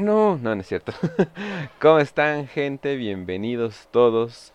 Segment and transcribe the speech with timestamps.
[0.00, 0.92] no, no, no es cierto.
[1.80, 2.96] ¿Cómo están, gente?
[2.96, 4.52] Bienvenidos todos.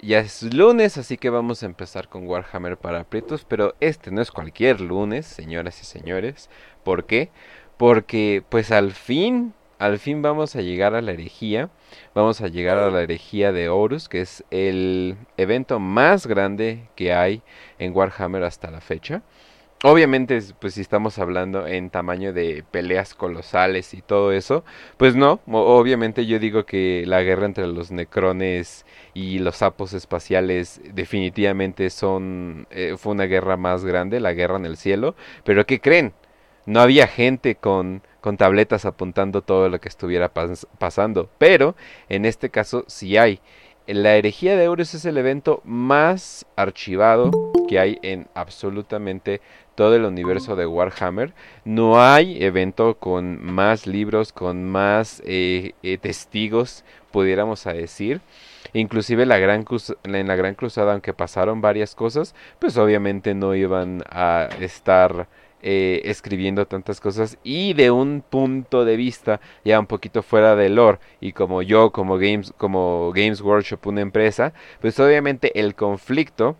[0.00, 4.22] Ya es lunes, así que vamos a empezar con Warhammer para aprietos, pero este no
[4.22, 6.48] es cualquier lunes, señoras y señores.
[6.82, 7.30] ¿Por qué?
[7.76, 11.68] Porque pues al fin, al fin vamos a llegar a la herejía.
[12.14, 17.12] Vamos a llegar a la herejía de Horus, que es el evento más grande que
[17.12, 17.42] hay
[17.78, 19.22] en Warhammer hasta la fecha.
[19.82, 24.62] Obviamente, pues si estamos hablando en tamaño de peleas colosales y todo eso,
[24.98, 30.82] pues no, obviamente yo digo que la guerra entre los necrones y los sapos espaciales
[30.92, 35.80] definitivamente son eh, fue una guerra más grande, la guerra en el cielo, pero ¿qué
[35.80, 36.12] creen?
[36.66, 40.30] No había gente con con tabletas apuntando todo lo que estuviera
[40.78, 41.74] pasando, pero
[42.08, 43.40] en este caso sí hay.
[43.86, 47.30] La herejía de Euros es el evento más archivado
[47.66, 49.40] que hay en absolutamente
[49.80, 51.32] todo el universo de Warhammer.
[51.64, 58.20] No hay evento con más libros, con más eh, eh, testigos, pudiéramos decir.
[58.74, 59.64] Inclusive la gran
[60.04, 65.28] en la Gran Cruzada, aunque pasaron varias cosas, pues obviamente no iban a estar
[65.62, 70.68] eh, escribiendo tantas cosas y de un punto de vista ya un poquito fuera de
[70.68, 76.56] lore y como yo como Games como Games Workshop una empresa pues obviamente el conflicto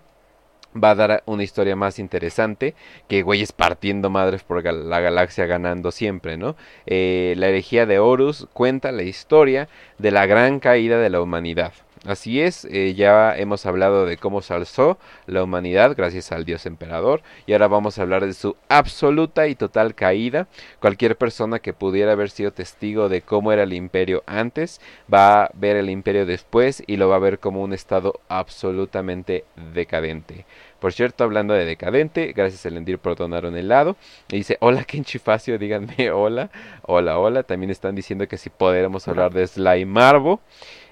[0.74, 2.74] va a dar una historia más interesante
[3.08, 6.56] que güeyes partiendo madres por la galaxia ganando siempre, ¿no?
[6.86, 11.72] Eh, la herejía de Horus cuenta la historia de la gran caída de la humanidad.
[12.06, 16.64] Así es, eh, ya hemos hablado de cómo se alzó la humanidad gracias al dios
[16.64, 20.48] emperador y ahora vamos a hablar de su absoluta y total caída.
[20.80, 24.80] Cualquier persona que pudiera haber sido testigo de cómo era el imperio antes
[25.12, 29.44] va a ver el imperio después y lo va a ver como un estado absolutamente
[29.74, 30.46] decadente.
[30.80, 33.96] Por cierto, hablando de decadente, gracias a Elendir por donar un helado.
[34.30, 36.50] Y dice, hola Kenchi Facio, díganme hola,
[36.82, 37.42] hola, hola.
[37.42, 40.40] También están diciendo que si podremos hablar de Marvo.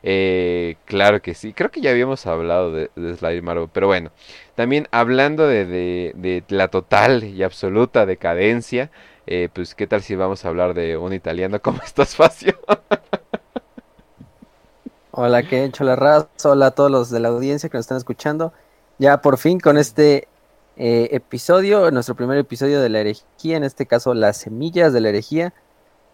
[0.03, 4.11] Eh, claro que sí, creo que ya habíamos hablado de, de Marvel, pero bueno,
[4.55, 8.91] también hablando de, la total y absoluta decadencia,
[9.27, 12.59] eh, pues qué tal si vamos a hablar de un italiano como estás, Facio.
[15.11, 17.99] hola, que hecho la raza, hola a todos los de la audiencia que nos están
[17.99, 18.53] escuchando.
[18.99, 20.27] Ya por fin con este
[20.77, 25.11] eh, episodio, nuestro primer episodio de la herejía, en este caso las semillas de la
[25.11, 25.53] herejía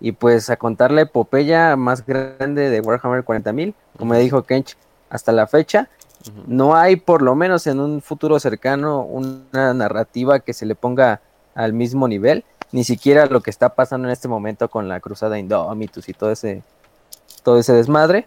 [0.01, 4.77] y pues a contar la epopeya más grande de Warhammer 40.000, como dijo Kench,
[5.11, 5.89] hasta la fecha.
[6.47, 11.21] No hay, por lo menos en un futuro cercano, una narrativa que se le ponga
[11.55, 15.39] al mismo nivel, ni siquiera lo que está pasando en este momento con la cruzada
[15.39, 16.63] Indomitus y todo ese,
[17.43, 18.27] todo ese desmadre.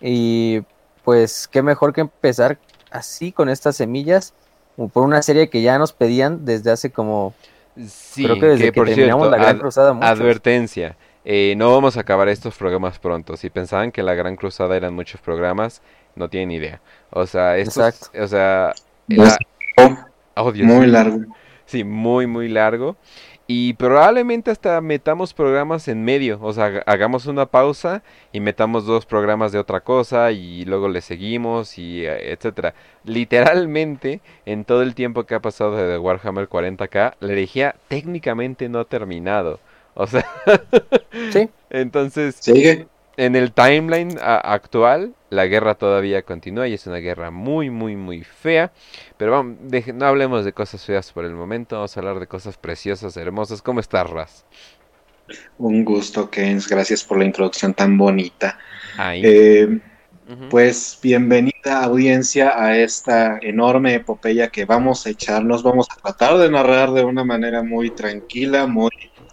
[0.00, 0.62] Y
[1.04, 2.58] pues qué mejor que empezar
[2.90, 4.34] así con estas semillas,
[4.92, 7.32] por una serie que ya nos pedían desde hace como
[7.84, 9.98] Sí, Creo que desde que, por terminamos la Gran Cruzada.
[10.00, 10.96] Advertencia.
[11.24, 13.36] Eh, no vamos a acabar estos programas pronto.
[13.36, 15.82] Si pensaban que la Gran Cruzada eran muchos programas,
[16.14, 16.80] no tienen idea.
[17.10, 17.82] O sea, esto
[18.20, 18.72] o sea,
[20.36, 21.18] oh, muy largo.
[21.66, 22.96] Sí, muy, muy largo.
[23.48, 28.02] Y probablemente hasta metamos programas en medio, o sea, hagamos una pausa
[28.32, 32.74] y metamos dos programas de otra cosa y luego le seguimos y eh, etcétera.
[33.04, 38.80] Literalmente, en todo el tiempo que ha pasado desde Warhammer 40k, la herejía técnicamente no
[38.80, 39.60] ha terminado.
[39.94, 40.26] O sea,
[41.30, 41.48] sí.
[41.70, 47.70] Entonces, sigue en el timeline actual, la guerra todavía continúa y es una guerra muy,
[47.70, 48.72] muy, muy fea.
[49.16, 49.58] Pero vamos,
[49.94, 53.62] no hablemos de cosas feas por el momento, vamos a hablar de cosas preciosas, hermosas.
[53.62, 54.44] ¿Cómo estás, Raz?
[55.58, 56.68] Un gusto, Kens.
[56.68, 58.58] Gracias por la introducción tan bonita.
[59.14, 59.80] Eh,
[60.50, 65.62] pues bienvenida audiencia a esta enorme epopeya que vamos a echarnos.
[65.62, 68.90] Vamos a tratar de narrar de una manera muy tranquila, muy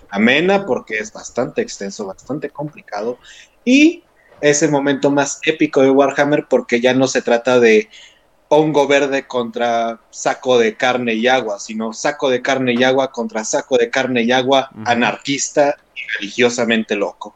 [0.10, 3.18] amena, porque es bastante extenso, bastante complicado
[3.66, 4.04] y
[4.42, 7.90] es el momento más épico de Warhammer porque ya no se trata de
[8.50, 13.44] hongo verde contra saco de carne y agua, sino saco de carne y agua contra
[13.44, 17.36] saco de carne y agua anarquista y religiosamente loco.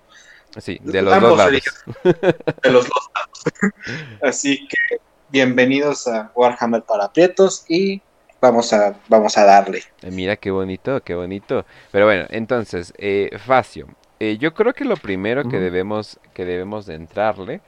[0.60, 1.62] Sí, de los dos lados.
[2.04, 3.74] De los dos lados.
[4.22, 4.98] Así que
[5.30, 8.02] bienvenidos a Warhammer para Prietos y
[8.42, 9.84] vamos a, vamos a darle.
[10.02, 11.66] Eh, mira qué bonito, qué bonito.
[11.92, 13.88] Pero bueno, entonces, eh, Facio,
[14.20, 17.62] eh, yo creo que lo primero que debemos que debemos de entrarle,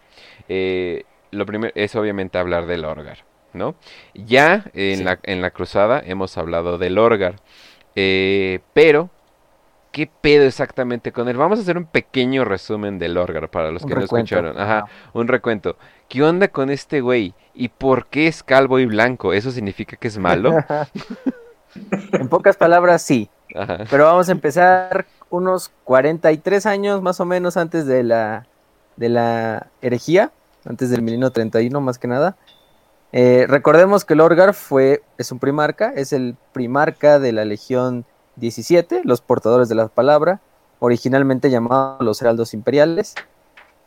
[0.48, 3.20] eh, lo primero es obviamente hablar del Orgar,
[3.54, 3.76] ¿no?
[4.14, 7.36] Ya en, la, en la cruzada hemos hablado del Orgar,
[7.96, 9.10] eh, pero
[9.92, 11.38] ¿qué pedo exactamente con él?
[11.38, 14.60] Vamos a hacer un pequeño resumen del Orgar para los que no escucharon.
[14.60, 15.78] Ajá, un recuento.
[16.08, 17.34] ¿Qué onda con este güey?
[17.54, 19.34] ¿Y por qué es calvo y blanco?
[19.34, 20.56] ¿Eso significa que es malo?
[22.14, 23.30] en pocas palabras, sí.
[23.90, 28.48] Pero vamos a empezar unos 43 años más o menos antes de la,
[28.96, 30.32] de la herejía,
[30.66, 32.36] antes del milenio 31 más que nada.
[33.12, 38.06] Eh, recordemos que Lorgar fue, es un primarca, es el primarca de la Legión
[38.36, 40.42] 17, los portadores de la palabra,
[40.80, 43.16] originalmente llamado los Heraldos Imperiales.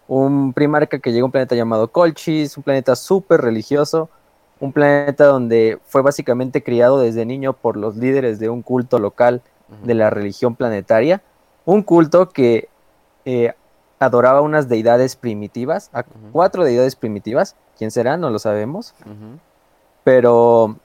[0.08, 4.10] Un primarca que llegó a un planeta llamado Colchis, un planeta súper religioso,
[4.58, 9.42] un planeta donde fue básicamente criado desde niño por los líderes de un culto local
[9.84, 11.22] de la religión planetaria.
[11.64, 12.68] Un culto que
[13.24, 13.52] eh,
[13.98, 17.56] adoraba unas deidades primitivas, a cuatro deidades primitivas.
[17.78, 18.16] ¿Quién será?
[18.16, 18.94] No lo sabemos.
[20.04, 20.76] Pero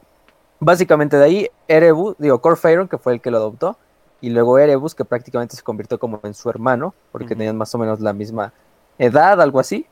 [0.59, 3.77] básicamente de ahí, Erebus, digo, Corfeiron, que fue el que lo adoptó,
[4.21, 7.77] y luego Erebus, que prácticamente se convirtió como en su hermano, porque tenían más o
[7.77, 8.53] menos la misma
[8.97, 9.85] edad, algo así.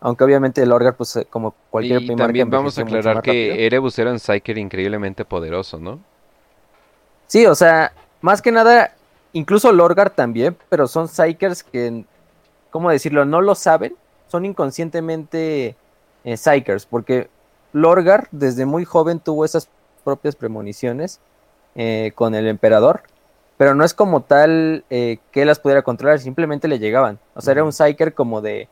[0.00, 3.98] Aunque obviamente el Orgar, pues eh, como cualquier y también vamos a aclarar que Erebus
[3.98, 5.98] era un Psyker increíblemente poderoso, ¿no?
[7.26, 8.94] Sí, o sea, más que nada,
[9.34, 12.04] incluso Lorgar también, pero son Psykers que
[12.74, 13.24] ¿cómo decirlo?
[13.24, 13.94] No lo saben,
[14.26, 15.76] son inconscientemente
[16.24, 16.36] eh,
[16.90, 17.28] porque
[17.72, 19.68] Lorgar desde muy joven tuvo esas
[20.02, 21.20] propias premoniciones
[21.76, 23.02] eh, con el emperador,
[23.58, 27.20] pero no es como tal eh, que las pudiera controlar, simplemente le llegaban.
[27.34, 28.68] O sea, era un Psyker como de,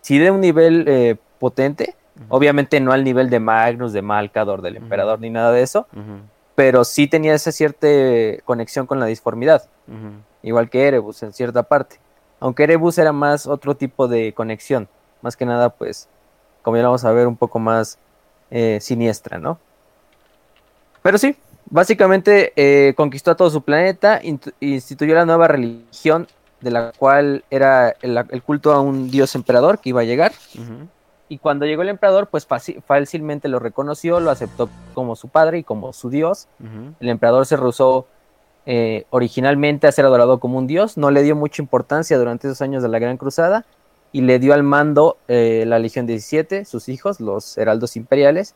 [0.00, 1.94] sí de un nivel potente,
[2.30, 5.86] obviamente no al nivel de Magnus, de Malcador, del emperador, ni nada de eso,
[6.54, 7.86] pero sí tenía esa cierta
[8.44, 9.68] conexión con la disformidad,
[10.42, 11.98] igual que Erebus en cierta parte.
[12.40, 14.88] Aunque Erebus era más otro tipo de conexión,
[15.22, 16.08] más que nada, pues,
[16.62, 17.98] como ya lo vamos a ver, un poco más
[18.50, 19.58] eh, siniestra, ¿no?
[21.02, 24.20] Pero sí, básicamente eh, conquistó a todo su planeta,
[24.60, 26.26] instituyó la nueva religión,
[26.60, 30.32] de la cual era el, culto a un dios emperador que iba a llegar.
[31.32, 35.64] Y cuando llegó el emperador, pues fácilmente lo reconoció, lo aceptó como su padre y
[35.64, 36.46] como su dios.
[37.00, 38.06] El emperador se rehusó
[38.66, 42.60] eh, originalmente a ser adorado como un dios, no le dio mucha importancia durante esos
[42.60, 43.64] años de la Gran Cruzada
[44.12, 48.54] y le dio al mando eh, la Legión 17, sus hijos, los heraldos imperiales,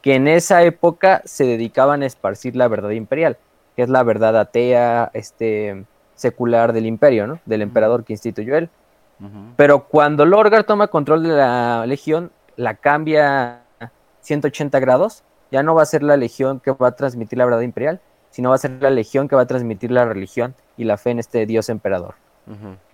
[0.00, 3.36] que en esa época se dedicaban a esparcir la verdad imperial,
[3.74, 7.40] que es la verdad atea, este, secular del imperio, ¿no?
[7.46, 8.70] Del emperador que instituyó él.
[9.56, 13.62] Pero cuando Lorgar toma control de la legión, la cambia
[14.20, 17.60] 180 grados, ya no va a ser la legión que va a transmitir la verdad
[17.60, 20.96] imperial, sino va a ser la legión que va a transmitir la religión y la
[20.96, 22.14] fe en este dios emperador.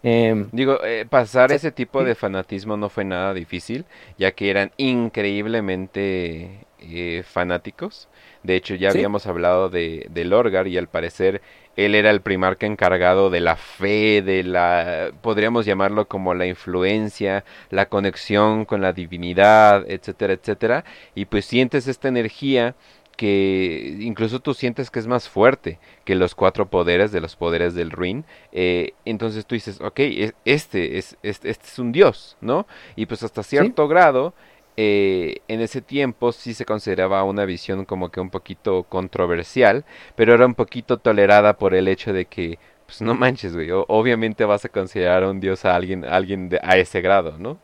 [0.02, 3.86] Em, Digo, eh, pasar ese tipo de fanatismo no fue nada difícil,
[4.18, 8.08] ya que eran increíblemente eh, fanáticos.
[8.42, 11.40] De hecho, ya habíamos hablado de, de, Lorgar y al parecer
[11.78, 17.44] él era el primarca encargado de la fe, de la, podríamos llamarlo como la influencia,
[17.70, 20.84] la conexión con la divinidad, etcétera, etcétera.
[21.14, 22.74] Y pues sientes esta energía
[23.16, 27.74] que incluso tú sientes que es más fuerte que los cuatro poderes de los poderes
[27.74, 28.24] del Ruin.
[28.50, 30.00] Eh, entonces tú dices, ok,
[30.44, 32.66] este es, este, este, es un dios, ¿no?
[32.96, 34.34] Y pues hasta cierto grado,
[34.80, 40.34] eh, en ese tiempo sí se consideraba una visión como que un poquito controversial, pero
[40.34, 44.64] era un poquito tolerada por el hecho de que, pues no manches, güey, obviamente vas
[44.64, 47.58] a considerar un dios a alguien, alguien de, a ese grado, ¿no?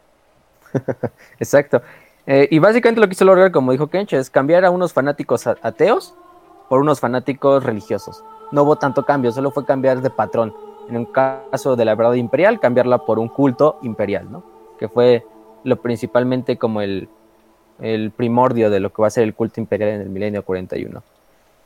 [1.39, 1.83] Exacto.
[2.27, 5.47] Eh, y básicamente lo que hizo lograr, como dijo Kench, es cambiar a unos fanáticos
[5.47, 6.17] ateos
[6.69, 8.25] por unos fanáticos religiosos.
[8.51, 10.53] No hubo tanto cambio, solo fue cambiar de patrón.
[10.89, 14.43] En un caso de la verdad imperial, cambiarla por un culto imperial, ¿no?
[14.81, 15.25] Que fue
[15.65, 17.09] lo principalmente como el,
[17.81, 21.03] el primordio de lo que va a ser el culto imperial en el milenio 41.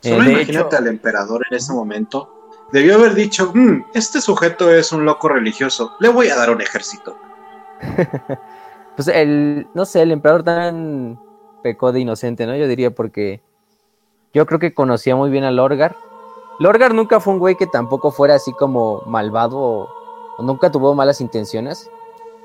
[0.00, 2.50] Solo eh, imagínate al emperador en ese momento.
[2.72, 6.60] Debió haber dicho, mm, este sujeto es un loco religioso, le voy a dar un
[6.60, 7.16] ejército.
[8.96, 11.18] pues el, no sé, el emperador tan
[11.62, 12.56] pecó de inocente, ¿no?
[12.56, 13.40] Yo diría porque
[14.34, 15.96] yo creo que conocía muy bien a Lorgar.
[16.58, 19.88] Lorgar nunca fue un güey que tampoco fuera así como malvado o,
[20.42, 21.90] nunca tuvo malas intenciones.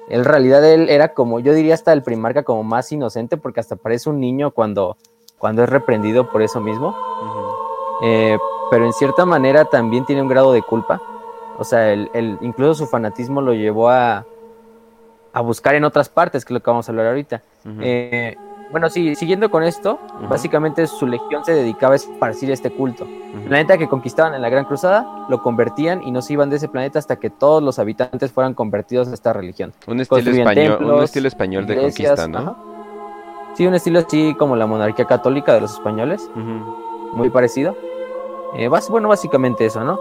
[0.10, 3.75] En realidad él era como, yo diría hasta el primarca como más inocente porque hasta
[3.75, 4.98] parece un niño cuando,
[5.38, 6.95] cuando es reprendido por eso mismo.
[8.03, 8.38] Eh,
[8.69, 11.01] pero en cierta manera también tiene un grado de culpa.
[11.57, 14.25] O sea, el, incluso su fanatismo lo llevó a,
[15.31, 17.41] a buscar en otras partes, que es lo que vamos a hablar ahorita.
[17.79, 18.36] Eh,
[18.74, 23.06] bueno, sí, siguiendo con esto, básicamente su legión se dedicaba a esparcir este culto.
[23.06, 26.56] El planeta que conquistaban en la Gran Cruzada lo convertían y no se iban de
[26.56, 29.74] ese planeta hasta que todos los habitantes fueran convertidos a esta religión.
[29.86, 32.56] Un estilo, español, un estilo español de conquista, ¿no?
[33.53, 36.27] Sí, un estilo así como la monarquía católica de los españoles,
[37.13, 37.77] muy parecido.
[38.56, 40.00] Eh, bueno, básicamente eso, ¿no?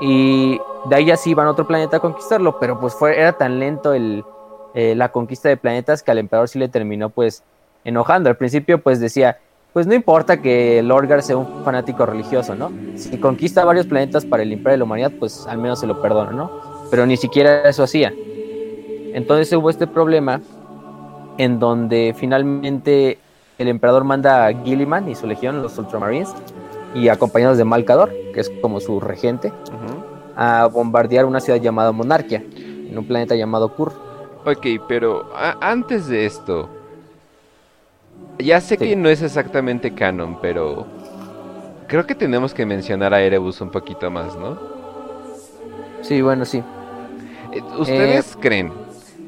[0.00, 3.34] Y de ahí ya sí iban a otro planeta a conquistarlo, pero pues fue, era
[3.34, 4.24] tan lento el,
[4.72, 7.44] eh, la conquista de planetas que al emperador sí le terminó pues
[7.84, 8.28] enojando.
[8.30, 9.38] Al principio pues decía,
[9.72, 12.70] pues no importa que Lorgar sea un fanático religioso, ¿no?
[12.96, 16.00] Si conquista varios planetas para el Imperio de la Humanidad, pues al menos se lo
[16.00, 16.50] perdona, ¿no?
[16.90, 18.12] Pero ni siquiera eso hacía.
[19.12, 20.40] Entonces hubo este problema
[21.38, 23.18] en donde finalmente
[23.58, 26.32] el emperador manda a Gilliman y su legión, los Ultramarines,
[26.94, 29.52] y acompañados de Malcador, que es como su regente,
[30.36, 33.92] a bombardear una ciudad llamada Monarquia, en un planeta llamado Kur.
[34.44, 36.68] Ok, pero antes de esto,
[38.38, 40.86] ya sé que no es exactamente canon, pero
[41.86, 44.58] creo que tenemos que mencionar a Erebus un poquito más, ¿no?
[46.02, 46.62] Sí, bueno, sí.
[47.52, 48.72] Eh, ¿Ustedes eh, creen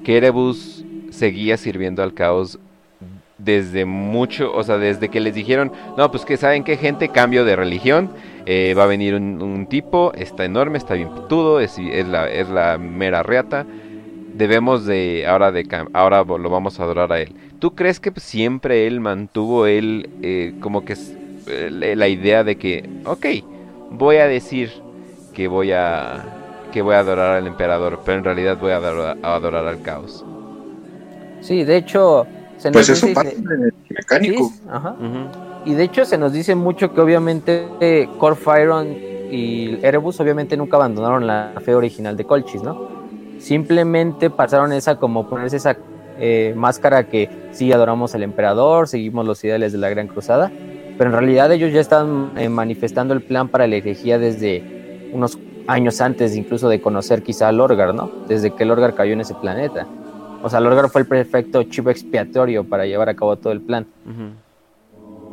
[0.05, 2.59] que Erebus seguía sirviendo al caos
[3.39, 7.45] desde mucho, o sea, desde que les dijeron, no, pues que saben qué gente, cambio
[7.45, 8.11] de religión,
[8.47, 12.49] eh, va a venir un, tipo, está enorme, está bien putudo, es, es, la, es
[12.49, 13.67] la mera reata,
[14.37, 17.35] debemos de, ahora, de, ahora lo vamos a adorar a él.
[17.59, 20.97] ¿Tú crees que siempre él mantuvo él eh, como que
[21.49, 23.26] eh, la idea de que, ok,
[23.90, 24.71] voy a decir
[25.35, 26.25] que voy a,
[26.73, 30.25] que voy a adorar al emperador, pero en realidad voy a adorar al caos?
[31.40, 32.26] Sí, de hecho,
[32.59, 33.37] se pues eso parte
[33.88, 34.52] mecánico.
[35.64, 40.76] Y de hecho se nos dice mucho que obviamente eh, Corfiron y Erebus obviamente nunca
[40.76, 42.96] abandonaron la fe original de Colchis, ¿no?
[43.38, 45.76] Simplemente pasaron esa como ponerse esa
[46.19, 50.50] eh, máscara que sí adoramos al emperador, seguimos los ideales de la Gran Cruzada,
[50.97, 55.38] pero en realidad ellos ya están eh, manifestando el plan para la herejía desde unos
[55.66, 58.11] años antes incluso de conocer quizá a Lorgar, ¿no?
[58.28, 59.87] Desde que Lorgar cayó en ese planeta.
[60.43, 63.87] O sea, Lorgar fue el perfecto chivo expiatorio para llevar a cabo todo el plan.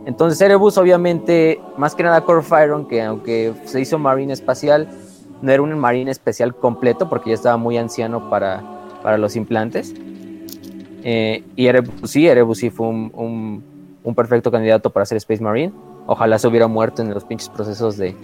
[0.06, 4.90] Entonces Erebus obviamente, más que nada Corfiron, que aunque se hizo Marine espacial,
[5.44, 8.64] no era un Marine especial completo porque ya estaba muy anciano para,
[9.04, 9.94] para los implantes.
[11.04, 13.62] Eh, y Erebus sí, Erebus sí fue un,
[14.04, 15.74] un, perfecto candidato para ser Space Marine.
[16.08, 18.16] Ojalá se hubiera muerto en los pinches procesos de,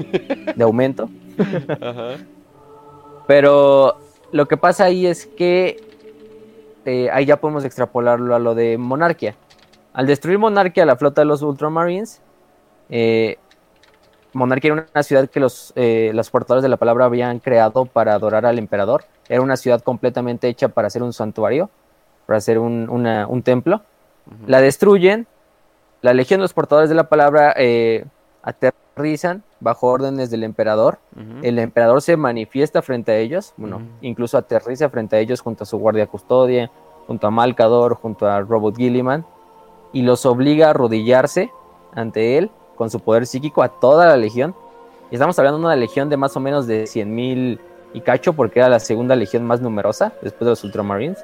[0.55, 1.09] de aumento.
[3.27, 3.97] Pero
[4.31, 5.75] lo que pasa ahí es que
[6.85, 9.35] eh, ahí ya podemos extrapolarlo a lo de Monarquia.
[9.91, 12.21] Al destruir Monarquia, la flota de los Ultramarines,
[12.89, 13.39] eh,
[14.33, 18.13] Monarquia era una ciudad que los, eh, los portadores de la palabra habían creado para
[18.13, 19.05] adorar al emperador.
[19.27, 21.69] Era una ciudad completamente hecha para hacer un santuario,
[22.25, 23.81] para hacer un, templo.
[24.45, 25.27] La destruyen.
[26.01, 28.05] La legión de los portadores de la palabra eh,
[28.43, 30.99] aterrizan bajo órdenes del emperador.
[31.41, 35.67] El emperador se manifiesta frente a ellos, bueno, incluso aterriza frente a ellos junto a
[35.67, 36.71] su guardia custodia,
[37.07, 39.25] junto a Malcador, junto a Robot Gilliman,
[39.91, 41.51] y los obliga a arrodillarse
[41.93, 44.55] ante él con su poder psíquico a toda la legión.
[45.11, 47.59] Y estamos hablando de una legión de más o menos de 100.000
[47.93, 51.17] y cacho, porque era la segunda legión más numerosa después de los Ultramarines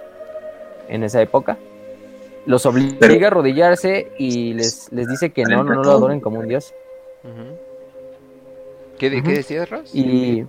[0.89, 1.57] en esa época.
[2.45, 6.50] Los obliga a arrodillarse y les, les dice que no, no, lo adoren como un
[6.50, 6.74] dios.
[8.97, 9.91] ¿Qué, decías, Ross?
[9.95, 10.45] Y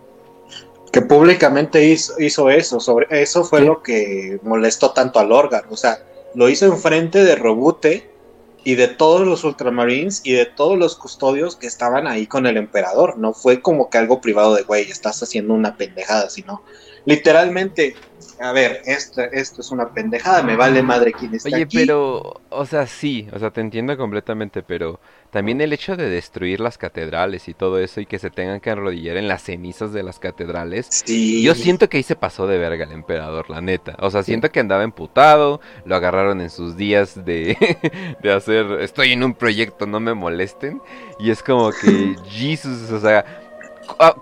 [0.91, 6.01] que públicamente hizo, eso, sobre eso fue lo que molestó tanto a Lorgar, o sea,
[6.35, 8.11] lo hizo enfrente de Robute
[8.67, 12.57] y de todos los ultramarines y de todos los custodios que estaban ahí con el
[12.57, 16.65] emperador, no fue como que algo privado de, güey, estás haciendo una pendejada, sino
[17.05, 17.95] literalmente
[18.41, 22.67] a ver, esto, esto es una pendejada, me vale madre quién está Oye, pero, o
[22.67, 24.99] sea, sí, o sea, te entiendo completamente, pero
[25.31, 28.71] también el hecho de destruir las catedrales y todo eso y que se tengan que
[28.71, 31.43] arrodillar en las cenizas de las catedrales, sí.
[31.43, 33.97] yo siento que ahí se pasó de verga el emperador, la neta.
[34.01, 37.57] O sea, siento que andaba emputado, lo agarraron en sus días de,
[38.23, 40.81] de hacer, estoy en un proyecto, no me molesten,
[41.19, 43.25] y es como que, Jesus, o sea,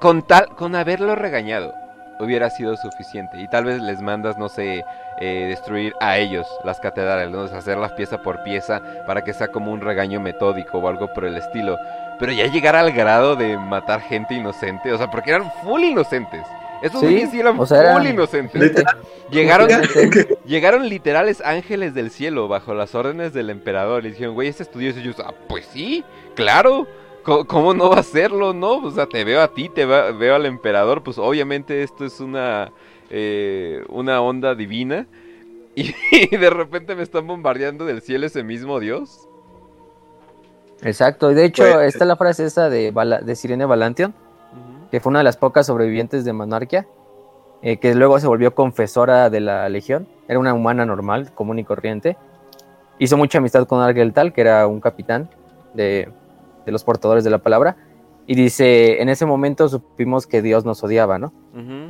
[0.00, 1.72] con tal, con haberlo regañado
[2.20, 3.40] hubiera sido suficiente.
[3.40, 4.84] Y tal vez les mandas, no sé,
[5.20, 7.42] eh, destruir a ellos las catedrales, ¿no?
[7.42, 11.36] hacerlas pieza por pieza para que sea como un regaño metódico o algo por el
[11.36, 11.78] estilo.
[12.18, 16.42] Pero ya llegar al grado de matar gente inocente, o sea, porque eran full inocentes.
[16.82, 18.84] Esos sí, sí eran full inocentes.
[19.30, 19.68] Llegaron,
[20.44, 24.90] llegaron literales ángeles del cielo bajo las órdenes del emperador y dijeron, güey, este estudio
[24.90, 26.04] y ellos, ah, pues sí,
[26.34, 26.86] claro.
[27.24, 28.74] ¿Cómo, no va a serlo, no?
[28.76, 32.70] O sea, te veo a ti, te veo al emperador, pues obviamente esto es una,
[33.10, 35.06] eh, una onda divina.
[35.76, 39.28] Y, de repente me están bombardeando del cielo ese mismo Dios.
[40.82, 44.14] Exacto, y de hecho, pues, está la frase esa de, de Sirene Valantion,
[44.92, 46.86] que fue una de las pocas sobrevivientes de Monarquia,
[47.62, 50.06] eh, que luego se volvió confesora de la Legión.
[50.28, 52.16] Era una humana normal, común y corriente.
[53.00, 55.28] Hizo mucha amistad con Argel Tal, que era un capitán
[55.72, 56.08] de,
[56.64, 57.76] de los portadores de la palabra.
[58.26, 61.32] Y dice, en ese momento supimos que Dios nos odiaba, ¿no?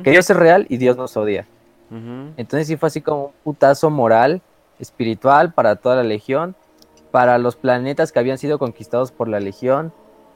[0.03, 1.47] Que Dios es real y Dios nos odia.
[2.37, 4.41] Entonces sí fue así como un putazo moral,
[4.79, 6.55] espiritual para toda la legión,
[7.11, 9.93] para los planetas que habían sido conquistados por la Legión,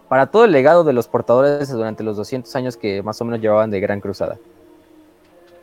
[0.08, 3.42] para todo el legado de los portadores durante los 200 años que más o menos
[3.42, 4.38] llevaban de Gran Cruzada.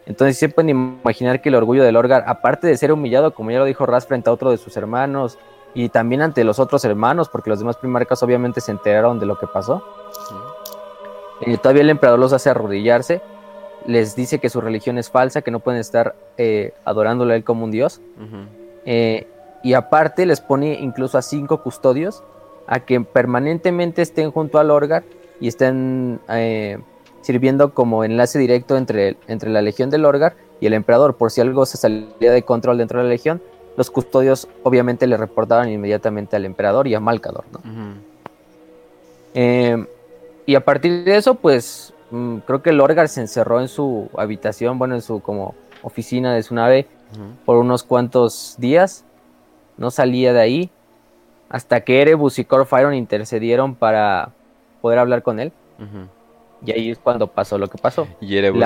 [0.05, 3.59] Entonces se pueden imaginar que el orgullo del Orgar, aparte de ser humillado, como ya
[3.59, 5.39] lo dijo Raz, frente a otro de sus hermanos,
[5.73, 9.39] y también ante los otros hermanos, porque los demás primarcas obviamente se enteraron de lo
[9.39, 9.85] que pasó.
[11.43, 13.21] Eh, todavía el emperador los hace arrodillarse,
[13.87, 17.45] les dice que su religión es falsa, que no pueden estar eh, adorándole a él
[17.45, 18.01] como un dios.
[18.85, 19.27] Eh,
[19.63, 22.23] y aparte les pone incluso a cinco custodios
[22.67, 25.05] a que permanentemente estén junto al Orgar
[25.41, 26.21] y estén
[27.21, 31.17] sirviendo como enlace directo entre, entre la legión del Orgar y el emperador.
[31.17, 33.41] Por si algo se salía de control dentro de la legión,
[33.77, 37.45] los custodios obviamente le reportaban inmediatamente al emperador y a Malcador.
[39.35, 39.87] Em,
[40.47, 44.09] y a partir de eso, pues mm, creo que el Orgar se encerró en su
[44.17, 46.87] habitación, bueno, en su como oficina de su nave
[47.45, 49.05] por unos cuantos días.
[49.77, 50.71] No salía de ahí
[51.49, 54.31] hasta que Erebus y Corfiron intercedieron para
[54.81, 55.53] poder hablar con él.
[56.67, 58.09] Y ahí es cuando pasó lo que pasó.
[58.21, 58.65] Y Erebus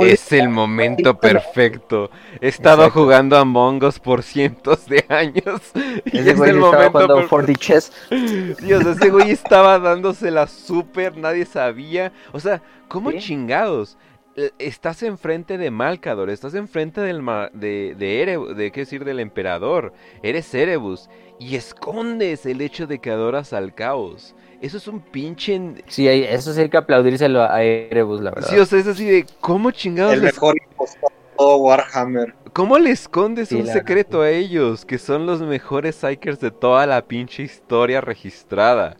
[0.00, 2.10] es el momento perfecto.
[2.40, 5.60] He estado jugando a Mongos por cientos de años.
[6.06, 7.90] Y es el momento perfecto.
[8.62, 12.12] Dios, ese güey estaba dándosela súper, nadie sabía.
[12.32, 13.98] O sea, ¿cómo chingados?
[14.36, 19.20] Eh, estás enfrente de Malcador, estás enfrente del de, de Erebus, de qué decir, del
[19.20, 19.92] emperador.
[20.22, 21.10] Eres Erebus.
[21.38, 24.34] Y escondes el hecho de que adoras al caos.
[24.64, 25.60] Eso es un pinche.
[25.88, 28.48] Sí, eso sí hay que aplaudírselo a Erebus, la verdad.
[28.48, 29.26] Sí, o sea, es así de.
[29.40, 30.14] ¿Cómo chingados?
[30.14, 32.34] El mejor impostor de todo Warhammer.
[32.54, 34.86] ¿Cómo le escondes un secreto a ellos?
[34.86, 38.96] Que son los mejores Psykers de toda la pinche historia registrada.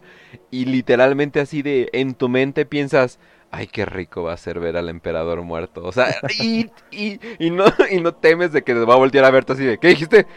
[0.51, 1.89] Y literalmente así de.
[1.93, 3.17] En tu mente piensas.
[3.49, 5.83] Ay, qué rico va a ser ver al emperador muerto.
[5.83, 9.31] O sea, y, y, y, no, y no temes de que va a voltear a
[9.31, 9.79] verte así de.
[9.79, 10.27] ¿Qué dijiste?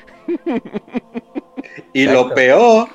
[1.93, 2.89] Y lo peor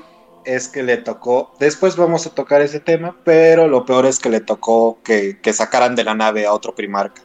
[0.46, 4.30] es que le tocó, después vamos a tocar ese tema, pero lo peor es que
[4.30, 7.22] le tocó que, sacaran de la nave a otro primarca.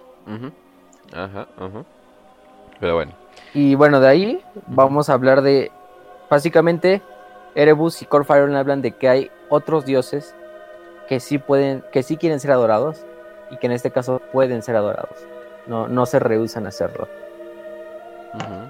[1.13, 1.85] Ajá, ajá.
[2.81, 3.13] Pero bueno.
[3.55, 5.71] Y bueno, de ahí vamos a hablar de,
[6.31, 7.03] básicamente,
[7.55, 10.35] Erebus y Corfiron hablan de que hay otros dioses
[11.09, 13.05] que sí pueden, que sí quieren ser adorados
[13.51, 15.19] y que en este caso pueden ser adorados.
[15.67, 17.09] No, no se rehusan a hacerlo.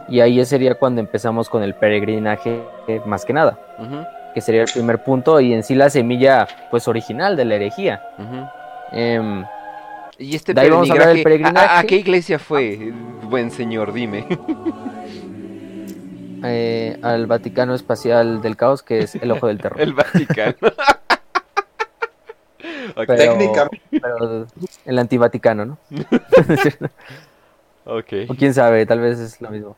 [0.08, 2.62] Y ahí sería cuando empezamos con el peregrinaje
[3.04, 3.58] más que nada
[4.34, 8.02] que sería el primer punto, y en sí la semilla pues original de la herejía.
[8.92, 9.44] Em,
[10.18, 13.92] y este peregrinaje, a, qué iglesia fue, buen señor?
[13.92, 14.26] Dime.
[16.44, 19.80] Eh, al Vaticano Espacial del Caos, que es el ojo del terror.
[19.80, 20.54] el Vaticano.
[23.06, 23.80] Técnicamente.
[24.84, 25.78] el antivaticano, ¿no?
[27.84, 28.12] ok.
[28.28, 29.76] O quién sabe, tal vez es lo mismo.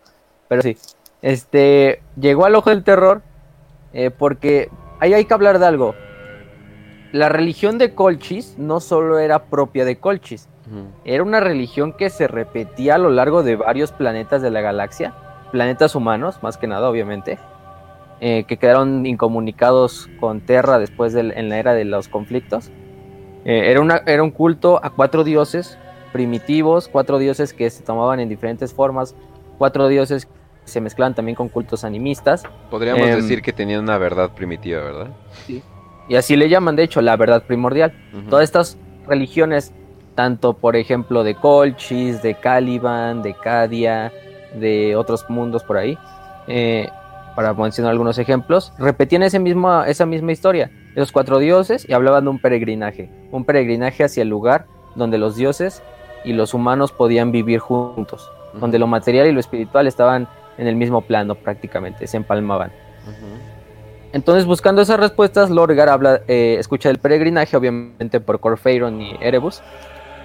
[0.49, 0.77] Pero sí.
[1.23, 3.23] Este llegó al ojo del terror
[3.93, 5.95] eh, porque ahí hay que hablar de algo.
[7.13, 10.49] La religión de Colchis no solo era propia de Colchis,
[11.05, 15.15] era una religión que se repetía a lo largo de varios planetas de la galaxia,
[15.51, 17.39] planetas humanos, más que nada, obviamente,
[18.21, 22.71] eh, que quedaron incomunicados con Terra después de, en la era de los conflictos.
[23.45, 25.77] Eh, era, una, era un culto a cuatro dioses
[26.13, 29.17] primitivos, cuatro dioses que se tomaban en diferentes formas,
[29.59, 30.29] cuatro dioses
[30.71, 32.45] se mezclan también con cultos animistas.
[32.71, 35.09] Podríamos em, decir que tenían una verdad primitiva, ¿verdad?
[35.47, 35.63] Sí.
[36.09, 37.93] Y así le llaman, de hecho, la verdad primordial.
[38.29, 39.73] Todas estas religiones,
[40.15, 44.13] tanto por ejemplo de Colchis, de Caliban, de Cadia,
[44.55, 45.97] de otros mundos por ahí,
[46.49, 46.89] eh,
[47.37, 50.71] para mencionar algunos ejemplos, repetían ese mismo, esa misma historia.
[50.95, 55.37] Los cuatro dioses y hablaban de un peregrinaje, un peregrinaje hacia el lugar donde los
[55.37, 55.83] dioses
[56.25, 60.29] y los humanos podían vivir juntos, donde lo material y lo espiritual estaban
[60.61, 62.71] en el mismo plano prácticamente, se empalmaban.
[64.13, 69.63] Entonces, buscando esas respuestas, Lorgar habla, eh, escucha el peregrinaje, obviamente por Corfeiron y Erebus.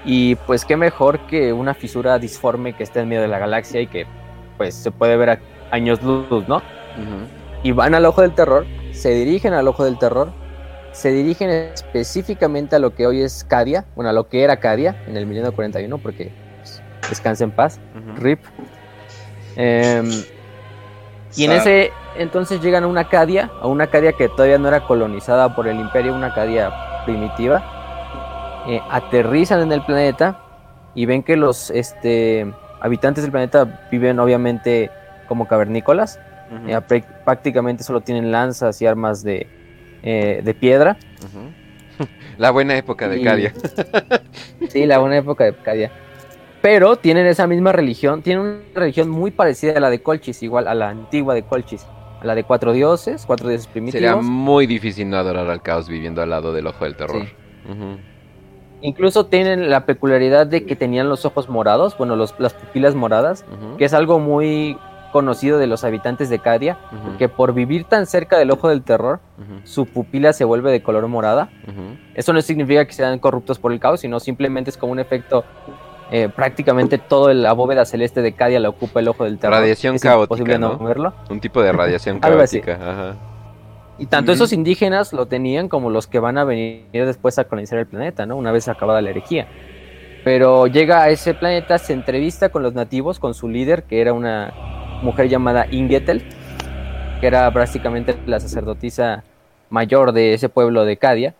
[0.03, 3.81] Y pues qué mejor que una fisura disforme que está en medio de la galaxia
[3.81, 4.05] y que
[4.57, 5.39] pues se puede ver a
[5.71, 6.61] años luz, ¿no?
[7.63, 10.31] Y van al ojo del terror, se dirigen al ojo del terror,
[10.91, 14.95] se dirigen específicamente a lo que hoy es Cadia, bueno, a lo que era Cadia
[15.07, 17.79] en el milenio 41, porque pues, descansa en paz,
[18.17, 18.39] RIP.
[19.55, 20.09] Em,
[21.35, 24.81] y en ese entonces llegan a una Acadia, a una Acadia que todavía no era
[24.81, 26.71] colonizada por el imperio, una Acadia
[27.05, 28.63] primitiva.
[28.67, 30.39] Eh, aterrizan en el planeta
[30.95, 34.89] y ven que los este, habitantes del planeta viven obviamente
[35.27, 36.19] como cavernícolas.
[36.67, 36.79] Eh,
[37.25, 39.47] prácticamente solo tienen lanzas y armas de,
[40.03, 40.97] eh, piedra.
[42.37, 43.53] La buena época de Cadia.
[44.69, 45.91] sí, la buena época de Cadia
[46.65, 50.67] pero tienen esa misma religión, tienen una religión muy parecida a la de Colchis, igual
[50.67, 51.85] a la antigua de Colchis.
[52.23, 54.01] la de cuatro dioses, cuatro dioses primitivos.
[54.01, 57.27] Sería muy difícil no adorar al caos viviendo al lado del ojo del terror.
[58.81, 63.45] Incluso tienen la peculiaridad de que tenían los ojos morados, bueno, los, las pupilas moradas,
[63.77, 64.75] que es algo muy
[65.11, 66.79] conocido de los habitantes de Cadia,
[67.19, 69.19] que por vivir tan cerca del ojo del terror,
[69.65, 71.51] su pupila se vuelve de color morada.
[72.15, 75.45] Eso no significa que sean corruptos por el caos, sino simplemente es como un efecto
[76.17, 79.59] eh, prácticamente todo la bóveda celeste de Cadia la ocupa el ojo del terror.
[79.59, 80.77] Radiación caótica, ¿no?
[80.77, 81.13] verlo.
[81.29, 83.17] Un tipo de radiación caótica.
[83.97, 87.79] Y tanto esos indígenas lo tenían como los que van a venir después a colonizar
[87.79, 88.37] el planeta, ¿no?
[88.37, 89.49] Una vez acabada la herejía.
[90.23, 94.13] Pero llega a ese planeta, se entrevista con los nativos, con su líder, que era
[94.13, 94.53] una
[95.01, 96.23] mujer llamada Ingetel,
[97.19, 99.25] que era prácticamente la sacerdotisa
[99.69, 101.35] mayor de ese pueblo de Cadia.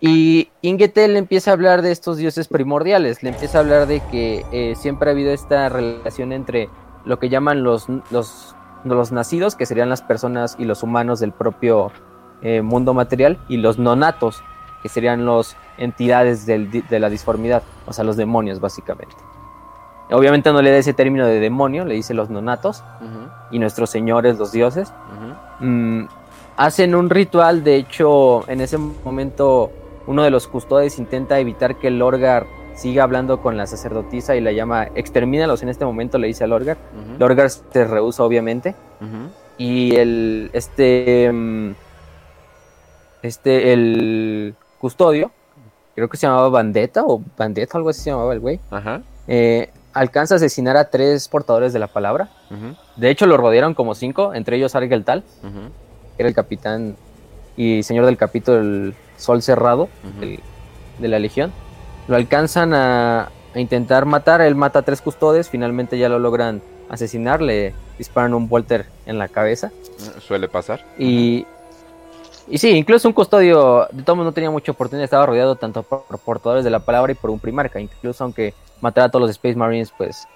[0.00, 4.44] Y Ingetel empieza a hablar de estos dioses primordiales, le empieza a hablar de que
[4.52, 6.68] eh, siempre ha habido esta relación entre
[7.04, 11.32] lo que llaman los, los, los, nacidos, que serían las personas y los humanos del
[11.32, 11.90] propio
[12.42, 14.42] eh, mundo material, y los nonatos,
[14.82, 19.16] que serían las entidades de la disformidad, o sea, los demonios básicamente.
[20.10, 22.84] Obviamente no le da ese término de demonio, le dice los nonatos,
[23.50, 24.92] y nuestros señores, los dioses.
[25.58, 26.04] Mm,
[26.56, 29.72] hacen un ritual, de hecho, en ese momento
[30.08, 34.40] uno de los custodes intenta evitar que el Lorgar siga hablando con la sacerdotisa y
[34.40, 36.78] la llama, extermínalos en este momento, le dice a Lorgar.
[37.18, 38.74] Lorgar se rehúsa, obviamente.
[39.58, 41.74] Y el, este, mm,
[43.22, 45.30] este, el custodio,
[45.94, 48.60] creo que se llamaba Bandeta o Bandeta, algo así se llamaba el güey.
[49.26, 52.30] Eh, alcanza a asesinar a tres portadores de la palabra.
[52.96, 56.96] De hecho, lo rodearon como cinco, entre ellos Argel Tal, que era el capitán
[57.58, 59.88] y señor del capítulo Sol Cerrado
[60.98, 61.52] de la Legión.
[62.06, 67.42] Lo alcanzan a, intentar matar, él mata a tres custodes, finalmente ya lo logran asesinar,
[67.42, 69.72] le disparan un Volter en la cabeza.
[70.20, 70.86] Suele pasar.
[70.98, 71.44] Y,
[72.46, 76.18] y sí, incluso un custodio, de todos no tenía mucha oportunidad, estaba rodeado tanto por
[76.20, 79.56] portadores de la palabra y por un primarca, incluso aunque matara a todos los Space
[79.56, 80.28] Marines, pues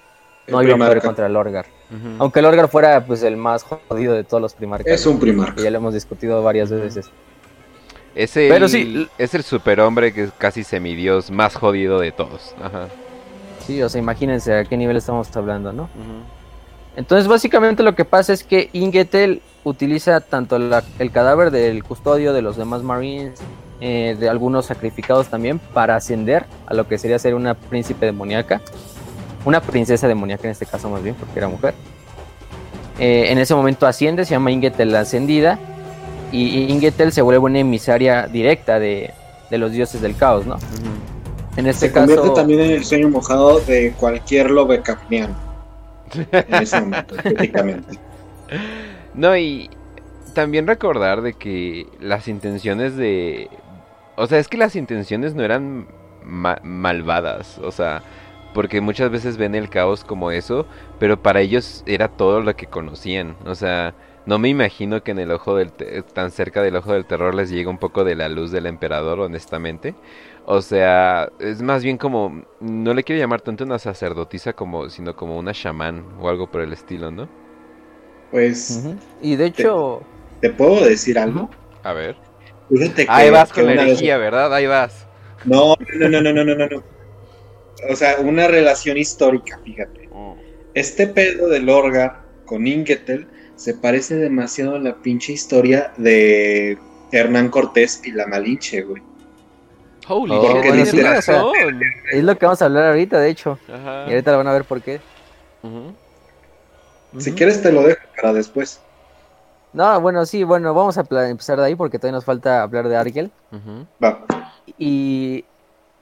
[0.48, 1.66] no iba a poder contra el Orgar.
[2.18, 4.92] Aunque el Orgar fuera pues el más jodido de todos los primarcas.
[4.92, 5.62] Es un primarca.
[5.62, 7.10] ya lo hemos discutido varias veces.
[8.14, 12.54] Es el, Pero sí, es el superhombre que es casi semidios más jodido de todos.
[12.62, 12.88] Ajá.
[13.66, 15.88] Sí, o sea, imagínense a qué nivel estamos hablando, ¿no?
[16.96, 22.42] Entonces, básicamente lo que pasa es que Ingetel utiliza tanto el cadáver del custodio de
[22.42, 23.40] los demás Marines,
[23.80, 28.60] eh, de algunos sacrificados también, para ascender a lo que sería ser una príncipe demoníaca.
[29.44, 31.74] Una princesa demoníaca en este caso, más bien, porque era mujer.
[32.98, 35.58] Eh, en ese momento asciende, se llama Ingetel la Ascendida
[36.32, 39.12] y Ingetel se vuelve una emisaria directa de,
[39.50, 40.56] los dioses del caos, ¿no?
[41.56, 45.36] En este se convierte también en el sueño mojado de cualquier Lovecraftiano.
[46.32, 47.98] en ese momento, prácticamente.
[49.12, 49.68] No, y
[50.32, 53.50] también recordar de que las intenciones de...
[54.16, 55.86] O sea, es que las intenciones no eran
[56.24, 58.02] malvadas, o sea,
[58.54, 60.66] porque muchas veces ven el caos como eso,
[60.98, 65.18] pero para ellos era todo lo que conocían, o sea, no me imagino que en
[65.18, 68.28] el ojo del tan cerca del ojo del terror les llegue un poco de la
[68.28, 69.94] luz del emperador, honestamente.
[70.44, 75.16] O sea, es más bien como no le quiero llamar tanto una sacerdotisa como sino
[75.16, 77.28] como una chamán o algo por el estilo, ¿no?
[78.30, 78.84] Pues
[79.20, 80.02] y de hecho
[80.40, 81.50] te, puedo decir algo.
[81.82, 82.16] A ver.
[83.08, 84.54] Ahí vas con la energía, ¿verdad?
[84.54, 85.06] Ahí vas.
[85.44, 86.82] No, no, no, no, no, no, no.
[87.90, 90.08] O sea, una relación histórica, fíjate.
[90.12, 90.36] Oh.
[90.74, 96.78] Este pedo del Orgar con Ingetel se parece demasiado a la pinche historia de
[97.12, 99.02] Hernán Cortés y la Malinche, güey.
[100.08, 100.34] Holy
[102.12, 103.58] es lo que vamos a hablar ahorita, de hecho.
[103.68, 105.00] Y ahorita lo van a ver por qué.
[107.18, 108.80] Si quieres te lo dejo para después.
[109.72, 112.96] No, bueno, sí, bueno, vamos a empezar de ahí porque todavía nos falta hablar de
[112.96, 113.30] Argel.
[114.02, 114.24] Va.
[114.76, 115.44] Y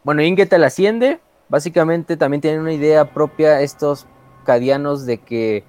[0.03, 1.21] bueno, Ingetel asciende.
[1.51, 4.07] Básicamente también tienen una idea propia estos
[4.45, 5.65] cadianos de que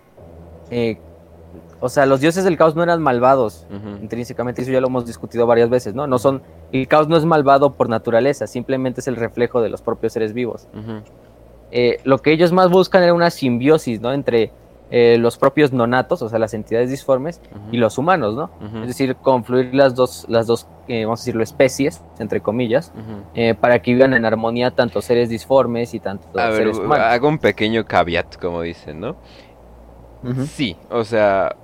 [0.70, 0.98] eh,
[1.82, 3.66] o sea, los dioses del caos no eran malvados
[4.02, 6.06] intrínsecamente, eso ya lo hemos discutido varias veces, ¿no?
[6.06, 9.82] No son, el caos no es malvado por naturaleza, simplemente es el reflejo de los
[9.82, 10.68] propios seres vivos.
[11.72, 14.14] Eh, lo que ellos más buscan era una simbiosis, ¿no?
[14.14, 14.52] Entre
[14.92, 17.42] eh, los propios nonatos, o sea, las entidades disformes,
[17.72, 18.52] y los humanos, ¿no?
[18.82, 22.92] Es decir, confluir las dos, las dos eh, vamos a decirlo, especies, entre comillas,
[23.60, 27.06] para que vivan en armonía tanto seres disformes y tanto seres humanos.
[27.06, 29.16] Hago un pequeño caveat, como dicen, ¿no?
[30.46, 31.56] Sí, o sea,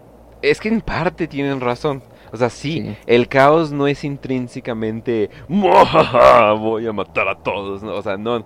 [0.41, 2.01] es que en parte tienen razón.
[2.31, 7.83] O sea, sí, el caos no es intrínsecamente voy a matar a todos.
[7.83, 8.45] O sea, no.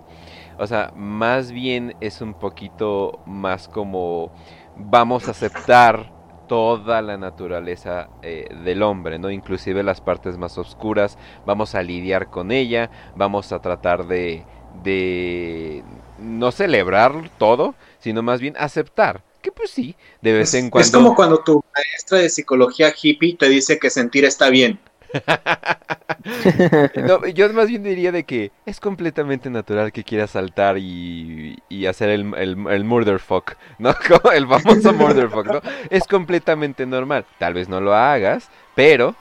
[0.58, 4.30] O sea, más bien es un poquito más como
[4.76, 6.12] vamos a aceptar
[6.48, 9.30] toda la naturaleza eh, del hombre, ¿no?
[9.30, 14.44] Inclusive las partes más oscuras, vamos a lidiar con ella, vamos a tratar de,
[14.82, 15.82] de
[16.18, 20.86] no celebrar todo, sino más bien aceptar que pues sí, de vez en cuando...
[20.86, 24.78] Es como cuando tu maestra de psicología hippie te dice que sentir está bien.
[27.06, 31.86] no, yo más bien diría de que es completamente natural que quieras saltar y, y
[31.86, 33.94] hacer el, el, murder fuck, ¿no?
[34.34, 35.60] el famoso murder fuck, ¿no?
[35.90, 37.24] Es completamente normal.
[37.38, 39.14] Tal vez no lo hagas, pero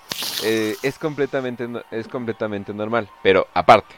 [0.43, 3.09] eh, es, completamente, es completamente normal.
[3.23, 3.95] Pero aparte,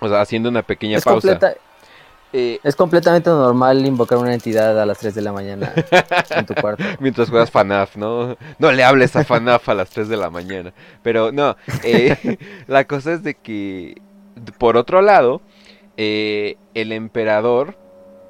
[0.00, 1.38] o sea, haciendo una pequeña pausa.
[2.36, 5.72] Eh, es completamente normal invocar una entidad a las 3 de la mañana
[6.36, 6.82] en tu cuarto.
[6.98, 8.36] Mientras juegas FNAF, ¿no?
[8.58, 10.72] No le hables a FNAF a las 3 de la mañana.
[11.04, 14.02] Pero no, eh, la cosa es de que,
[14.58, 15.42] por otro lado,
[15.96, 17.76] eh, el emperador,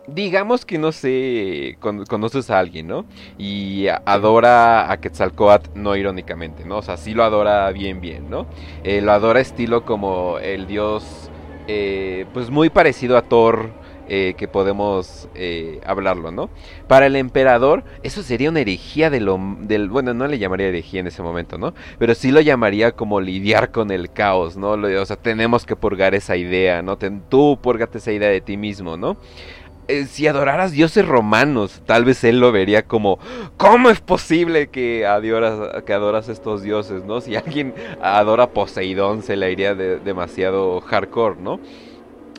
[0.07, 3.07] digamos que no sé, conoces a alguien, ¿no?
[3.39, 6.77] Y adora a Quetzalcoatl, no irónicamente, ¿no?
[6.77, 8.45] O sea, sí lo adora bien, bien, ¿no?
[8.85, 11.31] lo adora estilo como el dios,
[12.35, 16.51] pues muy parecido a Thor eh, que podemos eh, hablarlo, ¿no?
[16.89, 21.01] Para el emperador, eso sería una herejía de lo, del, bueno, no le llamaría herejía
[21.01, 21.75] en ese momento, ¿no?
[21.99, 24.73] Pero sí lo llamaría como lidiar con el caos, ¿no?
[24.73, 26.99] o sea, tenemos que purgar esa idea, ¿no?
[27.29, 29.17] tú purgate esa idea de ti mismo, ¿no?
[29.87, 33.19] Eh, si adoraras dioses romanos, tal vez él lo vería como,
[33.59, 37.21] ¿cómo es posible que adoras, que adoras estos dioses, ¿no?
[37.21, 41.61] Si alguien adora Poseidón, se le iría demasiado hardcore, ¿no?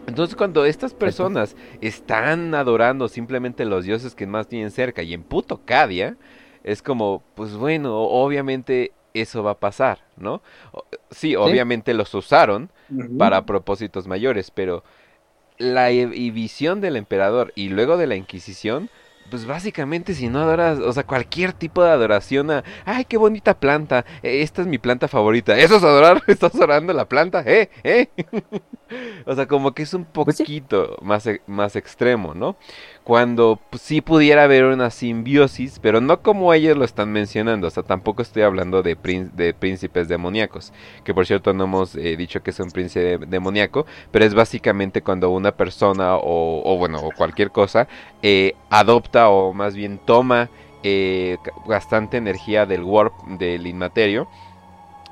[0.08, 5.24] Entonces cuando estas personas están adorando simplemente los dioses que más tienen cerca y en
[5.24, 6.15] puto Cadia,
[6.63, 10.41] es como, pues bueno, obviamente eso va a pasar, ¿no?
[11.12, 12.70] Sí, obviamente los usaron
[13.18, 14.84] para propósitos mayores, pero
[15.58, 18.89] la visión del emperador y luego de la Inquisición
[19.30, 23.60] pues básicamente si no adoras, o sea, cualquier tipo de adoración a, ay, qué bonita
[23.60, 27.70] planta, e, esta es mi planta favorita, eso es adorar, estás adorando la planta, eh,
[27.84, 28.10] eh.
[29.26, 32.58] o sea, como que es un pues poquito más, e, más extremo, ¿no?
[33.06, 37.70] Cuando pues, sí pudiera haber una simbiosis, pero no como ellos lo están mencionando, o
[37.70, 42.50] sea, tampoco estoy hablando de, príncipes demoníacos, que por cierto no hemos eh, dicho que
[42.50, 47.88] es un príncipe demoníaco, pero es básicamente cuando una persona o, bueno, o cualquier cosa
[48.24, 50.50] eh, adopta o más bien toma
[50.82, 51.38] eh,
[51.68, 54.28] bastante energía del warp, del inmaterio,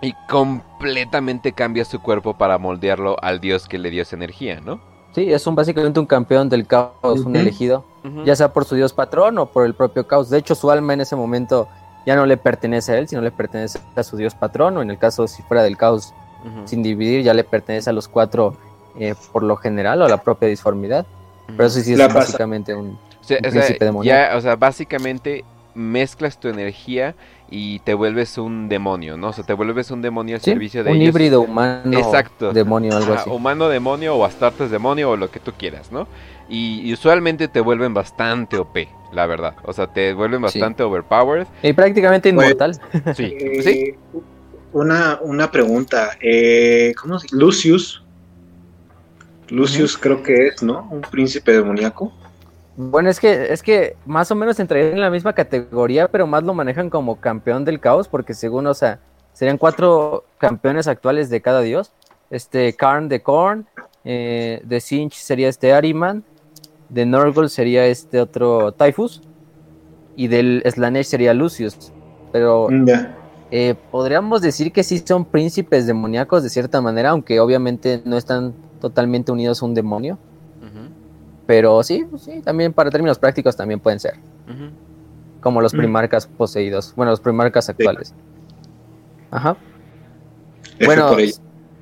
[0.02, 4.93] y completamente cambia su cuerpo para moldearlo al dios que le dio esa energía, ¿no?
[5.14, 7.86] Sí, es un, básicamente un campeón del caos, un elegido,
[8.26, 10.30] ya sea por su dios patrón o por el propio caos.
[10.30, 11.68] De hecho, su alma en ese momento
[12.06, 14.90] ya no le pertenece a él, sino le pertenece a su dios patrón, o en
[14.90, 16.14] el caso si fuera del caos
[16.66, 18.56] sin dividir, ya le pertenece a los cuatro
[19.00, 21.06] eh, por lo general o a la propia disformidad.
[21.48, 24.38] Pero eso sí es básicamente un, príncipe demoníaco.
[24.38, 27.16] o sea, básicamente mezclas tu energía
[27.56, 29.30] y te vuelves un demonio, ¿no?
[29.30, 32.52] O sea, te vuelves un demonio al servicio de un híbrido humano Exacto.
[32.52, 33.30] demonio, algo así.
[33.30, 36.08] Humano demonio o astartes demonio o lo que tú quieras, ¿no?
[36.50, 39.54] Y, usualmente te vuelven bastante OP, la verdad.
[39.66, 41.46] O sea, te vuelven bastante overpowered.
[41.62, 42.74] Y prácticamente inmortal.
[43.16, 43.70] sí, sí.
[43.70, 43.98] Eh,
[44.72, 46.18] una, una pregunta.
[46.22, 48.04] Eh, ¿Cómo se Lucius.
[49.50, 50.88] Lucius creo que es, ¿no?
[50.90, 52.12] Un príncipe demoníaco.
[52.76, 56.44] Bueno, es que, es que más o menos entrarían en la misma categoría, pero más
[56.44, 59.00] lo manejan como campeón del caos, porque según, o sea,
[59.34, 61.92] serían cuatro campeones actuales de cada dios.
[62.32, 63.68] Este, Karn de Korn,
[64.04, 66.24] eh, de Sinch sería este Ariman,
[66.90, 69.22] de Norgol sería este otro Typhus,
[70.16, 71.92] y del Slanesh sería Lucius.
[72.32, 72.88] Pero mm,
[73.52, 78.54] eh, podríamos decir que sí son príncipes demoníacos de cierta manera, aunque obviamente no están
[78.82, 80.18] totalmente unidos a un demonio.
[81.46, 84.14] Pero sí, pues sí, también para términos prácticos también pueden ser.
[85.42, 85.78] Como los mm.
[85.78, 86.94] primarcas poseídos.
[86.96, 88.14] Bueno, los primarcas actuales.
[89.32, 89.58] Ajá.
[90.86, 91.16] Bueno,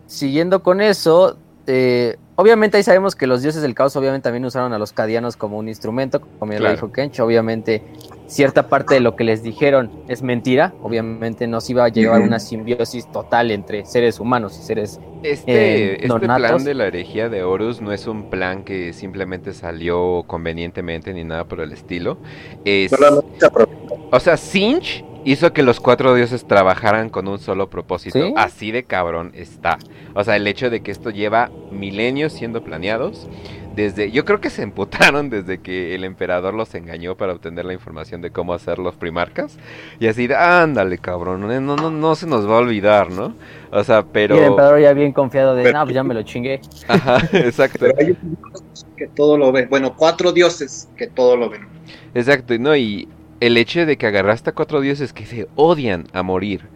[0.08, 4.74] siguiendo con eso, eh, obviamente ahí sabemos que los dioses del caos obviamente también usaron
[4.74, 7.84] a los cadianos como un instrumento, como ya lo dijo Kench, obviamente
[8.32, 12.22] cierta parte de lo que les dijeron es mentira, obviamente no se iba a llevar
[12.22, 15.52] una simbiosis total entre seres humanos y seres este,
[15.94, 20.24] eh, este plan de la herejía de Horus no es un plan que simplemente salió
[20.26, 22.18] convenientemente ni nada por el estilo.
[22.66, 22.92] Es,
[24.12, 28.34] o sea, Sinch hizo que los cuatro dioses trabajaran con un solo propósito.
[28.36, 29.78] Así de cabrón está.
[30.16, 33.28] O sea, el hecho de que esto lleva milenios siendo planeados.
[33.76, 37.74] Desde, yo creo que se emputaron desde que el emperador los engañó para obtener la
[37.74, 39.58] información de cómo hacer los primarcas.
[40.00, 43.34] Y así ándale, cabrón, no, no, no se nos va a olvidar, ¿no?
[43.72, 44.36] O sea, pero...
[44.36, 46.60] Y el emperador ya bien confiado de, no, pues ya me lo chingué.
[46.88, 47.80] Ajá, exacto.
[47.80, 48.18] Pero hay
[48.98, 49.68] que todo lo ven.
[49.70, 51.68] Bueno, cuatro dioses que todo lo ven.
[52.14, 52.76] Exacto, ¿no?
[52.76, 53.08] Y
[53.40, 56.68] el hecho de que agarraste a cuatro dioses que se odian a morir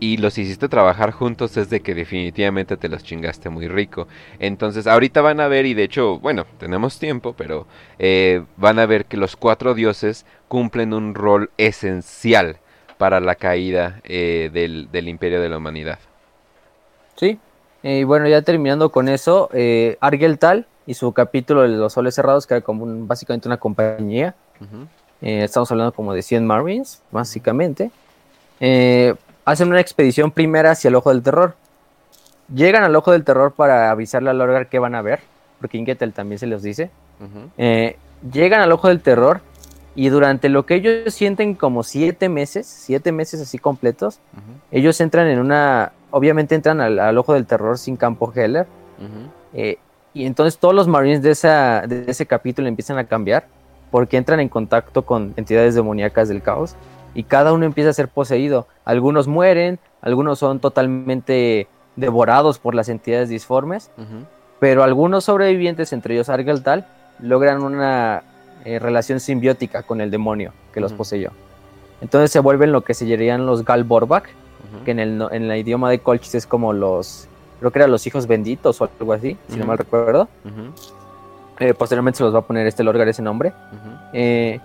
[0.00, 4.08] y los hiciste trabajar juntos es de que definitivamente te los chingaste muy rico.
[4.38, 7.66] Entonces ahorita van a ver, y de hecho, bueno, tenemos tiempo, pero
[7.98, 12.56] eh, van a ver que los cuatro dioses cumplen un rol esencial
[12.96, 15.98] para la caída eh, del, imperio de la humanidad.
[17.16, 17.38] Sí,
[17.82, 22.14] y bueno, ya terminando con eso, eh, Argel Tal y su capítulo de los soles
[22.14, 24.34] cerrados, que era como básicamente una compañía.
[25.20, 27.90] Estamos hablando como de 100 Marines, básicamente.
[28.60, 31.54] Eh, hacen una expedición primera hacia el Ojo del Terror.
[32.54, 35.20] Llegan al Ojo del Terror para avisarle a Lorgar qué van a ver,
[35.60, 36.90] porque Ingetel también se los dice.
[37.58, 37.96] Eh,
[38.32, 39.40] llegan al Ojo del Terror
[39.94, 44.20] y durante lo que ellos sienten como siete meses, siete meses así completos,
[44.70, 48.66] ellos entran en una, obviamente entran al, Ojo del Terror sin campo Heller.
[50.12, 53.46] y entonces todos los Marines de, esa, de ese capítulo empiezan a cambiar
[53.90, 56.76] porque entran en contacto con entidades demoníacas del caos
[57.14, 58.66] y cada uno empieza a ser poseído.
[58.84, 63.90] Algunos mueren, algunos son totalmente devorados por las entidades disformes,
[64.58, 66.86] pero algunos sobrevivientes, entre ellos Argeltal,
[67.18, 68.22] logran una
[68.64, 71.30] eh, relación simbiótica con el demonio que los poseyó.
[72.00, 74.28] Entonces se vuelven lo que se llamarían los Galborbak,
[74.84, 78.06] que en el, en el idioma de Colchis es como los, creo que eran los
[78.06, 80.28] hijos benditos o algo así, si no mal recuerdo.
[81.58, 83.52] Eh, posteriormente se los va a poner este Lorgar ese nombre.
[84.14, 84.60] Eh,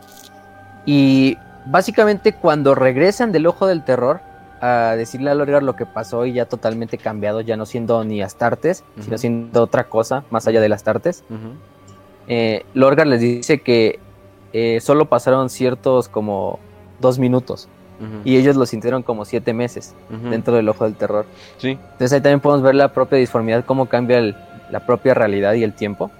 [0.86, 4.22] y básicamente cuando regresan del ojo del terror
[4.62, 8.22] a decirle a Lorgar lo que pasó y ya totalmente cambiado, ya no siendo ni
[8.22, 11.24] Astartes, sino siendo otra cosa más allá de las Astartes,
[12.28, 14.00] eh, Lorgar les dice que
[14.82, 16.60] solo pasaron ciertos como
[17.00, 17.68] dos minutos.
[18.26, 19.94] Y ellos lo sintieron como siete meses
[20.30, 21.26] dentro del ojo del terror.
[21.58, 21.70] Sí.
[21.70, 24.20] Entonces ahí también podemos ver la propia disformidad, cómo cambia
[24.70, 26.12] la propia realidad y el tiempo.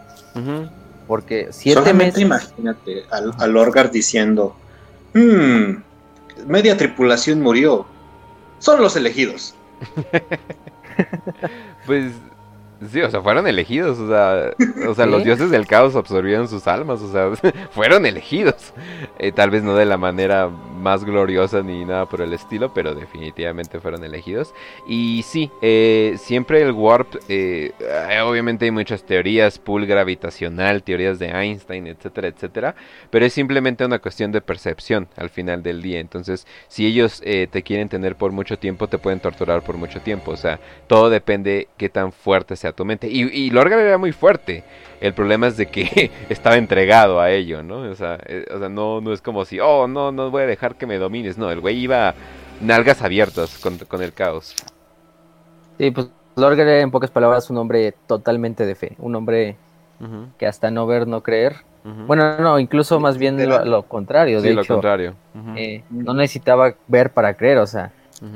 [1.08, 4.56] Porque siete Solamente imagínate al, al Orgar diciendo,
[5.16, 5.82] hmm,
[6.48, 7.88] media tripulación murió,
[8.60, 9.56] son los elegidos.
[11.86, 12.12] pues
[12.92, 14.52] Sí, o sea, fueron elegidos, o sea,
[14.88, 18.74] o sea los dioses del caos absorbieron sus almas, o sea, fueron elegidos.
[19.18, 22.94] Eh, tal vez no de la manera más gloriosa ni nada por el estilo, pero
[22.94, 24.54] definitivamente fueron elegidos.
[24.88, 27.72] Y sí, eh, siempre el warp, eh,
[28.26, 32.76] obviamente hay muchas teorías, pool gravitacional, teorías de Einstein, etcétera, etcétera,
[33.10, 36.00] pero es simplemente una cuestión de percepción al final del día.
[36.00, 40.32] Entonces, si ellos te quieren tener por mucho tiempo, te pueden torturar por mucho tiempo,
[40.32, 43.08] o sea, todo depende qué tan fuerte sea tu mente.
[43.08, 44.64] Y, y Lorgar era muy fuerte.
[45.02, 47.80] El problema es de que estaba entregado a ello, ¿no?
[47.80, 50.48] O sea, eh, o sea no, no es como si, oh, no, no voy a
[50.48, 51.38] dejar que me domines.
[51.38, 52.14] No, el güey iba
[52.62, 54.56] nalgas abiertas con, con el caos.
[55.78, 58.96] Sí, pues Lorgar era en pocas palabras un hombre totalmente de fe.
[59.00, 59.56] Un hombre
[60.38, 61.56] que hasta no ver, no creer.
[61.84, 64.42] Bueno, no, incluso más bien lo, contrario.
[64.42, 65.14] de lo contrario.
[65.56, 67.92] Eh, no necesitaba ver para creer, o sea,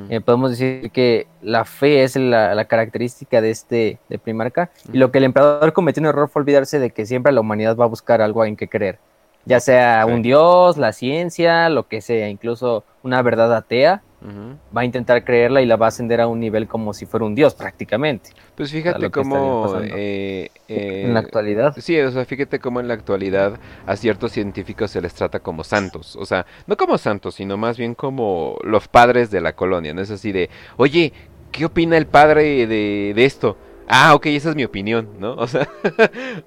[0.10, 4.70] eh, podemos decir que la fe es la, característica de este de Primarca.
[4.92, 7.76] Y lo que el emperador cometió un error fue olvidarse de que siempre la humanidad
[7.76, 9.00] va a buscar algo en que creer.
[9.46, 14.86] Ya sea un dios, la ciencia, lo que sea, incluso una verdad atea va a
[14.86, 17.56] intentar creerla y la va a ascender a un nivel como si fuera un dios
[17.56, 18.32] prácticamente.
[18.56, 19.80] Pues fíjate cómo...
[19.84, 21.74] Eh, en la actualidad.
[21.78, 25.64] Sí, o sea, fíjate cómo en la actualidad a ciertos científicos se les trata como
[25.64, 26.16] santos.
[26.16, 29.94] O sea, no como santos, sino más bien como los padres de la colonia.
[29.94, 31.14] No es así de, oye,
[31.52, 33.58] ¿qué opina el padre de, de esto?
[33.90, 35.34] Ah, ok, esa es mi opinión, ¿no?
[35.40, 35.68] O sea,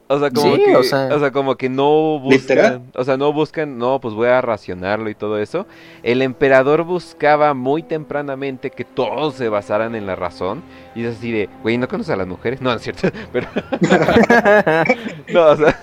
[0.06, 4.00] o sea, como que, o sea, como que no buscan, o sea, no buscan, no,
[4.00, 5.66] pues voy a racionarlo y todo eso.
[6.02, 10.62] El emperador buscaba muy tempranamente que todos se basaran en la razón
[10.94, 12.60] y es así de, güey, ¿no conoces a las mujeres?
[12.60, 13.48] No, es cierto, pero...
[15.32, 15.78] no, o sea,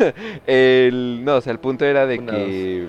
[0.48, 2.88] el, no, o sea, el punto era de que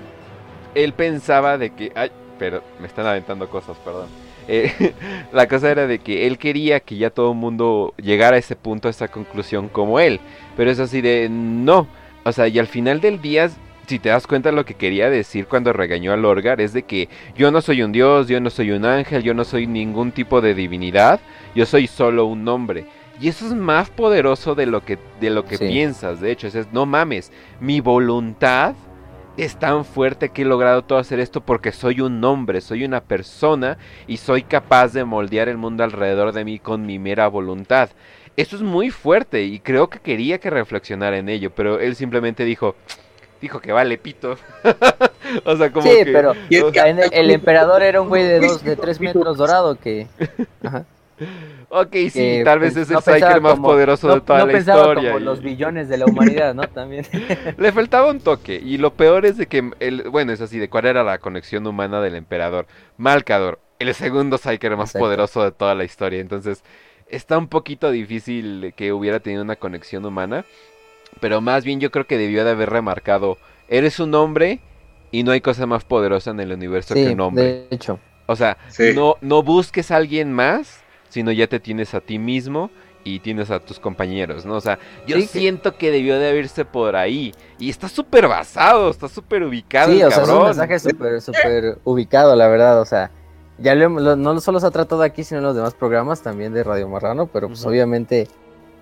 [0.74, 4.29] él pensaba de que, ay, pero me están aventando cosas, perdón.
[4.48, 4.92] Eh,
[5.32, 8.56] la cosa era de que él quería que ya todo el mundo llegara a ese
[8.56, 10.20] punto, a esa conclusión como él.
[10.56, 11.86] Pero es así de no.
[12.24, 13.50] O sea, y al final del día,
[13.86, 17.08] si te das cuenta lo que quería decir cuando regañó a Lorgar, es de que
[17.36, 20.40] yo no soy un dios, yo no soy un ángel, yo no soy ningún tipo
[20.40, 21.20] de divinidad,
[21.54, 22.86] yo soy solo un hombre.
[23.20, 26.72] Y eso es más poderoso de lo que, de lo que piensas, de hecho, es,
[26.72, 27.30] no mames,
[27.60, 28.74] mi voluntad
[29.36, 33.00] es tan fuerte que he logrado todo hacer esto porque soy un hombre, soy una
[33.00, 37.90] persona y soy capaz de moldear el mundo alrededor de mí con mi mera voluntad.
[38.36, 42.44] Eso es muy fuerte y creo que quería que reflexionara en ello, pero él simplemente
[42.44, 42.74] dijo,
[43.40, 44.36] dijo que vale pito.
[45.44, 49.36] o sea, como sí, pero el, emperador era un güey de dos, de tres metros
[49.36, 50.06] dorado que...
[51.70, 55.12] ok, sí, tal vez pues, es el Psyker más poderoso de toda la historia.
[55.12, 56.62] Como los billones de la humanidad, ¿no?
[56.68, 57.06] También.
[57.56, 58.60] Le faltaba un toque.
[58.62, 61.66] Y lo peor es de que, el, bueno, es así, de cuál era la conexión
[61.66, 62.66] humana del emperador.
[62.98, 66.20] Malcador, el segundo Psyker más poderoso de toda la historia.
[66.20, 66.62] Entonces,
[67.08, 70.44] está un poquito difícil que hubiera tenido una conexión humana.
[71.20, 74.60] Pero más bien yo creo que debió de haber remarcado, eres un hombre
[75.10, 77.42] y no hay cosa más poderosa en el universo que un hombre.
[77.42, 77.98] De hecho.
[78.26, 78.58] O sea,
[78.94, 82.70] no, no busques a alguien más, sino ya te tienes a ti mismo
[83.04, 84.54] y tienes a tus compañeros, ¿no?
[84.54, 85.90] O sea, yo siento que...
[85.90, 87.32] debió de haberse por ahí.
[87.58, 89.92] Y está súper basado, está súper ubicado.
[89.92, 92.80] Sí, o sea, es un mensaje súper, súper ubicado, la verdad.
[92.80, 93.10] O sea,
[93.58, 96.88] ya no solo se ha tratado aquí, sino en los demás programas también de Radio
[96.88, 98.28] Marrano, pero pues obviamente,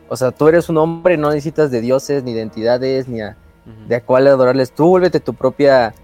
[0.08, 3.36] o sea, tú eres un hombre, no necesitas de dioses, ni de entidades, ni a,
[3.86, 4.72] de a cuál adorarles.
[4.72, 5.94] Tú vuélvete tu propia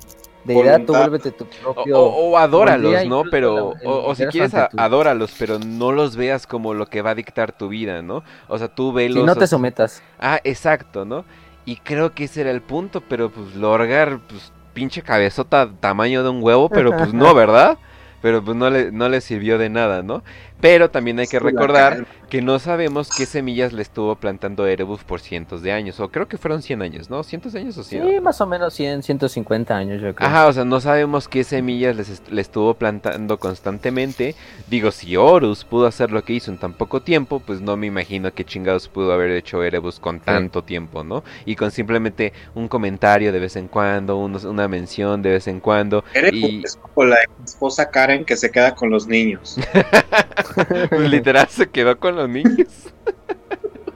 [0.44, 2.00] deidad, tú vuélvete tu propio.
[2.00, 3.24] O, adóralos, ¿no?
[3.30, 7.52] Pero, o, si quieres, adóralos, pero no los veas como lo que va a dictar
[7.52, 8.22] tu vida, ¿no?
[8.48, 9.22] O sea, tú velos.
[9.22, 10.02] Y no te sometas.
[10.18, 11.24] Ah, exacto, ¿no?
[11.66, 16.28] Y creo que ese era el punto, pero pues Lorgar, pues pinche cabezota tamaño de
[16.28, 17.78] un huevo, pero pues no, ¿verdad?
[18.20, 20.22] Pero pues no le, no le sirvió de nada, ¿no?
[20.60, 25.20] Pero también hay que recordar que no sabemos qué semillas le estuvo plantando Erebus por
[25.20, 26.00] cientos de años.
[26.00, 27.22] O creo que fueron 100 años, ¿no?
[27.22, 28.02] ¿Cientos de años o 100?
[28.02, 30.28] Sí, más o menos 100, 150 años, yo creo.
[30.28, 31.96] Ajá, o sea, no sabemos qué semillas
[32.28, 34.34] le estuvo plantando constantemente.
[34.68, 37.86] Digo, si Horus pudo hacer lo que hizo en tan poco tiempo, pues no me
[37.86, 41.22] imagino qué chingados pudo haber hecho Erebus con tanto tiempo, ¿no?
[41.44, 46.04] Y con simplemente un comentario de vez en cuando, una mención de vez en cuando.
[46.14, 49.56] Erebus es como la esposa Karen que se queda con los niños.
[50.88, 52.92] pues literal se quedó con los niños.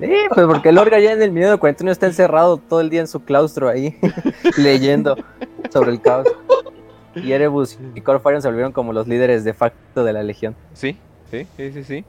[0.00, 3.00] Sí, pues porque el Orga ya en el miedo 41 está encerrado todo el día
[3.00, 3.98] en su claustro ahí,
[4.56, 5.16] leyendo
[5.70, 6.28] sobre el caos.
[7.16, 10.54] Y Erebus y Corfarion se volvieron como los líderes de facto de la legión.
[10.72, 10.96] Sí,
[11.30, 12.04] sí, sí, sí.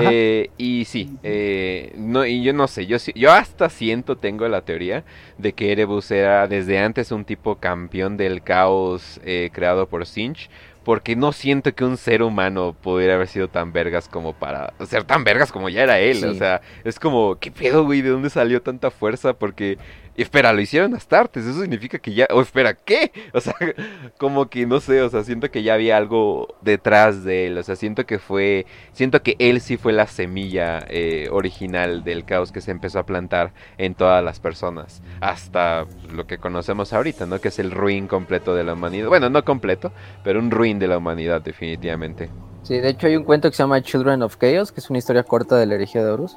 [0.00, 4.62] Eh, y sí, eh, no, y yo no sé, yo, yo hasta siento, tengo la
[4.62, 5.04] teoría
[5.38, 10.48] de que Erebus era desde antes un tipo campeón del caos eh, creado por Sinch
[10.84, 15.04] porque no siento que un ser humano pudiera haber sido tan vergas como para ser
[15.04, 16.24] tan vergas como ya era él.
[16.24, 18.02] O sea, es como, ¿qué pedo, güey?
[18.02, 19.34] ¿De dónde salió tanta fuerza?
[19.34, 19.78] Porque
[20.16, 23.12] espera, lo hicieron Astartes, eso significa que ya, o espera, ¿qué?
[23.32, 23.54] O sea,
[24.18, 27.62] como que no sé, o sea, siento que ya había algo detrás de él, o
[27.62, 32.52] sea, siento que fue, siento que él sí fue la semilla eh, original del caos
[32.52, 37.40] que se empezó a plantar en todas las personas, hasta lo que conocemos ahorita, ¿no?
[37.40, 39.92] Que es el ruin completo de la humanidad, bueno, no completo,
[40.24, 42.30] pero un ruin de la humanidad definitivamente.
[42.62, 44.98] Sí, de hecho hay un cuento que se llama Children of Chaos, que es una
[44.98, 46.36] historia corta de la herejía de Horus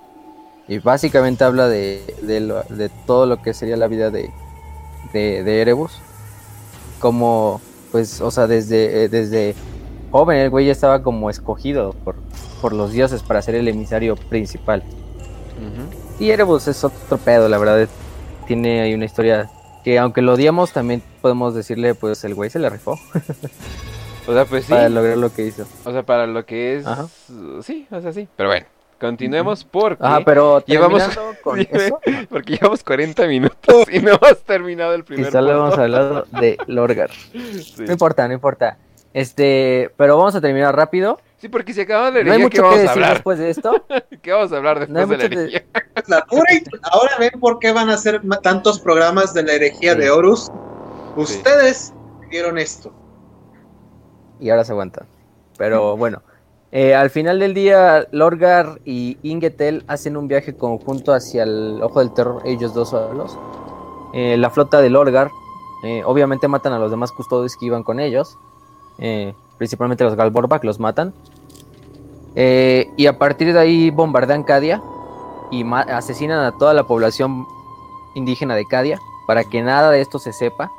[0.68, 4.32] y básicamente habla de, de, todo lo que sería la vida de,
[5.14, 6.00] de, Erebus.
[7.00, 7.62] Como,
[7.92, 9.54] pues, o sea, desde, eh, desde
[10.12, 12.16] joven el güey ya estaba como escogido por,
[12.62, 14.84] por los dioses para ser el emisario principal.
[16.20, 17.88] Y Erebus es otro pedo, la verdad.
[18.48, 19.50] Tiene ahí una historia
[19.84, 22.98] que aunque lo odiamos, también podemos decirle, pues el güey se le rifó.
[24.28, 24.72] o sea, pues sí.
[24.72, 25.68] Para lograr lo que hizo.
[25.84, 26.86] O sea, para lo que es...
[27.64, 28.28] Sí, o sea, sí.
[28.36, 28.66] Pero bueno.
[29.06, 31.04] Continuemos porque pero llevamos
[31.44, 32.00] con eso,
[32.30, 36.58] porque llevamos 40 minutos y no hemos terminado el primer Y solo hemos hablado de
[36.68, 37.12] Lorgar.
[37.34, 38.78] No importa, no importa.
[39.14, 41.20] Este, pero vamos a terminar rápido.
[41.38, 43.50] Sí, porque si acabamos de herejía, no hay mucho ¿qué vamos que decir después de
[43.50, 43.86] esto.
[44.22, 45.66] ¿Qué vamos a hablar después de la herejía?
[46.84, 50.52] ahora ven por qué van a hacer tantos programas de la herejía de Horus.
[51.16, 51.94] Ustedes
[52.30, 52.92] vieron esto.
[54.40, 55.06] Y ahora se aguantan.
[55.58, 56.22] Pero bueno.
[56.78, 62.02] Eh, al final del día, Lorgar y Ingetel hacen un viaje conjunto hacia el Ojo
[62.02, 63.40] del Terror, ellos dos solos.
[64.14, 65.32] Eh, la flota de Lorgar,
[65.86, 68.38] eh, obviamente matan a los demás custodios que iban con ellos,
[69.58, 71.14] principalmente los Galborbak los matan.
[72.36, 74.84] y a partir de ahí bombardean Cadia
[75.52, 77.46] y asesinan a toda la población
[78.16, 80.70] indígena de Cadia para que nada de esto se sepa,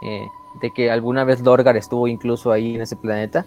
[0.00, 3.44] de que alguna vez Lorgar estuvo incluso ahí en ese planeta.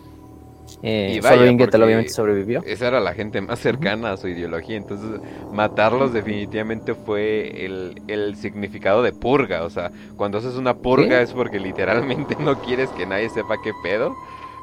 [0.82, 2.62] Eh, y solo Ingetel obviamente sobrevivió.
[2.66, 4.78] Esa era la gente más cercana a su ideología.
[4.78, 9.64] Entonces, matarlos definitivamente fue el, significado de purga.
[9.64, 13.72] O sea, cuando haces una purga es porque literalmente no quieres que nadie sepa qué
[13.84, 14.16] pedo.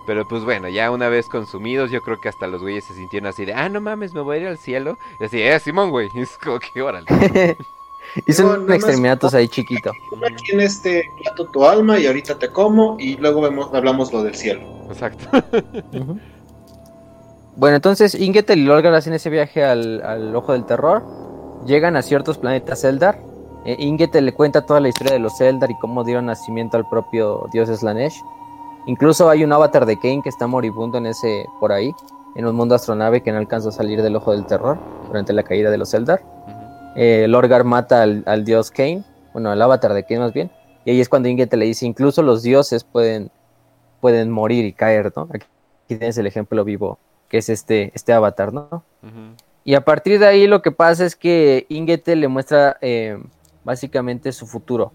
[0.07, 3.27] Pero pues bueno, ya una vez consumidos, yo creo que hasta los güeyes se sintieron
[3.27, 4.99] así de, ah, no mames, me voy a ir al cielo.
[5.21, 6.09] Y así, eh, Simón, güey.
[6.17, 7.07] es como que órale.
[8.27, 9.91] Hizo un exterminatos ahí chiquito.
[10.25, 14.23] Aquí en este plato tu alma y ahorita te como y luego vemos, hablamos lo
[14.23, 14.63] del cielo.
[14.89, 15.27] Exacto.
[17.57, 21.03] Bueno, entonces Ingetel y Lorgar hacen ese viaje al, Ojo del Terror.
[21.65, 23.19] Llegan a ciertos planetas Eldar.
[23.65, 26.87] Eh, Ingetel le cuenta toda la historia de los Eldar y cómo dieron nacimiento al
[26.87, 28.23] propio dios Slanesh.
[28.87, 31.93] Incluso hay un avatar de Kane que está moribundo en ese por ahí.
[32.35, 34.77] en un mundo astronave que no alcanzó a salir del ojo del terror
[35.07, 36.21] durante la caída de los Eldar.
[36.97, 40.51] Eh, Lorgar mata al, dios Kane, bueno, al avatar de Kane más bien,
[40.85, 43.31] y ahí es cuando Ingete le dice, incluso los dioses pueden,
[44.01, 45.29] pueden morir y caer, ¿no?
[45.33, 45.47] Aquí
[45.87, 48.83] tienes el ejemplo vivo, que es este, este avatar, ¿no?
[49.65, 53.19] Y a partir de ahí lo que pasa es que Ingete le muestra eh,
[53.65, 54.93] básicamente su futuro.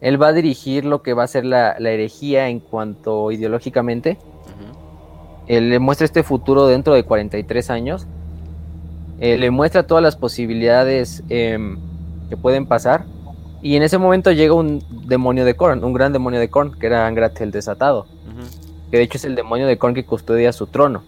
[0.00, 4.18] Él va a dirigir lo que va a ser la, herejía en cuanto ideológicamente.
[5.46, 8.06] Él le muestra este futuro dentro de 43 años.
[9.24, 11.78] Eh, le muestra todas las posibilidades em,
[12.28, 13.04] que pueden pasar.
[13.62, 16.86] Y en ese momento llega un demonio de Korn, un gran demonio de Korn, que
[16.86, 18.06] era Angrat el desatado.
[18.90, 21.02] Que de hecho es el demonio de Korn que custodia su trono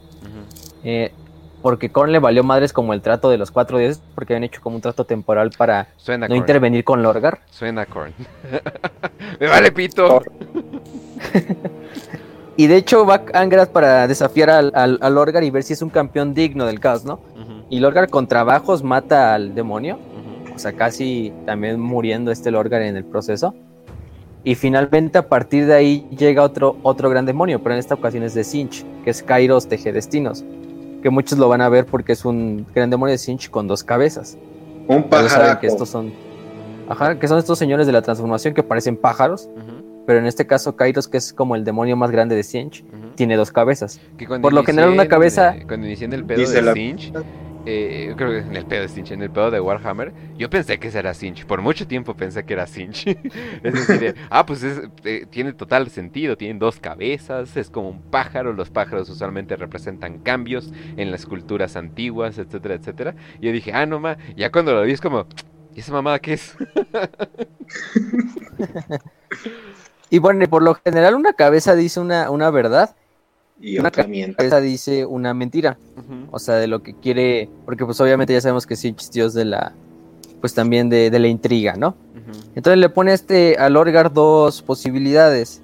[1.67, 4.61] porque Korn le valió madres como el trato de los cuatro dioses, porque habían hecho
[4.61, 5.89] como un trato temporal para
[6.29, 7.41] no intervenir con Lorgar.
[7.51, 8.15] Suena Korn.
[9.41, 10.23] Me vale pito.
[12.57, 16.35] y de hecho va Angras para desafiar al, Lorgar y ver si es un campeón
[16.35, 17.21] digno del caos, ¿no?
[17.69, 19.99] Y Lorgar con trabajos mata al demonio,
[20.55, 23.55] o sea, casi también muriendo este Lorgar en el proceso.
[24.45, 28.23] Y finalmente a partir de ahí llega otro, otro gran demonio, pero en esta ocasión
[28.23, 30.45] es de Sinch, que es Kairos Tejedestinos
[31.07, 33.85] que muchos lo van a ver porque es un gran demonio de Sinch con dos
[33.85, 34.37] cabezas.
[34.89, 35.61] Un pájaro.
[35.61, 36.13] que estos son.
[36.89, 39.49] Ajá, que son estos señores de la transformación que parecen pájaros.
[40.07, 42.85] Pero en este caso, Kairos, que es como el demonio más grande de Sinch,
[43.17, 44.01] tiene dos cabezas.
[44.41, 45.57] Por lo general, una cabeza.
[45.67, 47.13] Cuando inician el pedo de Sinch,
[47.69, 50.79] eh, creo que en el pedo de Sinch, en el pedo de Warhammer, yo pensé
[50.79, 51.45] que ese era Sinch.
[51.47, 53.09] Por mucho tiempo pensé que era Sinch.
[53.65, 56.37] es decir, ah, pues eh, tiene total sentido.
[56.37, 58.53] Tienen dos cabezas, es como un pájaro.
[58.53, 63.17] Los pájaros usualmente representan cambios en las culturas antiguas, etcétera, etcétera.
[63.41, 64.17] Y yo dije, ah, no ma.
[64.37, 65.27] Ya cuando lo vi es como,
[65.75, 66.57] ¿y esa mamada qué es?
[70.11, 72.95] y bueno, por lo general, una cabeza dice una, una verdad
[73.61, 75.79] y una cabeza dice una mentira.
[76.31, 77.49] O sea, de lo que quiere.
[77.65, 79.73] Porque, pues, obviamente ya sabemos que Sinch es dios de la.
[80.41, 81.97] Pues también de, la intriga, ¿no?
[82.55, 85.63] Entonces le pone este al Orgar dos posibilidades.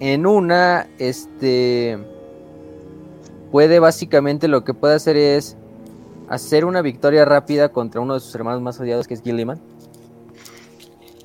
[0.00, 1.98] En una, este.
[3.50, 5.56] Puede básicamente lo que puede hacer es
[6.28, 9.58] hacer una victoria rápida contra uno de sus hermanos más odiados, que es Gilliman.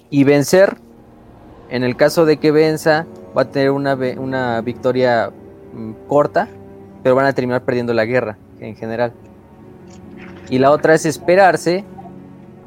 [0.09, 0.77] Y vencer.
[1.69, 3.05] En el caso de que venza,
[3.35, 5.31] va a tener una, una victoria
[5.73, 6.47] Mm, corta,
[7.01, 9.11] pero van a terminar perdiendo la guerra en general.
[10.49, 11.83] Y la otra es esperarse,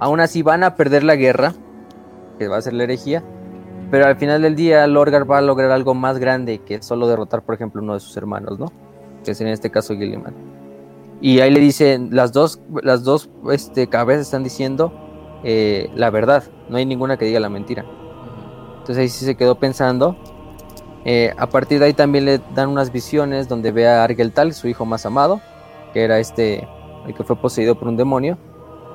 [0.01, 1.55] aún así van a perder la guerra,
[2.39, 3.23] que va a ser la herejía,
[3.91, 7.43] pero al final del día Lorgar va a lograr algo más grande que solo derrotar,
[7.43, 8.73] por ejemplo, uno de sus hermanos, ¿no?
[9.25, 10.35] Que es en este caso Gilliman.
[11.21, 14.93] Y ahí le dicen, las dos, las dos este, cabezas están diciendo
[15.45, 17.85] eh, la verdad, no hay ninguna que diga la mentira.
[18.87, 20.17] Entonces ahí sí se quedó pensando
[21.09, 24.67] eh, a partir de ahí también le dan unas visiones donde ve a Argeltal, su
[24.67, 25.41] hijo más amado,
[25.93, 26.69] que era este,
[27.07, 28.37] el que fue poseído por un demonio,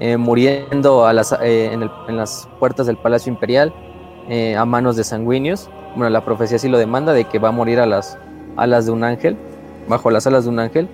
[0.02, 1.10] eh, muriendo
[1.42, 3.74] eh, en, las puertas del Palacio Imperial
[4.58, 5.70] a manos de sanguíneos.
[5.96, 8.18] Bueno, la profecía sí lo demanda de que va a morir a las
[8.58, 9.38] alas de un ángel,
[9.88, 10.90] bajo las alas de un ángel.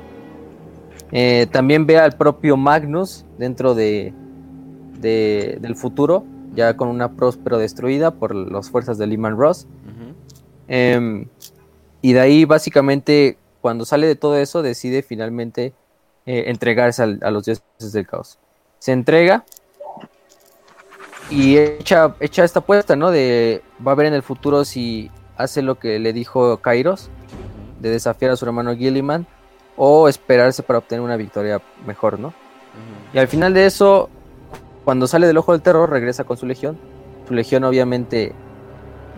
[1.52, 4.14] también ve al propio Magnus dentro de,
[5.02, 6.26] del futuro,
[6.58, 9.68] ya con una próspero destruida por las fuerzas de Lehman Ross.
[10.68, 11.28] Em,
[12.02, 15.74] y de ahí básicamente cuando sale de todo eso decide finalmente
[16.26, 18.40] eh, entregarse a los dioses del caos.
[18.80, 19.46] Se entrega
[21.30, 23.12] y echa, echa esta apuesta, ¿no?
[23.12, 27.10] De va a ver en el futuro si hace lo que le dijo Kairos,
[27.80, 29.28] de desafiar a su hermano Gilliman,
[29.76, 32.34] o esperarse para obtener una victoria mejor, ¿no?
[33.14, 34.10] Y al final de eso,
[34.88, 36.78] cuando sale del ojo del terror, regresa con su legión.
[37.28, 38.32] Su legión obviamente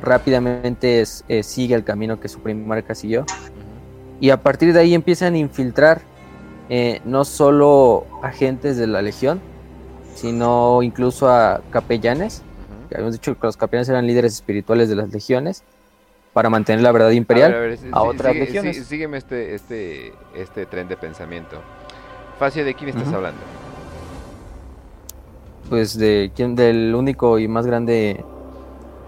[0.02, 3.24] rápidamente eh, sigue el camino que su primarca siguió.
[4.20, 6.02] Y a partir de ahí empiezan a infiltrar
[6.70, 9.42] eh, no solo agentes de la Legión,
[10.16, 12.42] sino incluso a capellanes.
[12.90, 15.62] que habíamos dicho que los capellanes eran líderes espirituales de las legiones
[16.34, 18.88] para mantener la verdad imperial a, otras legiones.
[18.88, 21.62] sígueme este, este, este tren de pensamiento.
[22.40, 23.69] Facio, ¿de quién estás hablando?
[25.70, 28.24] Pues de quién, del único y más grande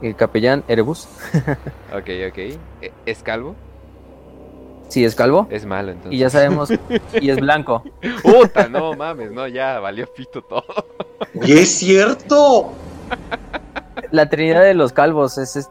[0.01, 1.07] el capellán Erebus.
[1.93, 2.37] ok, ok.
[2.37, 2.57] ¿E-,
[3.05, 3.55] ¿Es calvo?
[4.89, 5.47] Sí, es calvo.
[5.49, 6.13] Es malo, entonces.
[6.13, 6.69] Y ya sabemos.
[7.19, 7.83] y es blanco.
[8.21, 10.85] Puta, no mames, no, ya valió pito todo.
[11.45, 12.73] ¡Y es cierto!
[14.11, 15.69] La trinidad de los calvos es, es,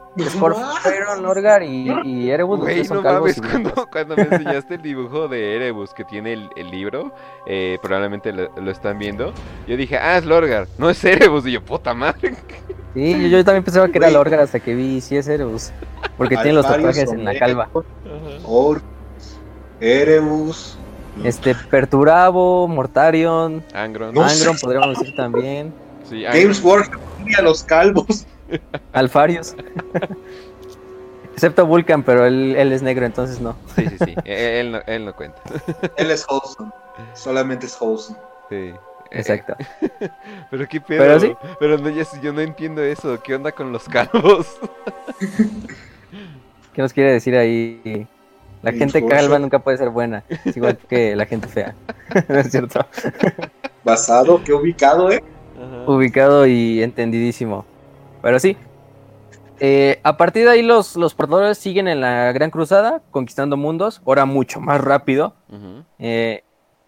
[1.21, 2.61] Lorgar y, y Erebus.
[2.61, 6.71] Güey, no mames, cuando, cuando, me enseñaste el dibujo de Erebus que tiene el, el
[6.71, 7.13] libro,
[7.47, 9.35] eh, probablemente lo, lo, están viendo.
[9.67, 11.47] Yo dije, ah, es Lorgar, no es Erebus.
[11.47, 12.35] Y yo, puta madre.
[12.95, 15.71] Sí, yo, también pensaba que era Lorgar hasta que vi si es Erebus.
[16.17, 17.69] Porque tiene los tatuajes en la calva.
[18.45, 18.81] Or,
[19.81, 20.79] Erebus,
[21.25, 25.73] Este, Perturabo, Mortarion, Angron, Angron podríamos decir también.
[26.11, 27.01] Games Workshop
[27.39, 28.27] a los calvos.
[28.93, 29.55] Alfarios.
[31.33, 33.57] Excepto Vulcan, pero él, es negro, entonces no.
[33.75, 34.15] Sí, sí, sí.
[34.25, 35.41] E, él, no, él no cuenta.
[35.97, 36.71] él es wholesome.
[37.15, 38.19] Solamente es wholesome.
[38.51, 38.73] Sí.
[39.11, 39.57] Exacto.
[40.51, 41.01] pero qué pedo.
[41.01, 41.35] Pero, ¿sí?
[41.59, 43.21] pero no, yo no entiendo eso.
[43.23, 44.59] ¿Qué onda con los calvos?
[46.75, 48.07] ¿Qué nos quiere decir ahí?
[48.63, 50.23] La gente calva nunca puede ser buena.
[50.45, 51.75] Es igual que la gente fea.
[52.29, 52.85] ¿No es cierto?
[53.83, 55.25] Basado, qué ubicado, ¿eh?
[55.87, 57.65] Ubicado y entendidísimo.
[58.23, 58.57] Pero sí,
[59.63, 64.01] eh, a partir de ahí los, los portadores siguen en la Gran Cruzada, conquistando mundos,
[64.07, 65.35] ahora mucho más rápido.
[65.99, 66.43] Eh,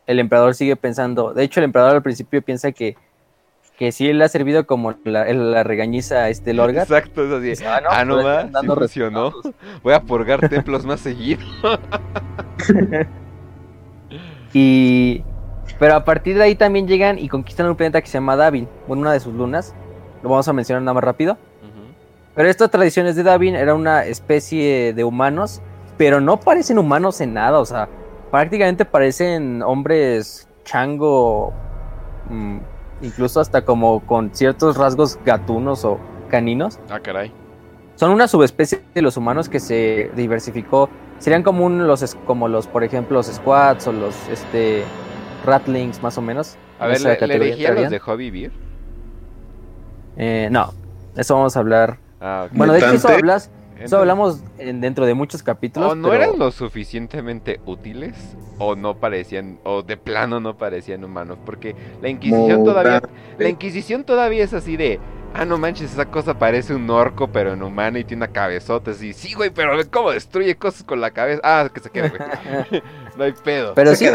[0.07, 2.97] el emperador sigue pensando, de hecho el emperador al principio piensa que,
[3.79, 6.85] que sí le ha servido como la, regañiza a este Lorgar.
[6.85, 7.65] Exacto, es así.
[7.67, 8.05] ah, no, ah,
[8.63, 9.01] no pues, sí
[9.83, 11.45] Voy a purgar templos más seguido.
[14.55, 15.23] y...
[15.83, 18.69] Pero a partir de ahí también llegan y conquistan un planeta que se llama Davin,
[18.87, 19.75] una de sus lunas.
[20.23, 21.37] Lo vamos a mencionar nada más rápido.
[22.37, 25.61] Pero estas tradiciones de Davin era una especie de humanos,
[25.99, 27.89] pero no parecen humanos en nada, o sea,
[28.31, 31.53] prácticamente parecen hombres chango,
[32.31, 32.59] mm,
[33.03, 36.79] incluso hasta como con ciertos rasgos gatunos o caninos.
[36.91, 37.33] Ah, caray.
[37.97, 40.89] Son una subespecie de los humanos que se diversificó.
[41.19, 44.85] Serían como los, como los, por ejemplo, los squats o los este
[45.45, 46.57] ratlings, más o menos.
[46.79, 48.53] A ver, ¿le, ¿le los dejó vivir?
[50.17, 50.73] Eh, no,
[51.17, 55.43] eso vamos a hablar Ah, bueno, de hecho eso hablas, eso hablamos dentro de muchos
[55.43, 55.91] capítulos.
[55.91, 58.15] O no eran lo suficientemente útiles,
[58.59, 63.03] o no parecían, o de plano no parecían humanos, porque la Inquisición todavía,
[63.39, 65.01] la Inquisición todavía es así de,
[65.35, 68.93] ah no manches, esa cosa parece un orco pero en humano y tiene una cabezota
[68.93, 72.21] así, sí güey, pero cómo destruye cosas con la cabeza, ah que se quede güey,
[73.17, 73.75] no hay pedo.
[73.75, 74.07] Pero sí.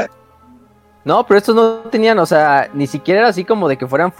[1.08, 4.14] No, pero estos no tenían, o sea, ni siquiera era así como de que fueran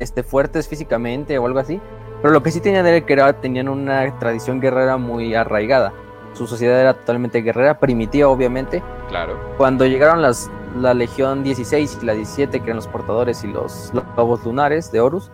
[0.00, 1.78] este, fuertes físicamente o algo así.
[2.22, 5.92] Pero lo que sí tenían era que tenían una tradición guerrera muy arraigada.
[6.32, 8.82] Su sociedad era totalmente guerrera, primitiva obviamente.
[9.10, 9.38] Claro.
[9.58, 13.92] Cuando llegaron las, la Legión 16 y la 17, que eran los portadores y los
[14.16, 15.30] lobos lunares de Horus,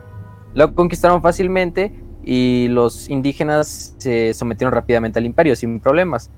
[0.55, 1.95] lo conquistaron fácilmente
[2.25, 6.29] y los indígenas se sometieron rápidamente al imperio sin problemas.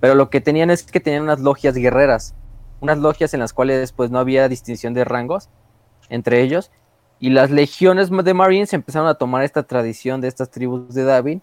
[0.00, 2.34] Pero lo que tenían es que tenían unas logias guerreras,
[2.80, 5.48] unas logias en las cuales pues no había distinción de rangos
[6.08, 6.70] entre ellos
[7.22, 11.40] y las legiones de Marines empezaron a tomar esta tradición de estas tribus de David.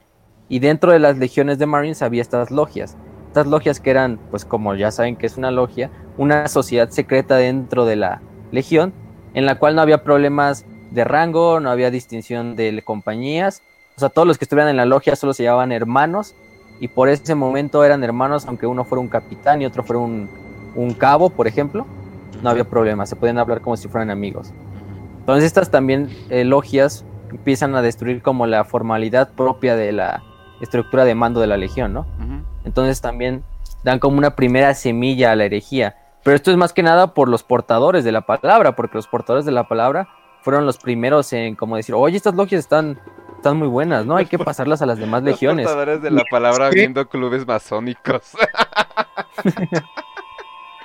[0.50, 2.98] Y dentro de las legiones de Marines había estas logias.
[3.28, 7.36] Estas logias que eran, pues como ya saben que es una logia, una sociedad secreta
[7.36, 8.22] dentro de la
[8.52, 8.92] legión,
[9.36, 13.62] en la cual no había problemas de rango, no había distinción de compañías.
[13.96, 16.34] O sea, todos los que estuvieran en la logia solo se llamaban hermanos.
[16.80, 20.28] Y por ese momento eran hermanos, aunque uno fuera un capitán y otro fuera un,
[20.78, 21.86] un cabo, por ejemplo.
[22.42, 24.54] No había problema, se podían hablar como si fueran amigos.
[25.20, 30.24] Entonces estas también logias empiezan a destruir como la formalidad propia de la
[30.62, 32.06] estructura de mando de la legión, ¿no?
[32.64, 33.44] Entonces también
[33.84, 35.96] dan como una primera semilla a la herejía.
[36.24, 39.46] Pero esto es más que nada por los portadores de la palabra, porque los portadores
[39.46, 40.10] de la palabra
[40.42, 43.00] fueron los primeros en como decir, oye, estas logias están,
[43.36, 44.16] están muy buenas, ¿no?
[44.18, 45.66] Hay que pasarlas a las demás legiones.
[45.66, 48.34] Los portadores de la palabra viendo clubes masónicos.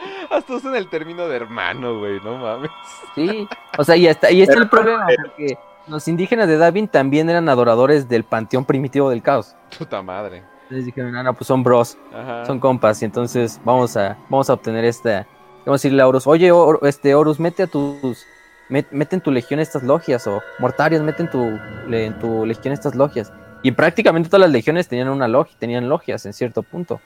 [0.30, 2.70] Hasta usan el término de hermano, güey, no mames.
[3.14, 3.46] Sí,
[3.78, 7.48] o sea, y está, y está el problema, porque los indígenas de Davin también eran
[7.48, 9.57] adoradores del panteón primitivo del caos.
[9.76, 10.42] Puta madre.
[10.62, 11.98] Entonces dijeron, ah, no, pues son bros,
[12.46, 15.26] son compas, y entonces vamos a, vamos a obtener esta,
[15.66, 16.50] vamos a decirle a Horus, oye,
[16.82, 18.24] este Horus, mete a tus,
[18.68, 22.94] mete en tu legión estas logias, o Mortarios, mete en tu, en tu legión estas
[22.94, 23.32] logias.
[23.62, 27.00] Y prácticamente todas las legiones tenían una logia, tenían logias en cierto punto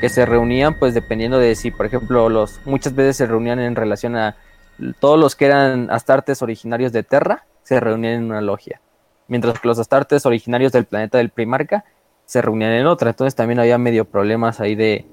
[0.00, 3.76] que se reunían pues dependiendo de si, por ejemplo, los muchas veces se reunían en
[3.76, 4.36] relación a
[5.00, 8.80] todos los que eran astartes originarios de Terra, se reunían en una logia,
[9.28, 11.84] mientras que los astartes originarios del planeta del Primarca
[12.26, 15.06] se reunían en otra, entonces también había medio problemas ahí de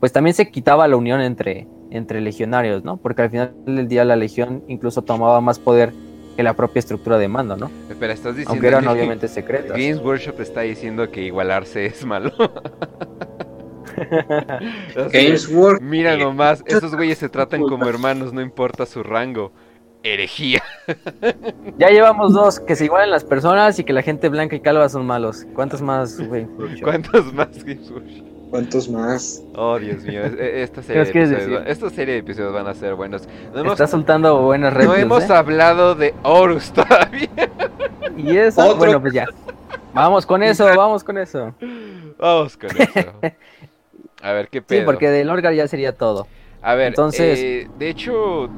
[0.00, 2.96] pues también se quitaba la unión entre entre legionarios, ¿no?
[2.96, 5.92] Porque al final del día la legión incluso tomaba más poder
[6.36, 7.70] que la propia estructura de mando, ¿no?
[7.88, 9.70] Espera, estás diciendo Aunque eran obviamente secretas.
[9.70, 12.32] Games Workshop está diciendo que igualarse es malo.
[15.80, 19.52] Mira nomás, esos güeyes se tratan como hermanos, no importa su rango.
[20.02, 20.62] Herejía.
[21.78, 24.88] Ya llevamos dos, que se igualen las personas y que la gente blanca y calva
[24.88, 25.46] son malos.
[25.54, 26.46] ¿Cuántos más, güey?
[26.82, 27.48] ¿Cuántos más,
[28.50, 29.42] ¿Cuántos más?
[29.56, 32.94] Oh, Dios mío, e, esta serie, de episodios, esta serie de episodios van a ser
[32.94, 33.26] buenos.
[33.66, 34.88] Está soltando buenas redes.
[34.88, 35.32] No hemos ¿eh?
[35.32, 37.28] hablado de Horus todavía.
[38.16, 39.26] Y eso, bueno, pues ya.
[39.92, 41.54] Vamos con eso, vamos con eso.
[42.18, 43.12] Vamos con eso.
[44.24, 44.80] A ver qué pedo.
[44.80, 46.26] Sí, porque de Lorgar ya sería todo.
[46.62, 47.38] A ver, entonces.
[47.38, 48.48] Eh, de hecho,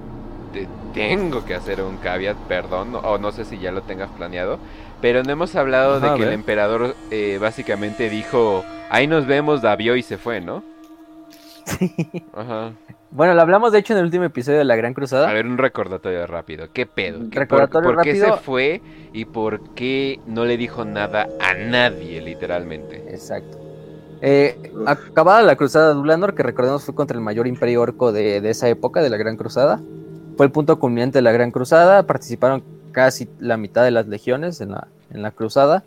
[0.95, 4.61] tengo que hacer un caveat, perdón, o no sé si ya lo tengas planeado.
[5.01, 9.97] Pero no hemos hablado de que el emperador eh, básicamente dijo: Ahí nos vemos, Davio
[9.97, 10.63] y se fue, ¿no?
[11.67, 11.93] Sí.
[12.33, 12.75] Ajá.
[13.11, 15.29] Bueno, lo hablamos de hecho en el último episodio de la Gran Cruzada.
[15.29, 16.69] A ver, un recordatorio rápido.
[16.73, 17.19] ¿Qué pedo?
[17.29, 18.81] recordatorio por, por, qué se fue
[19.13, 23.03] y por qué no le dijo nada a nadie, literalmente?
[23.09, 23.66] Exacto.
[24.29, 28.39] Eh, acabada la cruzada de Ulanor, que recordemos fue contra el mayor imperio orco de,
[28.51, 29.81] esa época, de la Gran Cruzada.
[30.37, 32.03] Fue el punto culminante de la Gran Cruzada.
[32.09, 35.85] Participaron casi la mitad de las legiones en la, en la cruzada.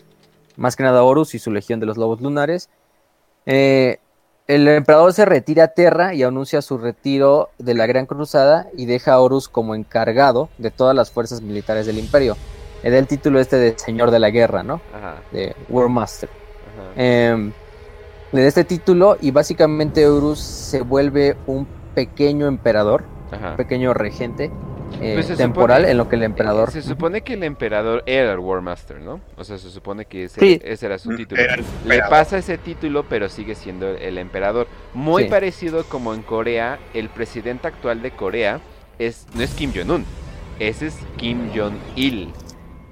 [0.56, 2.70] Más que nada Horus y su legión de los lobos lunares.
[3.46, 3.98] Eh,
[4.48, 8.86] el emperador se retira a Terra y anuncia su retiro de la Gran Cruzada y
[8.86, 12.38] deja a Horus como encargado de todas las fuerzas militares del imperio.
[12.84, 14.80] Le da el título este de Señor de la Guerra, ¿no?
[15.34, 16.30] De War Master.
[16.96, 17.52] Em,
[18.32, 24.52] le da este título y básicamente Horus se vuelve un pequeño emperador, un pequeño regente
[25.02, 26.72] eh, pues temporal en lo que el emperador.
[26.72, 29.22] Se supone que el emperador era el War Master, ¿no?
[29.38, 31.42] O sea, se supone que ese, era su mm, título.
[31.86, 34.68] Le pasa ese título, pero sigue siendo el emperador.
[34.94, 38.60] Muy parecido como en Corea, el presidente actual de Corea
[38.98, 40.06] es no es Kim Jong-un,
[40.60, 42.34] ese es Kim Jong-il.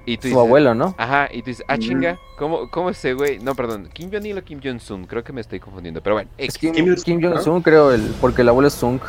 [0.08, 0.94] Y tú Su abuelo, ¿no?
[0.96, 3.38] Ajá, y tú dices, ah, chinga, ¿cómo, cómo ese güey?
[3.40, 5.04] No, perdón, ¿Kim Jong-il o Kim Jong-sun?
[5.04, 6.30] Creo que me estoy confundiendo, pero bueno.
[6.38, 9.00] Es Kim, Kim Jong-sun, creo, el, porque el abuelo es Sung.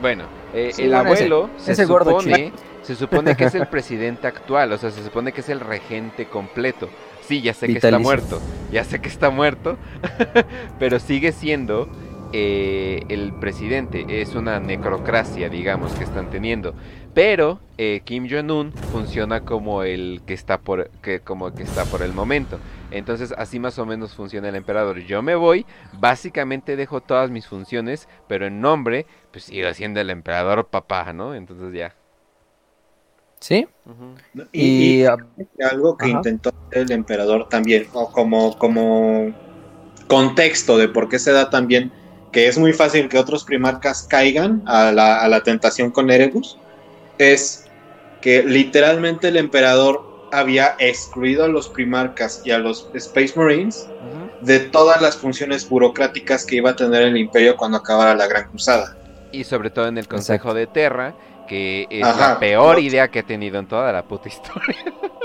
[0.00, 2.52] Bueno, eh, el abuelo se, supone,
[2.82, 6.26] se supone que es el presidente actual, o sea, se supone que es el regente
[6.26, 6.88] completo.
[7.20, 8.40] Sí, ya sé que está muerto,
[8.72, 9.76] ya sé que está muerto,
[10.80, 11.88] pero sigue siendo
[12.32, 14.04] eh, el presidente.
[14.20, 16.74] Es una necrocracia, digamos, que están teniendo.
[17.18, 22.02] Pero eh, Kim Jong-un funciona como el que está por que como que está por
[22.02, 22.60] el momento.
[22.92, 25.00] Entonces así más o menos funciona el emperador.
[25.00, 30.10] Yo me voy, básicamente dejo todas mis funciones, pero en nombre pues sigo siendo el
[30.10, 31.34] emperador papá, ¿no?
[31.34, 31.92] Entonces ya.
[33.40, 33.66] ¿Sí?
[34.52, 39.34] y, algo que intentó el emperador también, o como, como
[40.06, 41.90] contexto de por qué se da también
[42.30, 46.56] que es muy fácil que otros primarcas caigan a la, a la tentación con Erebus,
[47.18, 47.66] es
[48.20, 53.88] que literalmente el emperador había excluido a los primarcas y a los Space Marines
[54.40, 58.48] de todas las funciones burocráticas que iba a tener el imperio cuando acabara la Gran
[58.48, 58.96] Cruzada.
[59.32, 61.14] Y sobre todo en el Consejo de Terra,
[61.48, 64.76] que es la peor idea que he tenido en toda la puta historia.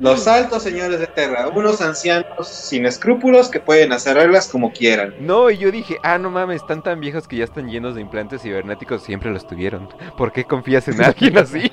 [0.00, 5.14] Los altos señores de Terra, unos ancianos sin escrúpulos que pueden hacer reglas como quieran.
[5.18, 8.00] No, y yo dije, ah, no mames, están tan viejos que ya están llenos de
[8.00, 9.88] implantes cibernéticos, siempre los tuvieron.
[10.16, 11.72] ¿Por qué confías en alguien así?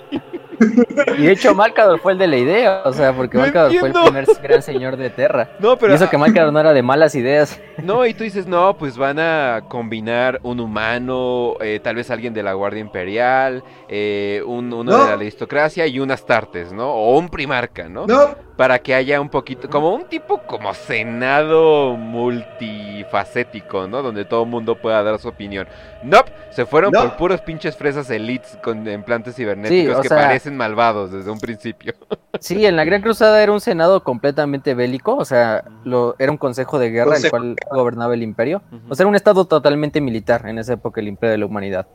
[1.18, 3.94] Y de hecho Malcador fue el de la idea, o sea, porque Malcador fue el
[3.94, 5.52] primer gran señor de Terra.
[5.60, 5.94] No, pero...
[5.94, 7.60] Y eso que Malcador no era de malas ideas.
[7.84, 12.34] No, y tú dices, no, pues van a combinar un humano, eh, tal vez alguien
[12.34, 16.90] de la Guardia Imperial, eh, un, uno de la aristocracia y unas tartes, ¿no?
[16.92, 18.08] O un primarca, ¿no?
[18.08, 24.02] No, para que haya un poquito, como un tipo como senado multifacético, ¿no?
[24.02, 25.68] Donde todo el mundo pueda dar su opinión.
[26.04, 31.30] Nope, se fueron por puros pinches fresas elites con implantes cibernéticos que parecen malvados desde
[31.32, 31.94] un principio.
[32.42, 36.38] Sí, en la Gran Cruzada era un senado completamente bélico, o sea, lo, era un
[36.38, 38.62] consejo de guerra el cual gobernaba el imperio.
[38.90, 41.88] O sea, era un estado totalmente militar en esa época, el imperio de la humanidad.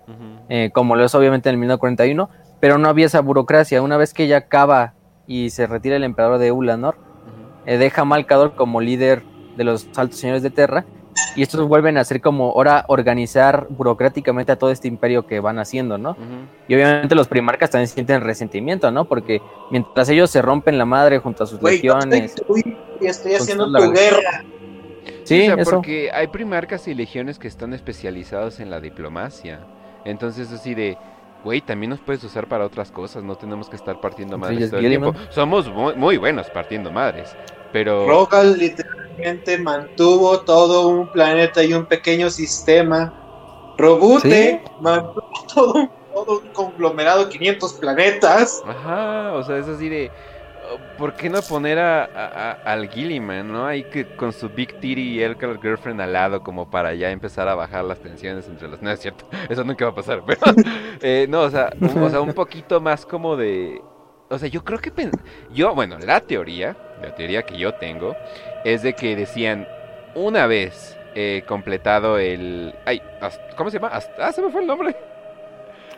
[0.49, 3.83] Eh, como lo es obviamente en el 1941, pero no había esa burocracia.
[3.83, 4.95] Una vez que ya acaba
[5.31, 6.97] y se retira el emperador de Ulanor,
[7.65, 9.23] eh, deja a Malcador como líder
[9.57, 10.87] de los altos señores de Terra,
[11.37, 15.61] y estos vuelven a ser como ahora organizar burocráticamente a todo este imperio que van
[15.61, 16.17] haciendo, ¿no?
[16.67, 19.05] Y obviamente los primarcas también sienten resentimiento, ¿no?
[19.05, 22.35] Porque mientras ellos se rompen la madre junto a sus legiones.
[22.35, 24.45] Estoy, estoy haciendo tu guerra.
[25.23, 29.61] Sí, porque hay primarcas y legiones que están especializados en la diplomacia.
[30.05, 30.99] Entonces, así de,
[31.45, 34.81] güey, también nos puedes usar para otras cosas, no tenemos que estar partiendo madres todo
[34.81, 35.15] el tiempo.
[35.31, 37.35] Somos muy, buenos partiendo madres,
[37.73, 38.07] pero...
[38.07, 43.15] Rogal literalmente mantuvo todo un planeta y un pequeño sistema.
[43.77, 48.63] Robute mantuvo todo, todo un conglomerado de 500 planetas.
[48.67, 50.11] Ajá, o sea, es así de
[51.01, 53.67] ¿por qué no poner a, al Gilliman, no?
[53.67, 57.49] Ahí que con su Big Titty y el Girlfriend al lado, como para ya empezar
[57.49, 58.83] a bajar las tensiones entre los.
[58.83, 60.41] No es cierto, eso nunca va a pasar, pero.
[61.03, 63.81] Eh, no, o sea, un, o sea, un poquito más como de.
[64.29, 64.93] O sea, yo creo que.
[65.51, 68.15] Yo, bueno, la teoría, la teoría que yo tengo,
[68.67, 69.67] es de que decían,
[70.15, 72.75] una vez eh, completado el.
[72.85, 73.01] Ay,
[73.57, 73.99] ¿cómo se llama?
[74.19, 74.95] Ah, se me fue el nombre.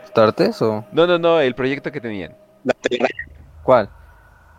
[0.07, 0.85] ¿Startes o.?
[0.93, 2.37] No, no, no, el proyecto que tenían.
[3.63, 3.89] ¿Cuál?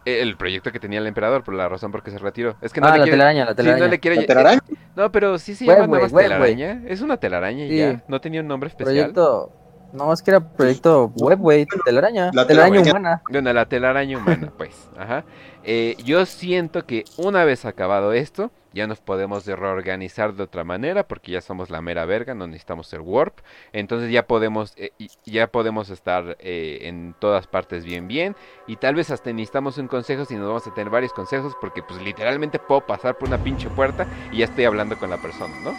[0.04, 2.56] El proyecto que tenía el emperador, por la razón por que se retiró.
[2.60, 3.16] Es que no ah, le la quiere...
[3.18, 3.84] telaraña, la telaraña.
[3.84, 4.16] no, le quiere...
[4.16, 4.60] ¿La telaraña?
[4.96, 6.82] no, pero sí se Web, llama telaraña.
[6.86, 7.78] Es una telaraña y Sí.
[7.78, 8.02] ya.
[8.08, 9.12] No tenía un nombre especial.
[9.12, 9.63] Proyecto.
[9.94, 11.66] No, es que era proyecto web, güey.
[11.84, 12.30] Telaraña.
[12.34, 12.90] La telaraña telaraña.
[12.90, 13.22] humana.
[13.30, 14.88] Bueno, la telaraña humana, pues.
[14.98, 15.24] Ajá.
[15.62, 20.64] Eh, yo siento que una vez acabado esto, ya nos podemos de reorganizar de otra
[20.64, 23.38] manera, porque ya somos la mera verga, no necesitamos ser warp.
[23.72, 24.90] Entonces ya podemos, eh,
[25.24, 28.34] ya podemos estar eh, en todas partes bien, bien.
[28.66, 31.84] Y tal vez hasta necesitamos un consejo si nos vamos a tener varios consejos, porque
[31.84, 35.54] pues literalmente puedo pasar por una pinche puerta y ya estoy hablando con la persona,
[35.62, 35.72] ¿no?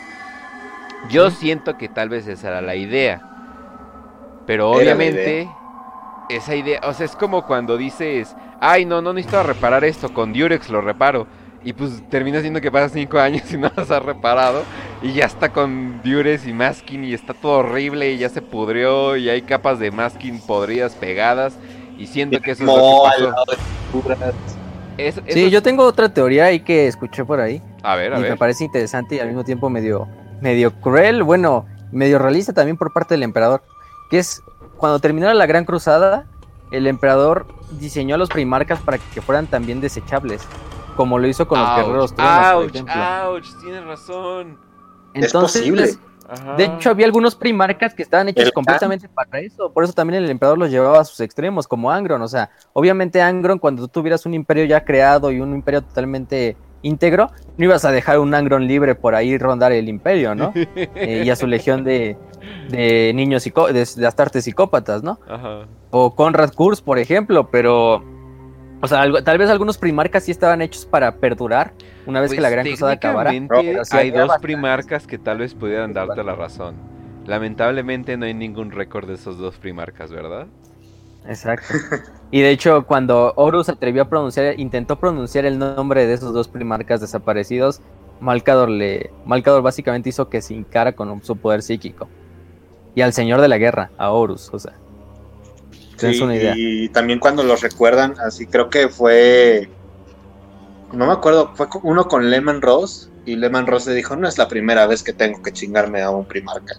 [1.10, 3.35] Yo siento que tal vez esa era la idea.
[4.46, 5.50] Pero Era obviamente
[6.30, 10.34] esa idea, o sea, es como cuando dices, ay, no, no necesito reparar esto, con
[10.34, 11.28] Durex lo reparo.
[11.64, 14.64] Y pues termina siendo que pasan cinco años y no las has reparado.
[15.02, 19.18] Y ya está con Durex y masking y está todo horrible y ya se pudrió
[19.18, 21.58] y hay capas de masking podridas pegadas.
[21.98, 24.36] Y siento que eso es lo que pasó.
[24.98, 27.62] Es- Sí, eso- yo tengo otra teoría ahí que escuché por ahí.
[27.84, 30.08] A ver, a y me parece interesante y al mismo tiempo medio,
[30.42, 33.62] medio cruel, bueno, medio realista también por parte del emperador.
[34.10, 34.44] Que es
[34.78, 36.26] cuando terminó la Gran Cruzada,
[36.72, 40.42] el emperador diseñó a los primarcas para que fueran también desechables.
[40.96, 42.94] Como lo hizo con los guerreros tronos, por ouch, ejemplo.
[43.30, 44.58] ouch, tienes razón.
[45.14, 45.98] Es posible.
[46.28, 46.56] Ajá.
[46.56, 49.72] De hecho, había algunos primarcas que estaban hechos completamente para eso.
[49.72, 52.22] Por eso también el emperador los llevaba a sus extremos, como Angron.
[52.22, 56.58] O sea, obviamente Angron, cuando tú tuvieras un imperio ya creado y un imperio totalmente
[56.86, 60.54] íntegro, no ibas a dejar un Angron libre por ahí rondar el imperio, ¿no?
[60.76, 62.18] Eh, y a su legión de,
[62.70, 65.20] de niños psicó- de, de astartes psicópatas, ¿no?
[65.28, 65.66] Ajá.
[65.92, 68.04] O Conrad Kurz, por ejemplo, pero...
[68.82, 71.74] O sea, algo- tal vez algunos primarcas sí estaban hechos para perdurar
[72.06, 73.32] una vez que Pues, la Gran Cruzada acabara.
[73.32, 76.76] hay dos primarcas que tal vez pudieran darte la razón.
[77.26, 80.46] Lamentablemente no hay ningún récord de esos dos primarcas, ¿verdad?
[81.28, 81.74] Exacto.
[82.32, 86.50] Y de hecho, cuando Horus atrevió a pronunciar, intentó pronunciar el nombre de esos dos
[86.50, 87.82] primarcas desaparecidos,
[88.20, 92.10] Malcador le, Malcador básicamente hizo que se hincara con su poder psíquico.
[92.94, 94.74] Y al señor de la guerra, a Horus, o sea.
[95.98, 96.54] Sí, una idea.
[96.58, 99.70] y también cuando los recuerdan, así creo que fue.
[100.92, 103.10] No me acuerdo, fue uno con Lehman Ross.
[103.26, 106.10] Y Lehman Ross le dijo: No es la primera vez que tengo que chingarme a
[106.10, 106.76] un primarca.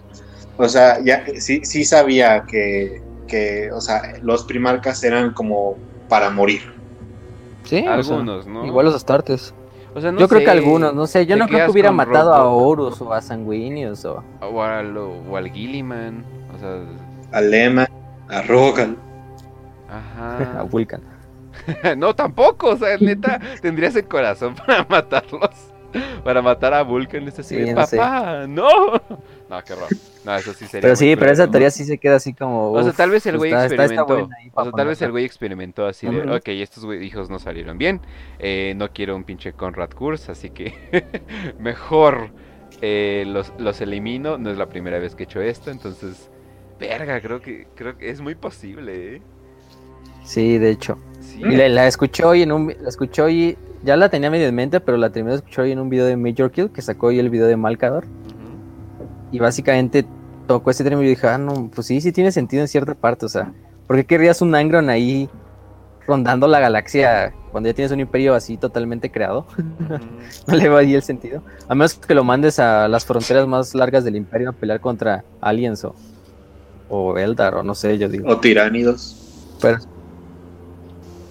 [0.57, 5.75] O sea, ya sí, sí sabía que, que, o sea, los primarcas eran como
[6.09, 6.61] para morir.
[7.63, 8.65] Sí, o sea, Algunos, ¿no?
[8.65, 9.53] igual los astartes.
[9.93, 12.33] O sea, no yo creo que algunos, no sé, yo no creo que hubiera matado
[12.33, 12.43] a.
[12.49, 16.23] Horus o a Sanguinius o O al, o al Gilliman.
[16.55, 16.81] O sea,
[17.31, 17.87] A Lehman,
[18.29, 18.95] a Rogal.
[19.89, 19.97] a
[20.37, 20.63] ajá.
[20.63, 21.01] Vulcan.
[21.97, 22.69] no, tampoco.
[22.71, 25.49] O sea, neta, tendrías el corazón para matarlos.
[26.23, 27.27] Para matar a Vulcan.
[27.27, 27.97] Es así, Sí, de, no sé.
[27.97, 28.67] papá, no.
[29.49, 29.87] No, qué horror.
[30.25, 30.81] No, eso sí sería.
[30.81, 32.71] Pero sí, pero esa teoría sí se queda así como.
[32.71, 34.35] O sea, tal vez el güey está- está- está experimentó.
[34.37, 37.77] ahí o sea, tal vez el güey experimentó así de, ok, estos hijos no salieron
[37.77, 38.01] bien.
[38.39, 40.73] eh, no quiero un pinche Conrad Kurz, así que
[41.59, 42.29] mejor
[42.81, 44.37] eh, los, los elimino.
[44.37, 46.29] No es la primera vez que he hecho esto, entonces,
[46.79, 49.21] verga, creo que creo que es muy posible, ¿eh?
[50.23, 50.97] Sí, de hecho.
[51.21, 51.39] Sí.
[51.41, 54.55] Y la, la escuchó hoy en un la escuchó hoy, ya la tenía medio en
[54.55, 57.07] mente, pero la terminé de escuchar hoy en un video de Major Kill que sacó
[57.07, 58.05] hoy el video de Malcador.
[59.31, 60.05] Y básicamente
[60.47, 63.25] tocó este término y dije, ah, no, pues sí, sí tiene sentido en cierta parte.
[63.25, 63.53] O sea,
[63.85, 65.29] ¿por qué querrías un Angron ahí
[66.07, 69.45] rondando la galaxia cuando ya tienes un imperio así totalmente creado?
[70.47, 71.43] No le va ahí el sentido.
[71.67, 75.23] A menos que lo mandes a las fronteras más largas del imperio a pelear contra
[75.41, 75.93] aliens o,
[76.89, 78.29] o Eldar o no sé, yo digo.
[78.29, 79.55] O tiránidos.
[79.61, 79.79] Pero,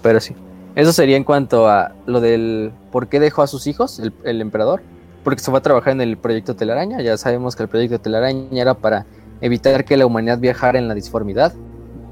[0.03, 0.34] pero sí.
[0.74, 4.42] Eso sería en cuanto a lo del por qué dejó a sus hijos, el, el
[4.42, 4.82] emperador.
[5.27, 7.01] Porque se fue a trabajar en el proyecto Telaraña.
[7.01, 9.07] Ya sabemos que el proyecto Telaraña era para
[9.41, 11.53] evitar que la humanidad viajara en la disformidad.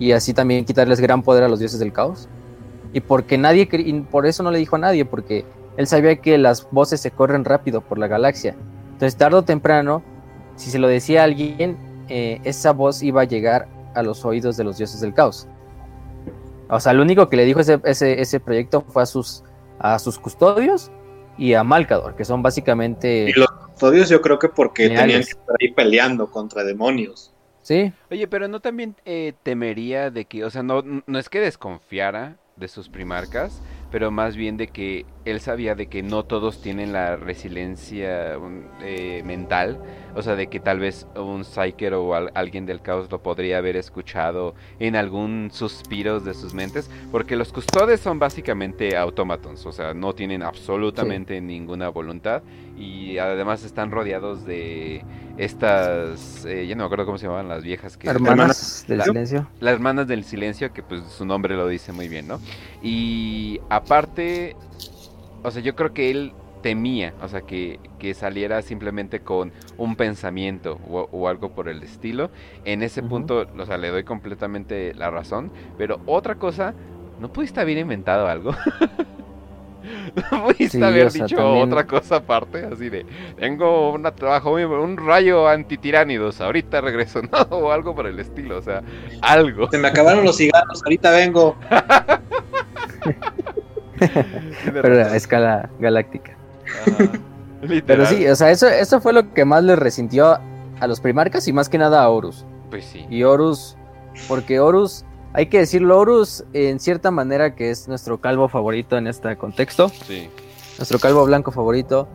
[0.01, 2.29] Y así también quitarles gran poder a los dioses del caos.
[2.93, 5.45] Y porque nadie, y por eso no le dijo a nadie, porque
[5.77, 8.57] él sabía que las voces se corren rápido por la galaxia.
[8.95, 10.03] Entonces, tarde o temprano,
[10.57, 11.77] si se lo decía a alguien,
[12.09, 15.47] eh, esa voz iba a llegar a los oídos de los dioses del caos.
[16.69, 20.91] O sea, lo único que le dijo ese, proyecto fue a sus custodios
[21.37, 23.27] y a Malcador, que son básicamente...
[23.29, 25.03] Y los custodios yo creo que porque Geniales.
[25.07, 27.33] tenían que estar ahí peleando contra demonios.
[27.63, 31.41] Sí, Oye, pero no también eh, temería de que, o sea, no, no es que
[31.41, 36.61] desconfiara de sus primarcas, pero más bien de que él sabía de que no todos
[36.61, 38.37] tienen la resiliencia
[38.83, 39.79] eh, mental,
[40.15, 43.59] o sea, de que tal vez un Psyker o al- alguien del caos lo podría
[43.59, 49.73] haber escuchado en algún suspiro de sus mentes, porque los custodes son básicamente automatons, o
[49.73, 52.43] sea, no tienen absolutamente ninguna voluntad
[52.77, 55.05] y además están rodeados de
[55.39, 58.09] estas, eh, ya no me acuerdo cómo se llamaban las viejas que...
[58.09, 59.47] Hermanas del silencio.
[59.61, 62.41] Las hermanas del silencio, que pues su nombre lo dice muy bien, ¿no?
[62.83, 64.57] Y aparte,
[65.45, 66.33] o sea, yo creo que él
[66.63, 72.31] temía, o sea, que, que saliera simplemente con un pensamiento o, algo por el estilo.
[72.65, 75.53] En ese punto, o sea, le doy completamente la razón.
[75.77, 76.73] Pero otra cosa,
[77.21, 78.53] ¿no pudiste haber inventado algo?
[80.33, 82.65] ¿No pudiste haber dicho otra cosa aparte?
[82.65, 83.05] Así de,
[83.39, 87.41] tengo una trabajo, un rayo antitiránidos, ahorita regreso, ¿no?
[87.59, 88.83] O algo por el estilo, o sea,
[89.21, 89.71] algo.
[89.71, 91.57] Se me acabaron los cigarros, ahorita vengo.
[94.65, 96.37] Pero a escala galáctica.
[97.87, 100.39] Pero sí, o sea, eso, eso fue lo que más le resintió
[100.81, 102.45] a los primarcas y más que nada a Horus.
[102.71, 103.07] Pues sí.
[103.09, 103.77] Y Horus,
[104.29, 109.07] porque Horus, hay que decirlo, Horus en cierta manera que es nuestro calvo favorito en
[109.07, 109.89] este contexto.
[109.89, 110.29] Sí.
[110.79, 112.09] Nuestro calvo blanco favorito,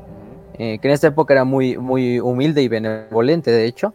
[0.57, 3.93] eh, que en esta época era muy, muy humilde y benevolente, de hecho.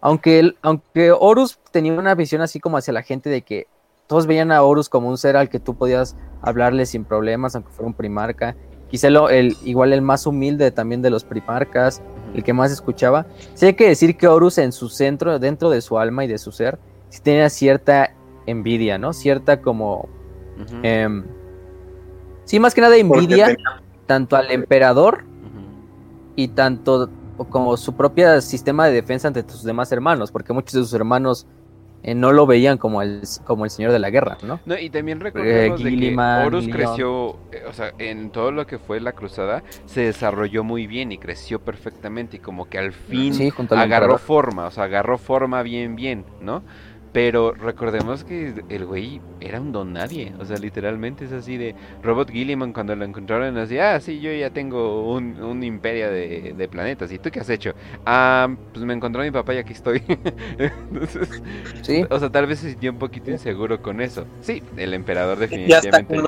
[0.00, 3.66] aunque, aunque Horus tenía una visión así como hacia la gente de que
[4.10, 7.70] todos veían a Horus como un ser al que tú podías hablarle sin problemas, aunque
[7.70, 8.56] fuera un primarca
[8.90, 12.02] quizá el, igual el más humilde también de los primarcas,
[12.34, 13.26] el que más escuchaba.
[13.54, 16.38] Sí hay que decir que Horus en su centro, dentro de su alma y de
[16.38, 18.12] su ser, sí tenía cierta
[18.46, 19.12] envidia, ¿no?
[19.12, 20.08] Cierta como...
[20.82, 21.24] Em,
[22.46, 23.56] sí, más que nada envidia
[24.06, 25.24] tanto al emperador
[26.34, 27.08] y tanto
[27.48, 31.46] como su propio sistema de defensa ante sus demás hermanos, porque muchos de sus hermanos
[32.02, 34.60] eh, no lo veían como el, como el señor de la guerra, ¿no?
[34.64, 38.78] no y también recordemos de que Horus creció, eh, o sea, en todo lo que
[38.78, 43.34] fue la cruzada, se desarrolló muy bien y creció perfectamente y como que al fin
[43.70, 46.62] agarró forma, o sea, agarró forma bien, bien, ¿no?
[47.12, 50.32] Pero recordemos que el güey era un don nadie.
[50.38, 54.32] O sea, literalmente es así de Robot Gilliman cuando lo encontraron así, ah, sí, yo
[54.32, 57.10] ya tengo un, un imperio de, planetas.
[57.10, 57.72] ¿Y tú qué has hecho?
[58.06, 60.02] Ah, pues me encontró mi papá y aquí estoy.
[60.58, 61.42] Entonces,
[61.82, 62.04] ¿Sí?
[62.08, 64.24] o sea, tal vez se sintió un poquito inseguro con eso.
[64.40, 66.22] Sí, el emperador definitivamente.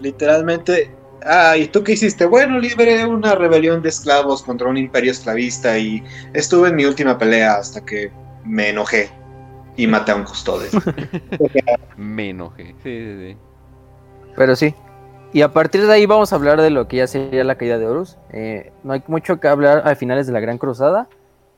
[0.00, 0.90] literalmente.
[1.24, 2.26] Ah, ¿y tú qué hiciste?
[2.26, 6.02] Bueno, libré una rebelión de esclavos contra un imperio esclavista y
[6.34, 8.10] estuve en mi última pelea hasta que
[8.44, 9.21] me enojé
[9.76, 10.68] y maté a un custodio.
[11.96, 12.74] Me enojé.
[12.82, 13.36] Sí, sí, sí.
[14.36, 14.74] Pero sí.
[15.32, 17.78] Y a partir de ahí vamos a hablar de lo que ya sería la caída
[17.78, 18.18] de Horus.
[18.30, 21.08] Eh, no hay mucho que hablar a finales de la Gran Cruzada.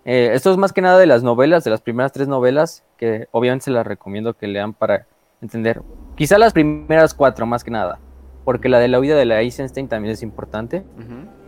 [0.05, 3.27] Eh, esto es más que nada de las novelas, de las primeras tres novelas, que
[3.33, 5.07] obviamente se las recomiendo que lean para
[5.41, 5.83] entender.
[6.15, 7.99] Quizá las primeras cuatro, más que nada.
[8.45, 10.85] Porque la de la huida de la Eisenstein también es importante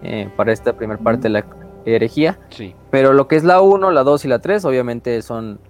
[0.02, 1.46] eh, para esta primera parte de la
[1.84, 2.40] herejía.
[2.48, 2.74] Sí.
[2.90, 5.60] Pero lo que es la 1, la 2 y la 3, obviamente son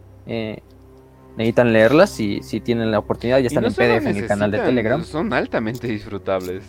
[1.36, 4.58] necesitan leerlas si, si tienen la oportunidad, ya están en PDF en el canal de
[4.58, 5.04] Telegram.
[5.04, 6.64] Son altamente disfrutables.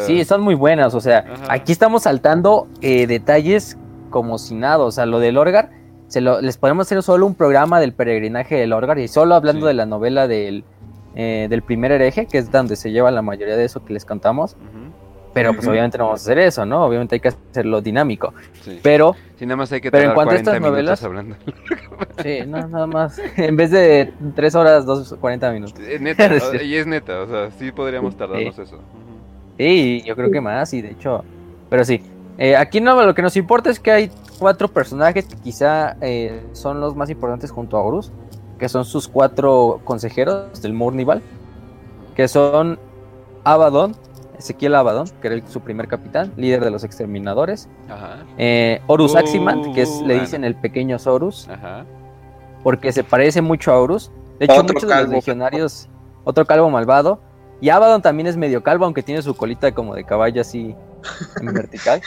[0.00, 3.76] Sí, son muy buenas, o sea, aquí estamos saltando eh, detalles
[4.10, 5.70] como si nada, o sea, lo del Orgar,
[6.08, 9.66] se lo, les podemos hacer solo un programa del peregrinaje del Orgar y solo hablando
[9.66, 10.64] de la novela del,
[11.14, 14.04] eh, del primer hereje, que es donde se lleva la mayoría de eso que les
[14.04, 14.56] contamos.
[15.38, 16.84] Pero pues obviamente no vamos a hacer eso, ¿no?
[16.84, 18.34] Obviamente hay que hacerlo dinámico.
[18.82, 21.36] Pero, sí, nada más hay que pero en cuanto a estas novelas, hablando.
[22.24, 23.20] sí, no, nada más.
[23.36, 25.78] En vez de tres horas, dos, 40 minutos.
[25.78, 26.28] Es neta,
[26.62, 28.80] y es neta, o sea, sí podríamos tardarnos eso.
[29.56, 31.24] Sí, yo creo que más, y de hecho,
[31.70, 32.02] pero sí.
[32.36, 34.10] Eh, aquí no, lo que nos importa es que hay
[34.40, 38.10] cuatro personajes que quizá eh, son los más importantes junto a Horus,
[38.58, 41.22] que son sus cuatro consejeros del Murnival,
[42.16, 42.78] que son
[43.44, 43.94] Abaddon,
[44.38, 47.68] Ezequiel Abaddon, que era su primer capitán, líder de los exterminadores.
[47.88, 48.24] Ajá.
[48.38, 51.84] Eh, Horus uh, que es, le dicen el pequeño Horus, Ajá.
[52.62, 54.10] porque se parece mucho a Horus.
[54.38, 55.88] De hecho, muchos de los legionarios,
[56.24, 57.20] otro calvo malvado.
[57.60, 60.76] Y Abaddon también es medio calvo, aunque tiene su colita como de caballo así
[61.40, 62.00] en vertical.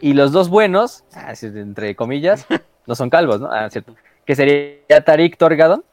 [0.00, 1.04] y los dos buenos,
[1.42, 2.46] entre comillas,
[2.86, 3.50] no son calvos, ¿no?
[3.52, 3.94] Ah, cierto.
[4.24, 5.84] Que sería Tarik Torgadon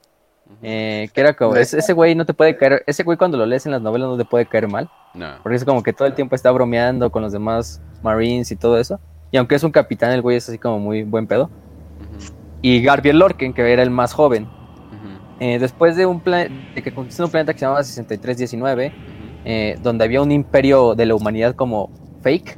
[0.62, 3.66] eh, que era como, ese güey no te puede caer, ese güey cuando lo lees
[3.66, 4.89] en las novelas no te puede caer mal.
[5.14, 5.28] No.
[5.43, 8.80] Porque es como que todo el tiempo está bromeando con los demás Marines y todo
[8.80, 9.00] eso.
[9.32, 11.50] Y aunque es un capitán, el güey es así como muy buen pedo.
[12.62, 14.48] Y Garbiel Lorken, que era el más joven.
[15.39, 18.93] Eh, después de un de que conquistó un planeta que se llamaba 6319,
[19.43, 21.91] eh, donde había un imperio de la humanidad como
[22.22, 22.58] fake,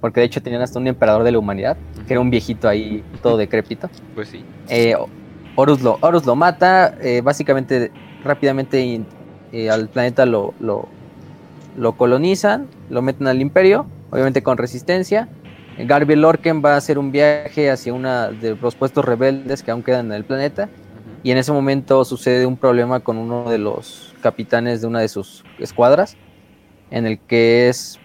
[0.00, 3.02] porque de hecho tenían hasta un emperador de la humanidad, que era un viejito ahí
[3.22, 3.88] todo decrépito.
[4.14, 4.44] Pues sí.
[5.56, 7.92] Horus lo, Horus lo mata, eh, básicamente
[8.24, 9.02] rápidamente
[9.52, 10.88] eh, al planeta lo, lo,
[11.76, 15.28] lo, colonizan, lo meten al imperio, obviamente con resistencia.
[15.78, 19.82] Garby Lorken va a hacer un viaje hacia uno de los puestos rebeldes que aún
[19.82, 20.68] quedan en el planeta.
[21.24, 25.08] Y en ese momento sucede un problema con uno de los capitanes de una de
[25.08, 26.16] sus escuadras,
[26.90, 27.98] en el que es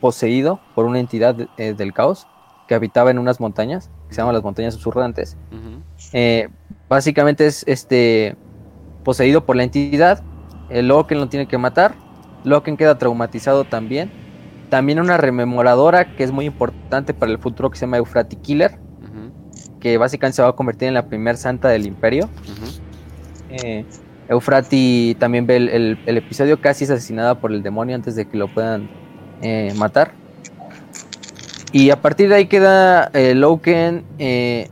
[0.00, 2.26] poseído por una entidad eh, del caos
[2.68, 5.36] que habitaba en unas montañas, que se llaman las montañas susurrantes.
[6.12, 6.48] Eh,
[6.90, 8.36] básicamente es este
[9.04, 10.22] poseído por la entidad,
[10.68, 11.94] el Loken lo tiene que matar,
[12.44, 14.10] Loken queda traumatizado también.
[14.68, 18.78] También una rememoradora que es muy importante para el futuro que se llama Eufrati Killer,
[19.80, 22.28] que básicamente se va a convertir en la primer santa del imperio.
[23.50, 23.84] Eh,
[24.28, 28.46] Eufrati también ve el, episodio casi es asesinada por el demonio antes de que lo
[28.46, 28.88] puedan
[29.42, 30.12] eh, matar.
[31.72, 34.68] Y a partir de ahí queda eh, Loken, eh,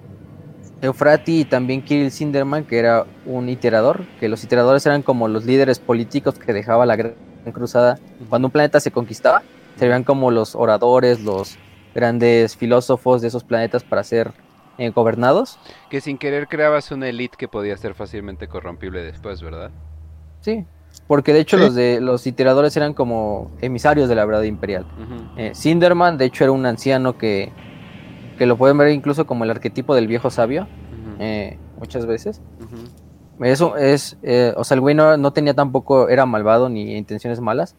[0.81, 5.45] Eufrati y también Kirill Sinderman, que era un iterador, que los iteradores eran como los
[5.45, 7.15] líderes políticos que dejaba la Gran
[7.53, 7.99] Cruzada.
[8.29, 9.43] Cuando un planeta se conquistaba,
[9.77, 11.59] servían como los oradores, los
[11.95, 14.33] grandes filósofos de esos planetas para ser
[14.77, 15.59] eh, gobernados.
[15.91, 19.71] Que sin querer creabas una élite que podía ser fácilmente corrompible después, ¿verdad?
[20.41, 20.65] Sí,
[21.07, 24.87] porque de hecho los de los iteradores eran como emisarios de la verdad imperial.
[25.37, 27.53] Eh, Sinderman, de hecho, era un anciano que,
[28.39, 30.67] que lo pueden ver incluso como el arquetipo del viejo sabio,
[31.19, 32.41] eh, muchas veces.
[33.41, 37.77] Eso es, eh, o sea, el güey no, tenía tampoco, era malvado ni intenciones malas.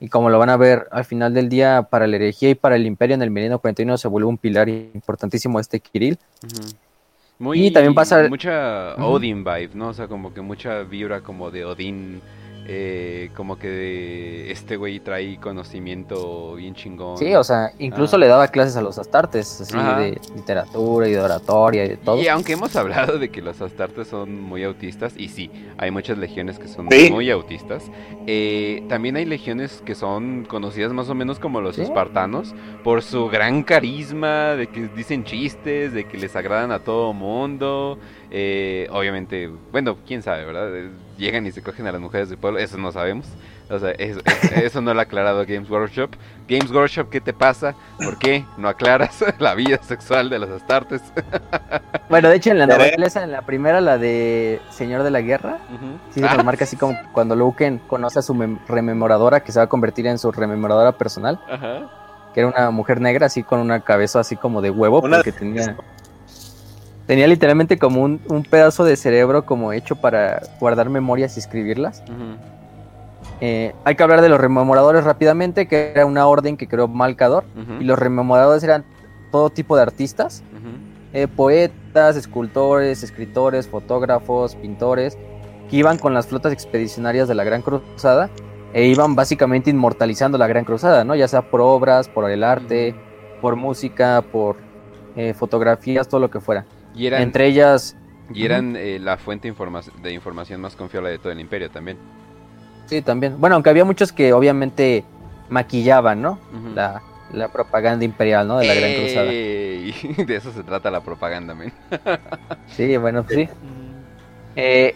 [0.00, 2.76] Y como lo van a ver al final del día, para la herejía y para
[2.76, 6.18] el imperio en el milenio 41 se vuelve un pilar importantísimo este Kirill.
[7.38, 8.28] Muy, y también pasa...
[8.28, 9.88] Mucha Odin vibe, ¿no?
[9.88, 12.22] O sea, como que mucha vibra como de Odin
[12.68, 17.16] eh, como que este güey trae conocimiento bien chingón.
[17.16, 21.20] Sí, o sea, incluso le daba clases a los astartes, así de literatura y de
[21.20, 22.20] oratoria y de todo.
[22.20, 26.18] Y aunque hemos hablado de que los astartes son muy autistas, y sí, hay muchas
[26.18, 27.84] legiones que son muy autistas,
[28.26, 33.28] eh, también hay legiones que son conocidas más o menos como los espartanos, por su
[33.28, 37.98] gran carisma, de que dicen chistes, de que les agradan a todo mundo.
[38.30, 40.90] Eh, obviamente, bueno, quién sabe, ¿verdad?
[41.16, 43.26] Llegan y se cogen a las mujeres del pueblo, eso no sabemos.
[43.70, 46.10] O sea, eso, no lo ha aclarado Games Workshop.
[46.48, 47.74] Games Workshop, ¿qué te pasa?
[47.98, 51.02] ¿Por qué no aclaras la vida sexual de los Astartes?
[52.08, 55.20] bueno, de hecho, en la novela esa, en la primera, la de Señor de la
[55.20, 55.58] Guerra,
[56.10, 58.34] sí se ah, marca así como cuando Luken conoce a su
[58.68, 61.40] rememoradora, que se va a convertir en su rememoradora personal.
[62.34, 65.76] Que era una mujer negra, así con una cabeza así como de huevo, porque tenía
[67.06, 72.02] tenía literalmente como un, pedazo de cerebro como hecho para guardar memorias y escribirlas.
[73.40, 77.44] Eh, hay que hablar de los rememoradores rápidamente, que era una orden que creó Malcador.
[77.80, 78.84] Y los rememoradores eran
[79.30, 80.42] todo tipo de artistas,
[81.12, 85.16] eh, poetas, escultores, escritores, fotógrafos, pintores,
[85.70, 88.30] que iban con las flotas expedicionarias de la Gran Cruzada
[88.72, 91.14] e iban básicamente inmortalizando la Gran Cruzada, ¿no?
[91.14, 92.94] Ya sea por obras, por el arte,
[93.40, 94.56] por música, por
[95.16, 96.66] eh, fotografías, todo lo que fuera.
[96.96, 97.96] Y eran, Entre ellas...
[98.32, 99.52] Y eran eh, la fuente
[100.02, 101.96] de información más confiable de todo el imperio también.
[102.86, 103.38] Sí, también.
[103.38, 105.04] Bueno, aunque había muchos que obviamente
[105.48, 106.38] maquillaban, ¿no?
[106.74, 107.02] la,
[107.52, 108.58] propaganda imperial, ¿no?
[108.58, 109.26] De la Gran Cruzada.
[110.26, 111.72] De eso se trata la propaganda, men.
[112.68, 113.48] sí, bueno, sí.
[114.56, 114.94] Eh,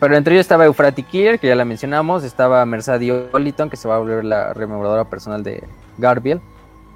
[0.00, 3.88] pero entre ellos estaba Eufrati Kier, que ya la mencionamos, estaba Mercedes Oliton, que se
[3.88, 5.64] va a volver la rememoradora personal de
[5.98, 6.40] Garbiel,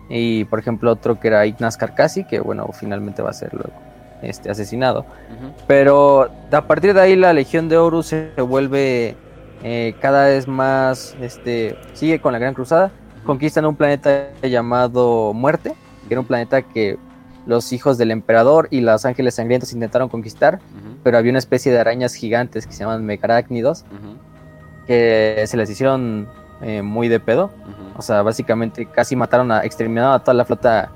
[0.09, 3.88] y por ejemplo otro que era Ignaz Carcassi, que bueno, finalmente va a ser luego
[4.23, 5.05] este, asesinado.
[5.67, 9.17] Pero a partir de ahí la Legión de Horus se vuelve
[9.63, 12.91] eh, cada vez más, este, sigue con la Gran Cruzada,
[13.25, 15.75] conquistan un planeta llamado Muerte,
[16.07, 16.99] que era un planeta que
[17.47, 20.61] los hijos del emperador y los ángeles sangrientos intentaron conquistar,
[21.03, 23.85] pero había una especie de arañas gigantes que se llaman megarácnidos,
[24.87, 26.29] que se les hicieron
[26.61, 27.51] eh, muy de pedo.
[27.97, 30.91] O sea, básicamente casi mataron a, exterminaron a toda la flota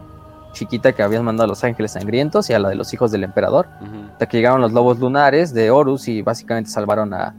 [0.53, 3.24] chiquita que habían mandado a los ángeles sangrientos y a la de los hijos del
[3.24, 3.69] emperador.
[4.12, 7.35] Hasta que llegaron los lobos lunares de Horus y básicamente salvaron a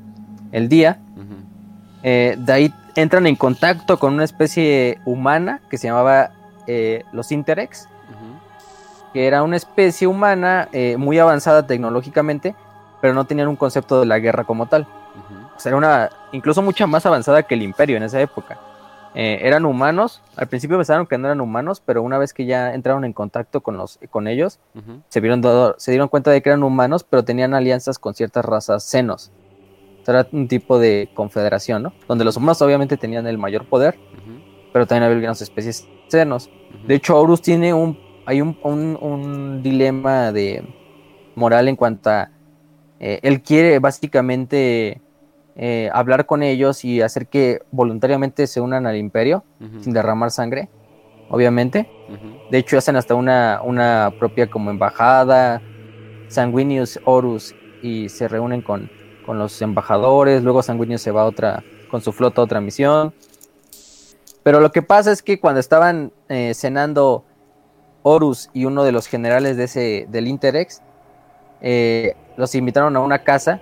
[0.52, 0.99] el día.
[2.03, 6.31] Eh, de ahí entran en contacto con una especie humana que se llamaba
[6.68, 7.88] eh, los Interex,
[9.14, 12.56] que era una especie humana eh, muy avanzada tecnológicamente,
[13.02, 14.88] pero no tenían un concepto de la guerra como tal.
[15.56, 18.57] O sea, era una incluso mucha más avanzada que el imperio en esa época.
[19.15, 20.22] Eh, eran humanos.
[20.35, 23.61] Al principio pensaron que no eran humanos, pero una vez que ya entraron en contacto
[23.61, 24.60] con, los, con ellos,
[25.10, 25.41] se, vieron
[25.77, 29.31] se dieron cuenta de que eran humanos, pero tenían alianzas con ciertas razas senos.
[30.07, 31.94] era un tipo de confederación, ¿no?
[32.07, 33.99] Donde los humanos obviamente tenían el mayor poder,
[34.72, 36.49] pero también había algunas especies senos.
[36.88, 40.64] De hecho, Horus tiene un, hay un, un, dilema de
[41.35, 42.31] moral en cuanto a...
[42.99, 45.02] Eh, él quiere básicamente
[45.55, 49.43] eh, hablar con ellos y hacer que voluntariamente se unan al imperio
[49.81, 50.69] sin derramar sangre,
[51.30, 51.89] obviamente.
[52.49, 55.61] De hecho, hacen hasta una, una propia como embajada,
[56.27, 58.89] Sanguinius Horus, y se reúnen con,
[59.25, 60.43] con los embajadores.
[60.43, 63.13] Luego Sanguinius se va a otra, con su flota a otra misión.
[64.43, 67.23] Pero lo que pasa es que cuando estaban eh, cenando
[68.01, 70.81] Horus y uno de los generales de ese, del Interex,
[71.61, 73.61] eh, los invitaron a una casa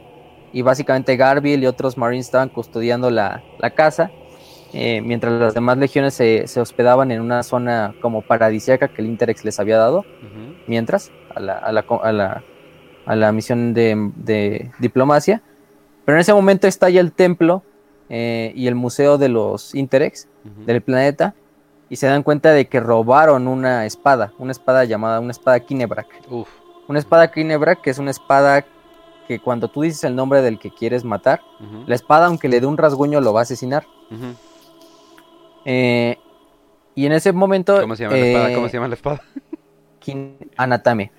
[0.53, 3.43] y básicamente Garville y otros Marines estaban custodiando la,
[3.75, 4.11] casa,
[4.73, 9.45] eh, mientras las demás legiones se, hospedaban en una zona como paradisíaca que el Interex
[9.45, 10.05] les había dado,
[10.67, 12.43] mientras a la, a la,
[13.05, 15.41] a la, misión de, diplomacia.
[16.05, 17.63] Pero en ese momento estalla el templo
[18.09, 20.27] eh, y el museo de los Interex
[20.65, 21.35] del planeta
[21.91, 26.07] y se dan cuenta de que robaron una espada, una espada llamada una espada Kinebrak.
[26.87, 28.65] Una espada Kinebrak que es una espada
[29.31, 31.39] que cuando tú dices el nombre del que quieres matar,
[31.85, 33.87] la espada aunque le dé un rasguño lo va a asesinar.
[35.63, 36.17] Eh,
[36.95, 37.79] y en ese momento...
[37.79, 38.55] ¿Cómo se llama la espada?
[38.55, 39.21] ¿Cómo se llama la espada?
[40.57, 41.11] Anatame.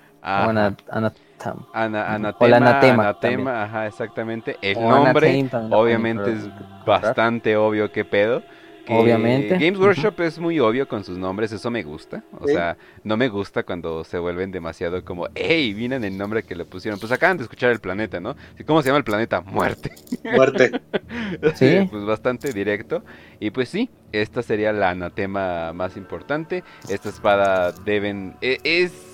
[1.73, 3.03] anatema, o la anatema.
[3.03, 4.57] anatema ajá, exactamente.
[4.61, 6.49] El nombre, obviamente, es
[6.85, 8.43] bastante obvio qué pedo.
[8.87, 9.57] Obviamente.
[9.57, 12.23] Games Workshop es muy obvio con sus nombres, eso me gusta.
[12.39, 16.55] O sea, no me gusta cuando se vuelven demasiado como, hey, miren el nombre que
[16.55, 16.99] le pusieron.
[16.99, 18.35] Pues acaban de escuchar el planeta, ¿no?
[18.65, 19.41] ¿Cómo se llama el planeta?
[19.41, 19.93] Muerte.
[20.23, 20.71] Muerte.
[21.55, 21.87] sí.
[21.89, 23.03] Pues bastante directo.
[23.39, 26.63] Y pues sí, esta sería la anatema más importante.
[26.89, 28.35] Esta espada deben...
[28.41, 29.13] E, es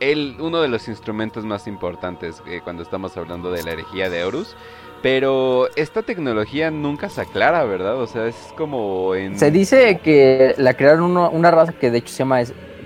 [0.00, 4.24] el, uno de los instrumentos más importantes eh, cuando estamos hablando de la herejía de
[4.24, 4.56] Horus.
[5.02, 7.96] Pero esta tecnología nunca se aclara, ¿verdad?
[7.96, 9.38] O sea, es como en...
[9.38, 12.40] Se dice que la crearon una raza que de hecho se llama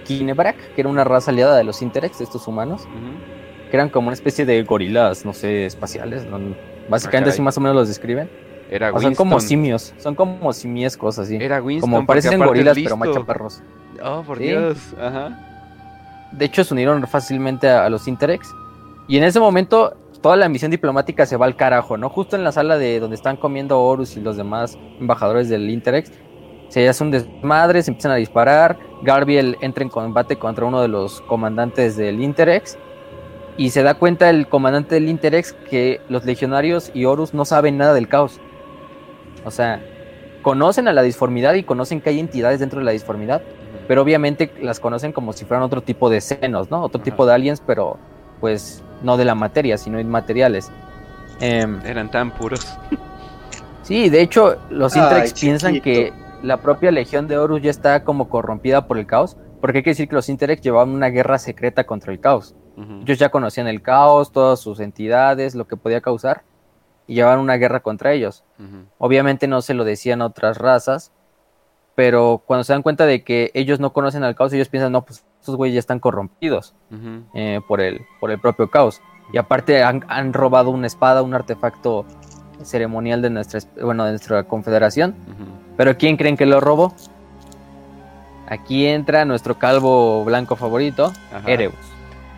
[0.05, 2.87] Kinebrak, que era una raza aliada de los Interex, estos humanos,
[3.71, 6.27] que eran como una especie de gorilas, no sé, espaciales.
[6.89, 8.29] Básicamente ah, así más o menos los describen.
[8.71, 11.37] Era son como simios, son como simiescos así.
[11.37, 13.63] Era Winston, como parecen gorilas pero macho perros.
[14.03, 15.39] Oh, por Dios, ajá.
[16.33, 18.49] De hecho, se unieron fácilmente a, a los Interex.
[19.09, 22.09] Y en ese momento toda la misión diplomática se va al carajo, ¿no?
[22.09, 26.13] Justo en la sala de donde están comiendo Horus y los demás embajadores del Interex,
[26.69, 30.89] se hace un desmadre, se empiezan a disparar, Garbiel entra en combate contra uno de
[30.89, 32.79] los comandantes del Interex
[33.59, 37.77] y se da cuenta el comandante del Interex que los legionarios y Horus no saben
[37.77, 38.41] nada del caos.
[39.45, 39.85] O sea,
[40.41, 43.43] conocen a la disformidad y conocen que hay entidades dentro de la disformidad,
[43.89, 46.83] pero obviamente las conocen como si fueran otro tipo de senos, ¿no?
[46.83, 47.99] Otro tipo de aliens, pero
[48.41, 50.71] pues no de la materia, sino inmateriales.
[51.41, 52.67] Em, Eran tan puros.
[53.83, 56.13] sí, de hecho, los Intrex piensan que
[56.43, 59.91] la propia Legión de Horus ya está como corrompida por el caos, porque hay que
[59.91, 62.55] decir que los Intrex llevaban una guerra secreta contra el caos.
[63.03, 66.43] Ellos ya conocían el caos, todas sus entidades, lo que podía causar,
[67.07, 68.45] y llevaban una guerra contra ellos.
[68.99, 71.13] Obviamente no se lo decían otras razas,
[71.95, 75.05] pero cuando se dan cuenta de que ellos no conocen al caos, ellos piensan, no,
[75.05, 76.73] pues estos güeyes ya están corrompidos
[77.35, 79.03] eh, por, el, por el propio caos.
[79.33, 82.05] Y aparte han, robado una espada, un artefacto
[82.63, 85.17] ceremonial de nuestra, bueno, de nuestra confederación.
[85.77, 86.95] Pero ¿quién creen que lo robó?
[88.47, 91.13] Aquí entra nuestro calvo blanco favorito,
[91.45, 91.75] Erebus.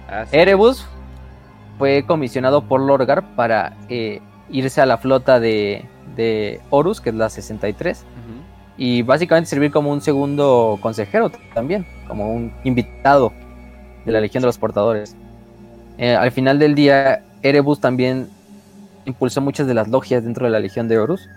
[0.09, 0.87] Ah, Erebus
[1.79, 5.85] fue comisionado por Lorgar para eh, irse a la flota de,
[6.17, 8.03] de Horus, que es la 63,
[8.77, 13.33] y básicamente servir como un segundo consejero también, como un invitado
[14.05, 15.17] de la Legión de los Portadores.
[15.99, 18.29] Eh, al final del día, Erebus también
[19.05, 21.29] impulsó muchas de las logias dentro de la Legión de Horus,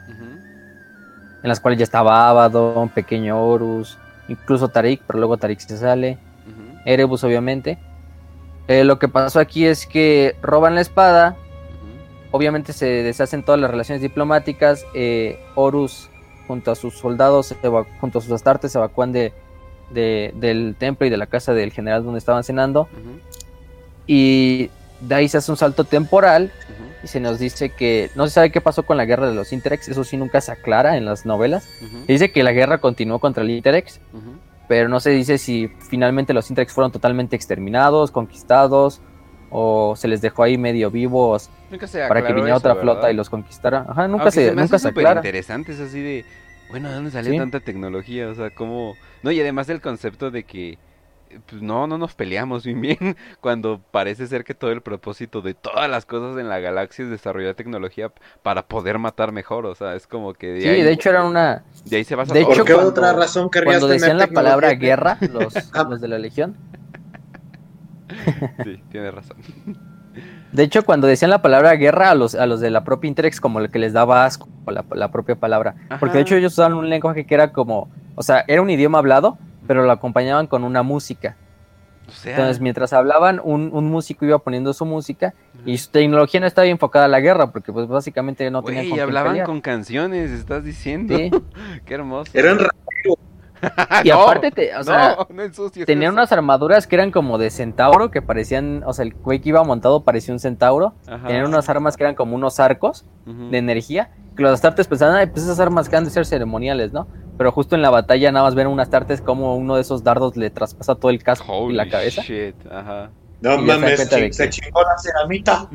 [1.44, 3.98] en las cuales ya estaba Abaddon, Pequeño Horus,
[4.28, 6.18] incluso Tarik, pero luego Tarik se sale,
[6.86, 7.78] Erebus obviamente.
[8.68, 11.36] Eh, lo que pasó aquí es que roban la espada,
[12.32, 16.10] obviamente se deshacen todas las relaciones diplomáticas, eh, Horus
[16.48, 17.54] junto a sus soldados,
[18.00, 19.34] junto a sus astartes, se evacúan de,
[19.92, 22.88] del templo y de la casa del general donde estaban cenando.
[24.06, 24.70] Y
[25.02, 26.52] de ahí se hace un salto temporal
[27.04, 29.54] y se nos dice que no se sabe qué pasó con la guerra de los
[29.54, 31.68] Interex, eso sí nunca se aclara en las novelas.
[32.06, 34.00] Se dice que la guerra continuó contra el Interex,
[34.68, 39.02] pero no se dice si finalmente los Interex fueron totalmente exterminados, conquistados
[39.50, 41.50] o se les dejó ahí medio vivos
[42.08, 43.86] para que viniera otra flota y los conquistara.
[43.88, 45.20] Ajá, nunca se, nunca se aclara.
[45.20, 46.26] interesante, es así de,
[46.70, 48.30] bueno, ¿de dónde salió tanta tecnología?
[48.30, 48.96] O sea, cómo...
[49.24, 50.78] No, y además el concepto de que,
[51.46, 55.54] pues no, no nos peleamos bien bien, cuando parece ser que todo el propósito de
[55.54, 58.12] todas las cosas en la galaxia es desarrollar tecnología
[58.44, 60.48] para poder matar mejor, o sea, es como que...
[60.48, 61.64] De sí, de hecho era una...
[61.86, 65.18] De ahí se basa de hecho, ¿Por qué otra razón Cuando decían la palabra guerra,
[65.32, 65.54] los,
[65.90, 66.58] los de la Legión,
[68.64, 69.38] Sí, tiene razón.
[70.52, 73.40] De hecho, cuando decían la palabra guerra a los, a los de la propia Interex,
[73.40, 75.76] como el que les daba asco la, la propia palabra.
[76.00, 78.98] Porque de hecho ellos usaban un lenguaje que era como, o sea, era un idioma
[78.98, 81.36] hablado, pero lo acompañaban con una música.
[82.26, 85.34] Entonces, mientras hablaban, un, músico iba poniendo su música
[85.66, 89.00] y su tecnología no estaba enfocada a la guerra, porque pues básicamente no tenían Y
[89.00, 91.16] hablaban con canciones, estás diciendo.
[91.86, 92.32] Qué hermoso.
[92.34, 92.60] Eran
[94.04, 95.18] y aparte, o sea,
[95.86, 99.50] tenían unas armaduras que eran como de centauro, que parecían, o sea, el güey que
[99.50, 100.94] iba montado parecía un centauro.
[101.26, 105.28] Tenían unas armas que eran como unos arcos de energía, que los astartes pensaban, ay,
[105.28, 107.08] pues esas armas que han de ser ceremoniales, ¿no?
[107.38, 110.38] Pero justo en la batalla nada más ven unas astartes como uno de esos dardos
[110.38, 112.24] le traspasa todo el casco y la cabeza.
[113.42, 115.70] No mames, se chingó la ceramita.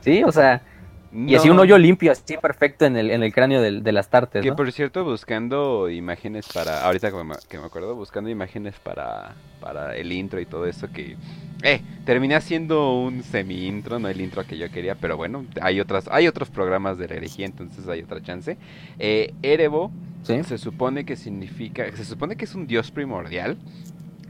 [0.00, 0.62] Sí, o sea,
[1.12, 4.08] y así un hoyo limpio, así perfecto en el, en el cráneo de, de las
[4.08, 4.42] tartes.
[4.42, 6.84] Que por cierto, buscando imágenes para.
[6.84, 10.90] Ahorita que me, que me acuerdo, buscando imágenes para, para el intro y todo eso,
[10.92, 11.16] que.
[11.62, 16.06] Eh, terminé haciendo un semi-intro, no el intro que yo quería, pero bueno, hay otras
[16.08, 18.58] hay otros programas de la herejía, entonces hay otra chance.
[18.98, 19.90] Eh, Erebo
[20.26, 21.84] se supone que significa.
[21.94, 23.56] Se supone que es un dios primordial,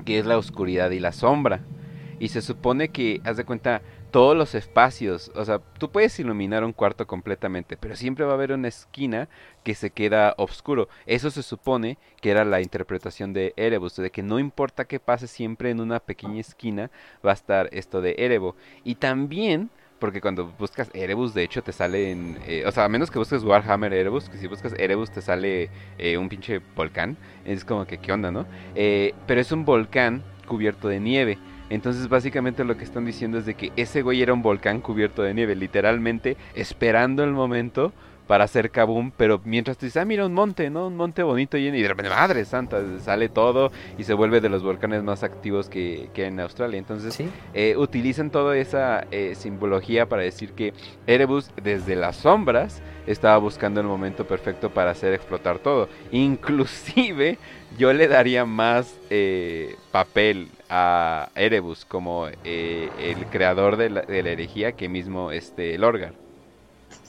[0.04, 1.60] que es la oscuridad y la sombra.
[2.18, 3.82] Y se supone que, haz de cuenta,
[4.16, 8.36] todos los espacios, o sea, tú puedes iluminar un cuarto completamente, pero siempre va a
[8.36, 9.28] haber una esquina
[9.62, 10.88] que se queda oscuro.
[11.04, 15.26] Eso se supone que era la interpretación de Erebus, de que no importa qué pase,
[15.26, 16.90] siempre en una pequeña esquina
[17.22, 18.56] va a estar esto de Erebo.
[18.84, 19.68] Y también
[19.98, 22.16] porque cuando buscas Erebus, de hecho, te sale.
[22.46, 25.68] Eh, o sea, a menos que busques Warhammer Erebus, que si buscas Erebus te sale
[25.98, 27.18] eh, un pinche volcán.
[27.44, 28.46] Es como que, ¿qué onda, no?
[28.74, 31.38] Eh, pero es un volcán cubierto de nieve.
[31.70, 35.22] Entonces básicamente lo que están diciendo es de que ese güey era un volcán cubierto
[35.22, 37.92] de nieve, literalmente esperando el momento
[38.26, 40.88] para hacer kaboom, pero mientras tú dices, ah, mira un monte, ¿no?
[40.88, 44.62] Un monte bonito y de repente, madre santa, sale todo y se vuelve de los
[44.62, 46.78] volcanes más activos que, que en Australia.
[46.78, 47.18] Entonces,
[47.54, 50.72] eh, utilizan toda esa eh, simbología para decir que
[51.06, 55.88] Erebus desde las sombras estaba buscando el momento perfecto para hacer explotar todo.
[56.10, 57.38] Inclusive
[57.78, 64.72] yo le daría más eh, papel a Erebus como eh, el creador de la, herejía
[64.72, 66.12] que mismo este Lorgar.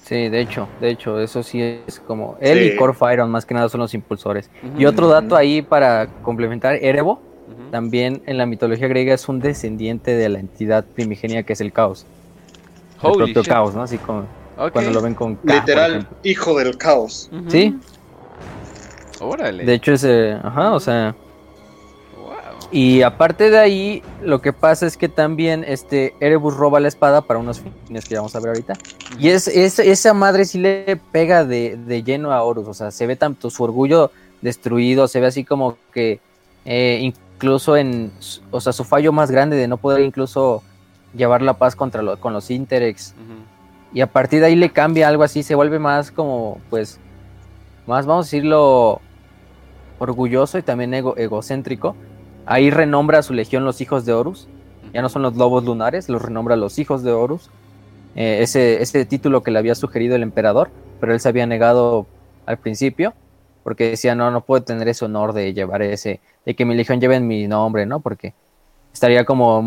[0.04, 3.68] Sí, de hecho, de hecho, eso sí es como él y Corfiron más que nada
[3.68, 4.50] son los impulsores.
[4.78, 7.22] y otro dato ahí para complementar, Erebo
[7.72, 11.74] también en la mitología griega es un descendiente de la entidad primigenia que es el
[11.74, 12.06] caos.
[13.04, 13.84] el propio caos, ¿no?
[13.84, 14.26] Así como
[14.72, 17.30] cuando lo ven con literal hijo del caos.
[17.48, 17.78] Sí.
[19.20, 19.66] Órale.
[19.66, 21.16] De hecho ese, ajá, o sea,
[22.72, 27.22] y aparte de ahí, lo que pasa es que también este Erebus roba la espada
[27.22, 28.74] para unos fines que vamos a ver ahorita.
[29.18, 32.68] Y es, esa madre sí le pega de, lleno a Horus.
[32.68, 34.12] O sea, se ve tanto su orgullo
[34.42, 36.20] destruido, se ve así como que
[36.66, 38.12] eh, incluso en,
[38.52, 40.62] o sea, su fallo más grande de no poder incluso
[41.16, 43.16] llevar la paz contra con los Interex.
[43.94, 47.00] Y a partir de ahí le cambia algo así, se vuelve más como, pues,
[47.88, 49.02] más, vamos a decirlo,
[50.00, 51.96] orgulloso y también egocéntrico
[52.50, 54.48] Ahí renombra a su legión los hijos de Horus.
[54.94, 57.50] Ya no son los lobos lunares, los renombra los hijos de Horus.
[58.16, 60.70] Eh, ese, ese título que le había sugerido el emperador,
[61.02, 62.08] pero él se había negado
[62.46, 63.14] al principio,
[63.64, 67.02] porque decía, no, no puedo tener ese honor de llevar ese, de que mi legión
[67.02, 68.00] lleve mi nombre, ¿no?
[68.00, 68.34] Porque
[68.98, 69.60] estaría como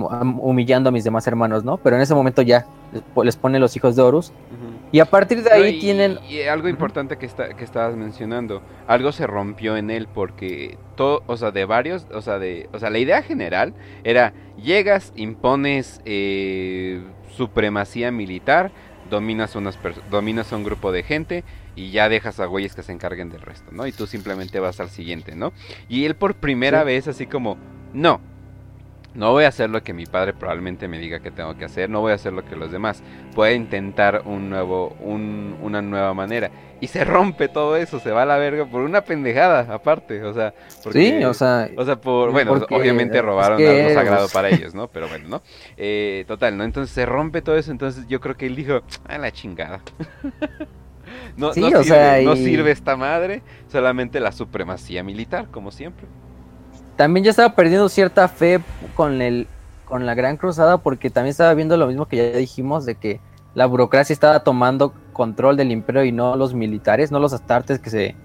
[0.43, 1.77] humillando a mis demás hermanos, ¿no?
[1.77, 2.67] Pero en ese momento ya
[3.23, 4.33] les pone los hijos de Horus.
[4.91, 6.19] Y a partir de ahí tienen...
[6.29, 11.23] Y algo importante que, está, que estabas mencionando, algo se rompió en él porque todo,
[11.29, 16.01] o sea, de varios, o sea, de, o sea, la idea general era, llegas, impones
[16.05, 17.01] eh,
[17.37, 18.73] supremacía militar,
[19.11, 19.79] dominas, unas
[20.11, 21.45] dominas a un grupo de gente
[21.77, 23.87] y ya dejas a güeyes que se encarguen del resto, ¿no?
[23.87, 25.53] Y tú simplemente vas al siguiente, ¿no?
[25.89, 27.59] Y él por primera vez así como,
[27.93, 28.21] no,
[29.15, 31.91] no voy a hacer lo que mi padre probablemente me diga que tengo que hacer,
[31.91, 33.03] no voy a hacer lo que los demás.
[33.35, 36.51] Voy a intentar un nuevo, una nueva manera.
[36.81, 40.33] Y se rompe todo eso, se va a la verga por una pendejada aparte, o
[40.33, 40.55] sea,
[40.93, 44.89] sí, o sea, o sea, por, bueno, obviamente robaron algo sagrado para ellos, ¿no?
[44.89, 45.43] Pero bueno, ¿no?
[45.77, 46.65] Eh, total, ¿no?
[46.65, 49.83] Entonces se rompe todo eso, entonces yo creo que él dijo, a la chingada.
[51.37, 56.07] no, sirve, no sirve esta madre, solamente la supremacía militar, como siempre
[57.01, 58.61] también ya estaba perdiendo cierta fe
[58.95, 59.47] con el
[59.87, 63.23] con la Gran Cruzada porque también estaba viendo lo mismo que ya dijimos de que
[63.55, 67.89] la burocracia estaba tomando control del imperio y no los militares, no los astartes que
[67.89, 68.17] se,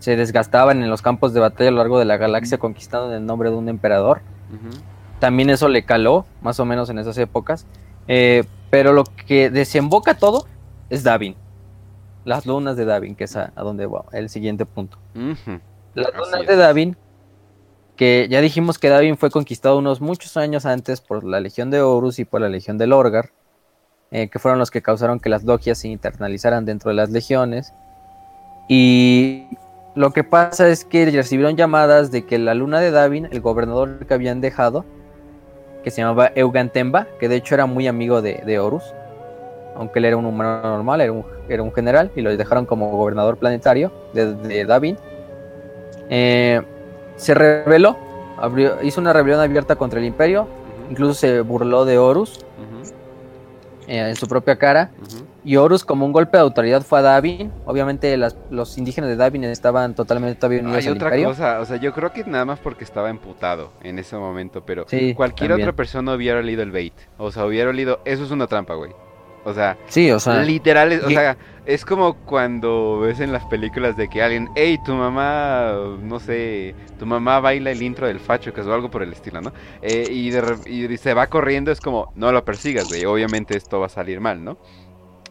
[0.00, 3.22] se desgastaban en los campos de batalla a lo largo de la galaxia conquistando en
[3.22, 4.20] el nombre de un emperador.
[5.18, 7.64] También eso le caló, más o menos en esas épocas.
[8.06, 10.44] Eh, pero lo que desemboca todo
[10.90, 11.36] es Davin.
[12.26, 14.98] Las lunas de Davin, que es a, donde va el siguiente punto.
[15.94, 16.98] Las lunas de Davin
[18.00, 21.82] que ya dijimos que Davin fue conquistado unos muchos años antes por la Legión de
[21.82, 23.28] Horus y por la Legión de Lorgar,
[24.10, 27.74] eh, que fueron los que causaron que las logias se internalizaran dentro de las legiones.
[28.70, 29.48] Y
[29.94, 34.06] lo que pasa es que recibieron llamadas de que la luna de Davin, el gobernador
[34.06, 34.86] que habían dejado,
[35.84, 38.94] que se llamaba Eugantemba, que de hecho era muy amigo de, Horus,
[39.76, 42.92] aunque él era un humano normal, era un, era un general, y lo dejaron como
[42.92, 44.96] gobernador planetario de, de Davin.
[46.08, 46.62] Eh,
[47.20, 47.96] se rebeló,
[48.38, 50.48] abrió, hizo una rebelión abierta contra el imperio,
[50.90, 52.44] incluso se burló de Horus
[53.86, 54.90] eh, en su propia cara.
[55.42, 57.50] Y Horus, como un golpe de autoridad, fue a Davin.
[57.64, 61.92] Obviamente, los indígenas de Davin estaban totalmente todavía unidos Hay otra cosa, o sea, yo
[61.94, 66.40] creo que nada más porque estaba emputado en ese momento, pero cualquier otra persona hubiera
[66.40, 66.94] olido el bait.
[67.18, 68.00] O sea, hubiera olido.
[68.04, 68.92] Eso es una trampa, güey.
[69.44, 73.96] O sea, sí, o sea, literal, o sea, es como cuando ves en las películas
[73.96, 75.72] de que alguien, hey, tu mamá,
[76.02, 79.40] no sé, tu mamá baila el intro del Facho, que es algo por el estilo,
[79.40, 79.52] ¿no?
[79.80, 80.36] Eh, y,
[80.70, 84.20] y, se va corriendo, es como, no lo persigas, güey, obviamente esto va a salir
[84.20, 84.58] mal, ¿no?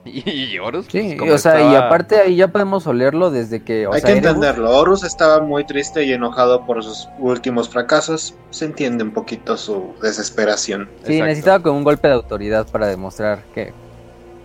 [0.06, 0.88] Y, Horus.
[0.90, 3.88] Sí, pues, o sea, y aparte ahí ya podemos olerlo desde que.
[3.92, 4.72] Hay que entenderlo.
[4.72, 8.36] Horus estaba muy triste y enojado por sus últimos fracasos.
[8.50, 10.90] Se entiende un poquito su desesperación.
[11.04, 13.74] Sí, necesitaba como un golpe de autoridad para demostrar que.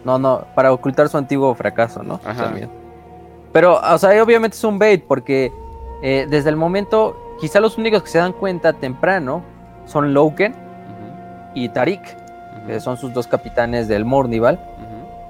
[0.05, 2.19] No, no, para ocultar su antiguo fracaso, ¿no?
[2.19, 2.69] También.
[3.53, 5.53] Pero, o sea, obviamente es un bait porque
[6.03, 7.21] eh, desde el momento.
[7.41, 9.43] Quizá los únicos que se dan cuenta temprano
[9.87, 10.55] son Loken
[11.53, 12.01] y Tarik,
[12.65, 14.61] que son sus dos capitanes del Mornival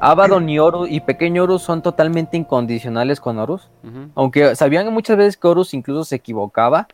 [0.05, 3.71] Abaddon y Horus y Pequeño Horus son totalmente incondicionales con Horus.
[4.15, 6.89] Aunque sabían muchas veces que Horus incluso se equivocaba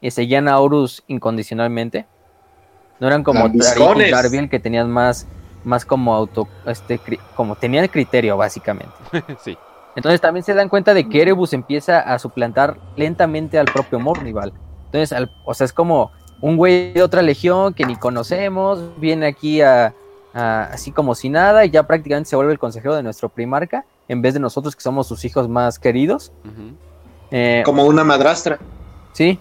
[0.00, 2.06] y seguían a Horus incondicionalmente.
[2.98, 5.28] No eran como Tarik y que tenían más,
[5.64, 7.00] más como auto, este,
[7.34, 8.92] como tenían criterio básicamente.
[9.44, 9.56] sí.
[9.96, 14.52] Entonces también se dan cuenta de que Erebus empieza a suplantar lentamente al propio Mornival.
[14.86, 19.60] Entonces, o sea, es como un güey de otra legión que ni conocemos, viene aquí
[19.60, 19.94] a,
[20.32, 24.22] así como si nada, y ya prácticamente se vuelve el consejero de nuestro primarca, en
[24.22, 26.32] vez de nosotros que somos sus hijos más queridos.
[27.30, 28.58] Eh, como una madrastra.
[29.12, 29.38] Sí.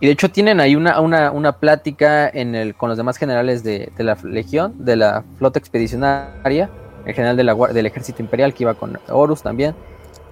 [0.00, 3.92] Y de hecho tienen ahí una, una, plática en el, con los demás generales de,
[3.98, 6.70] la Legión, de la flota expedicionaria,
[7.04, 9.74] el general de la, del ejército imperial que iba con Horus también.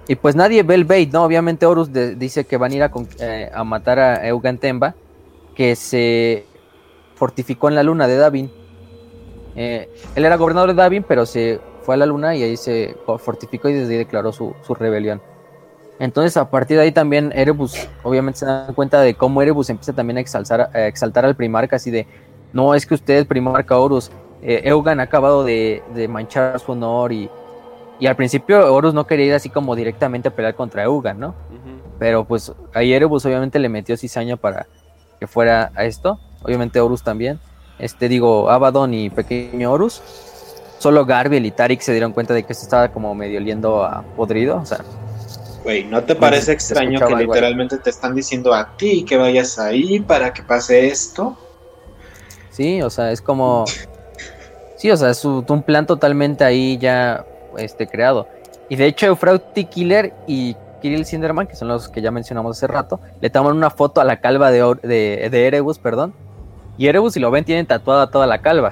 [0.07, 1.23] Y pues nadie ve el bait, ¿no?
[1.23, 4.95] Obviamente Horus dice que van a ir a, eh, a matar a Eugantemba,
[5.53, 6.45] que se
[7.13, 8.51] fortificó en la luna de Davin
[9.55, 12.95] eh, él era gobernador de Davin, pero se fue a la luna y ahí se
[13.17, 15.21] fortificó y desde ahí declaró su, rebelión.
[15.99, 19.93] Entonces, a partir de ahí también Erebus, obviamente se dan cuenta de cómo Erebus empieza
[19.93, 22.07] también a exaltar, exaltar al primarca, así de,
[22.53, 24.09] no, es que usted, primarca Horus,
[24.41, 27.29] eh, Eugan ha acabado de, manchar su honor y,
[27.99, 31.35] y, al principio Horus no quería ir así como directamente a pelear contra Eugan, ¿no?
[31.99, 34.67] Pero pues ahí Erebus obviamente le metió cizaña para
[35.19, 37.39] que fuera a esto, obviamente Horus también
[37.79, 40.01] este digo, Abaddon y Pequeño Horus,
[40.79, 44.03] solo Garbiel y Tarik se dieron cuenta de que se estaba como medio oliendo a
[44.15, 44.79] podrido, o sea.
[45.63, 49.99] Güey, ¿no te parece extraño que literalmente te están diciendo a ti que vayas ahí
[49.99, 51.37] para que pase esto?
[52.49, 53.65] Sí, o sea, es como...
[54.77, 57.25] Sí, o sea, es un plan totalmente ahí ya
[57.57, 58.27] este, creado.
[58.69, 62.67] Y de hecho, Eufrauti Killer y Kirill Sinderman, que son los que ya mencionamos hace
[62.67, 66.13] rato, le toman una foto a la calva de, de, de Erebus, perdón,
[66.79, 68.71] y Erebus, si lo ven, tienen tatuada toda la calva.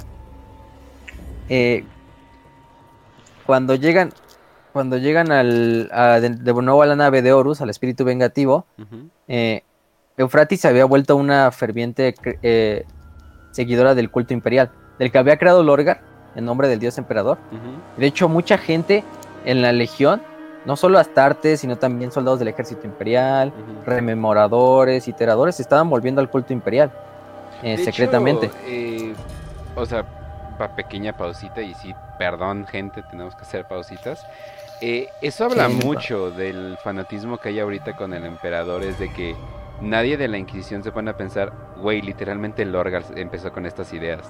[1.49, 1.83] Eh,
[3.45, 4.13] cuando llegan,
[4.77, 5.89] cuando llegan al,
[6.21, 8.67] de, nuevo a la nave de Horus, al espíritu vengativo,
[9.27, 9.63] eh,
[10.17, 12.13] Eufratis se había vuelto una ferviente
[12.43, 12.85] eh,
[13.49, 16.01] seguidora del culto imperial, del que había creado Lorgar
[16.35, 17.39] en nombre del dios emperador.
[17.97, 19.03] De hecho, mucha gente
[19.45, 20.21] en la legión,
[20.67, 23.51] no solo Astartes, sino también soldados del ejército imperial,
[23.83, 26.91] rememoradores, iteradores, estaban volviendo al culto imperial.
[27.63, 28.51] Eh, secretamente.
[28.67, 29.15] Eh,
[29.75, 30.05] o sea,
[30.75, 34.25] pequeña pausita y sí, perdón gente, tenemos que hacer pausitas.
[34.81, 39.35] Eh, eso habla mucho del fanatismo que hay ahorita con el emperador, es de que
[39.81, 44.21] nadie de la Inquisición se pone a pensar, güey, literalmente Lorgar empezó con estas ideas.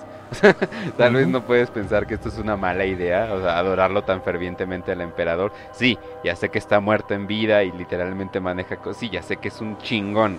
[0.97, 4.21] Tal vez no puedes pensar que esto es una mala idea, o sea, adorarlo tan
[4.21, 5.51] fervientemente al emperador.
[5.71, 9.37] Sí, ya sé que está muerto en vida y literalmente maneja cosas, sí, ya sé
[9.37, 10.37] que es un chingón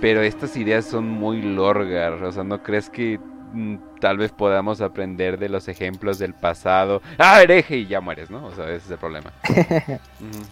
[0.00, 3.18] pero estas ideas son muy lorgar, o sea, ¿no crees que
[4.00, 7.02] tal vez podamos aprender de los ejemplos del pasado?
[7.18, 8.46] Ah, hereje y ya mueres, ¿no?
[8.46, 9.32] O sea, ese es el problema.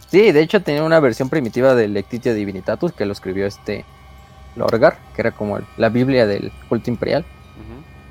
[0.09, 3.85] Sí, de hecho tenía una versión primitiva del Lectitio Divinitatus que lo escribió este
[4.57, 7.25] Lorgar, que era como la Biblia del culto imperial.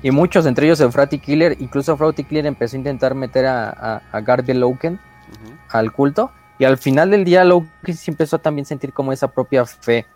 [0.02, 4.02] Y muchos, entre ellos Eufrati Killer, incluso Eufrati Killer empezó a intentar meter a, a,
[4.12, 5.00] a Garbiel Loken
[5.70, 6.30] al culto.
[6.58, 10.06] Y al final del día Loken sí empezó a también sentir como esa propia fe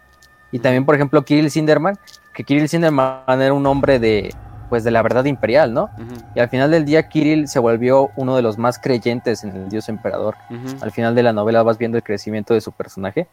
[0.50, 1.98] y también, por ejemplo, Kirill Sinderman,
[2.32, 4.34] que Kirill Sinderman era un hombre de,
[4.68, 5.90] pues, de la verdad imperial, ¿no?
[6.34, 9.68] Y al final del día, Kirill se volvió uno de los más creyentes en el
[9.68, 10.36] dios emperador.
[10.80, 13.28] Al final de la novela vas viendo el crecimiento de su personaje.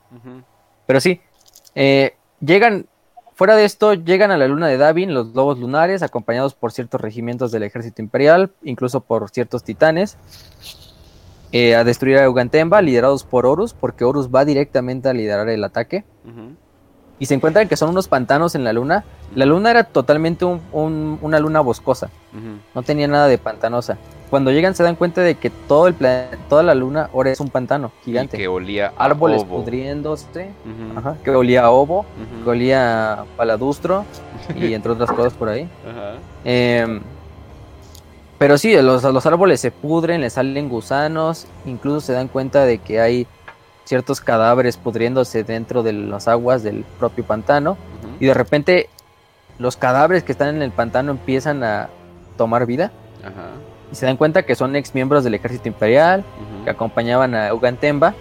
[0.86, 1.22] Pero sí,
[1.74, 2.88] eh, llegan,
[3.34, 7.02] fuera de esto, llegan a la luna de Davin los lobos lunares, acompañados por ciertos
[7.02, 10.18] regimientos del ejército imperial, incluso por ciertos titanes.
[11.52, 15.64] Eh, a destruir a Eugantemba, liderados por Horus, porque Horus va directamente a liderar el
[15.64, 16.04] ataque.
[17.20, 19.06] Y se encuentran que son unos pantanos en la luna.
[19.36, 22.10] La luna era totalmente una luna boscosa,
[22.74, 23.98] no tenía nada de pantanosa.
[24.30, 25.96] Cuando llegan se dan cuenta de que todo el
[26.50, 28.38] toda la luna ahora es un pantano gigante.
[28.38, 30.50] que olía a árboles pudriéndose,
[31.24, 32.06] que olía a ovo,
[32.44, 34.04] que olía a paladustro
[34.56, 35.70] y entre otras cosas por ahí.
[36.44, 37.02] Em,
[38.38, 42.80] pero sí, los, los árboles se pudren, le salen gusanos, incluso se dan cuenta de
[42.80, 43.28] que hay
[43.86, 47.78] ciertos cadáveres pudriéndose dentro de las aguas del propio pantano
[48.20, 48.90] y de repente
[49.58, 51.90] los cadáveres que están en el pantano empiezan a
[52.38, 52.92] tomar vida
[53.92, 56.24] y se dan cuenta que son ex miembros del ejército imperial
[56.64, 58.14] que acompañaban a Ugantemba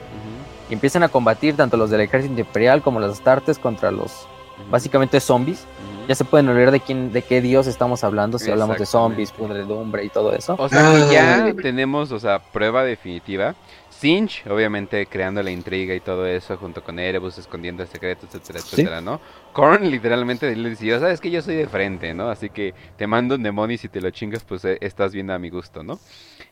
[0.71, 4.27] y empiezan a combatir tanto los del ejército imperial como los astartes contra los
[4.71, 5.65] básicamente zombies.
[6.09, 9.33] Ya se pueden olvidar de quién, de qué dios estamos hablando si hablamos de zombies,
[9.33, 10.55] pudredumbre y todo eso.
[10.59, 13.55] O sea que ya tenemos, o sea, prueba definitiva
[13.99, 19.01] Sinch, obviamente creando la intriga y todo eso, junto con Erebus escondiendo secretos, etcétera, etcétera,
[19.01, 19.21] ¿no?
[19.53, 22.29] Korn literalmente le decía, sabes que yo soy de frente, ¿no?
[22.29, 25.33] Así que te mando un demonio y si te lo chingas, pues eh, estás viendo
[25.33, 26.01] a mi gusto, ¿no?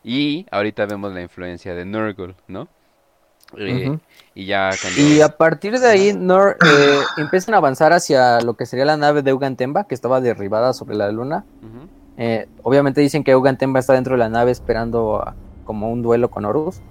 [0.03, 2.69] Y ahorita vemos la influencia de Nurgle, ¿no?
[3.57, 3.99] Eh,
[4.33, 8.65] y ya Y a partir de ahí, Nur, eh, empiezan a avanzar hacia lo que
[8.65, 11.45] sería la nave de Ugantemba, que estaba derribada sobre la luna.
[12.63, 15.23] obviamente dicen que Ugantemba está dentro de la nave esperando
[15.65, 16.81] como un duelo con Horus.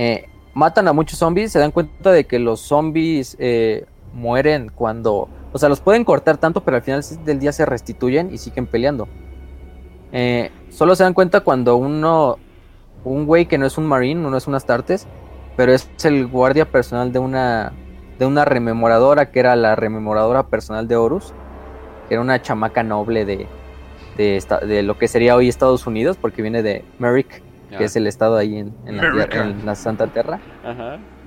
[0.00, 3.84] Eh, matan a muchos zombies, se dan cuenta de que los zombies eh,
[4.14, 5.28] mueren cuando...
[5.52, 8.68] O sea, los pueden cortar tanto, pero al final del día se restituyen y siguen
[8.68, 9.08] peleando.
[10.12, 12.38] Eh, solo se dan cuenta cuando uno...
[13.02, 15.08] Un güey que no es un marine, no es un Astartes,
[15.56, 17.72] pero es el guardia personal de una...
[18.20, 21.32] De una rememoradora, que era la rememoradora personal de Horus.
[22.06, 23.48] Que era una chamaca noble de,
[24.16, 28.06] de, de lo que sería hoy Estados Unidos, porque viene de Merrick que es el
[28.06, 28.74] estado ahí en,
[29.64, 30.40] la, Santa Tierra.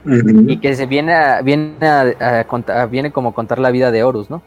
[0.05, 4.03] Y que se viene a, viene a, contar, viene como a contar la vida de
[4.03, 4.41] Horus, ¿no?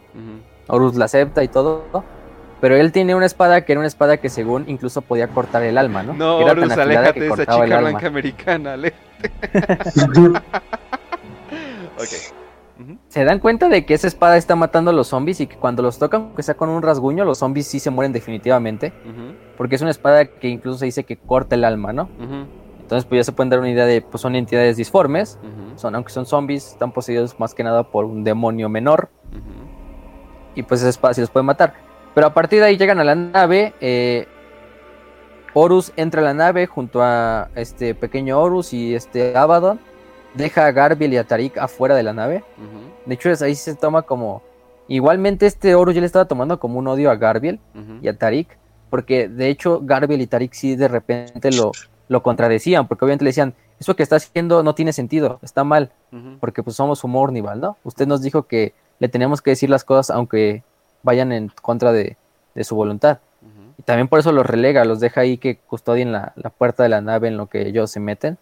[0.69, 2.05] Horus la acepta y todo.
[2.61, 5.77] Pero él tiene una espada que era una espada que según incluso podía cortar el
[5.77, 6.15] alma, ¿no?
[6.15, 8.77] No, Horus, aléjate de esa chica blanca americana,
[11.97, 12.35] ok
[13.09, 15.83] se dan cuenta de que esa espada está matando a los zombies y que cuando
[15.83, 18.93] los tocan, que sea con un rasguño, los zombies sí se mueren definitivamente.
[19.65, 22.11] Porque es una espada que incluso se dice que corta el alma, ¿no?
[22.83, 25.39] Entonces, pues ya se pueden dar una idea de, pues son entidades disformes.
[25.77, 29.09] Son, aunque son zombies, están poseídos más que nada por un demonio menor.
[30.55, 31.73] Y pues esa espada sí los puede matar.
[32.15, 33.73] Pero a partir de ahí llegan a la nave.
[33.81, 34.29] Eh,
[35.55, 39.81] Horus entra a la nave junto a este pequeño Horus y este Abaddon
[40.35, 42.45] deja a Garbiel y a Tarik afuera de la nave.
[43.07, 44.43] De hecho, ahí se toma como.
[44.89, 47.61] Igualmente, este oro ya le estaba tomando como un odio a Garbiel
[48.03, 48.59] y a Tarik.
[48.95, 51.73] Porque de hecho, Garbiel y Tarik sí de repente lo,
[52.07, 52.87] lo contradecían.
[52.87, 55.91] Porque obviamente le decían: Eso que está haciendo no tiene sentido, está mal.
[56.39, 57.77] Porque pues somos un Mornival, ¿no?
[57.83, 60.63] Usted nos dijo que le tenemos que decir las cosas aunque
[61.03, 62.17] vayan en contra de,
[62.63, 63.19] su voluntad.
[63.77, 66.89] Y también por eso los relega, los deja ahí que custodien la, la puerta de
[66.89, 68.39] la nave en lo que ellos se meten.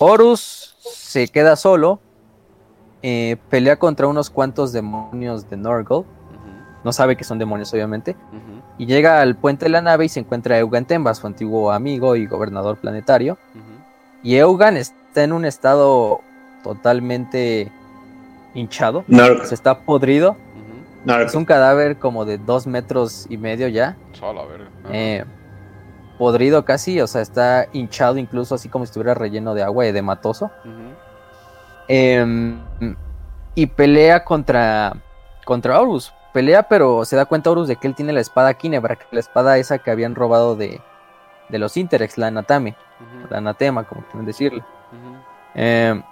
[0.00, 2.00] Horus se queda solo,
[3.02, 6.04] eh, pelea contra unos cuantos demonios de Norgal,
[6.82, 8.16] no sabe que son demonios obviamente,
[8.80, 12.16] y llega al puente de la nave y se encuentra Eugan Temba, su antiguo amigo
[12.16, 13.36] y gobernador planetario,
[14.22, 16.22] y Eugan está en un estado
[16.64, 17.70] totalmente
[18.54, 19.04] hinchado,
[19.44, 20.34] se está podrido,
[21.26, 23.98] es un cadáver como de dos metros y medio ya.
[24.90, 25.26] Eh,
[26.16, 29.92] podrido casi, o sea, está hinchado incluso así como si estuviera relleno de agua y
[29.92, 30.50] de matoso.
[31.86, 32.58] Em,
[33.54, 34.96] y pelea contra,
[35.44, 36.14] contra Horus.
[36.32, 39.58] Pelea, pero se da cuenta Horus de que él tiene la espada Kinebra, la espada
[39.58, 40.80] esa que habían robado de,
[41.48, 42.76] de los Interex, la Anatame,
[43.28, 44.64] la Anatema, como quieren decirle.
[45.54, 46.02] Em,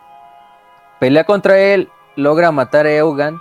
[0.98, 3.40] pelea contra él, logra matar a Eugan,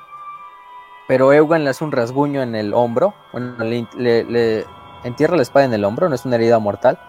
[1.08, 4.66] pero Eugan le hace un rasguño en el hombro, bueno, le,
[5.04, 7.00] entierra la espada en el hombro, no es una herida mortal,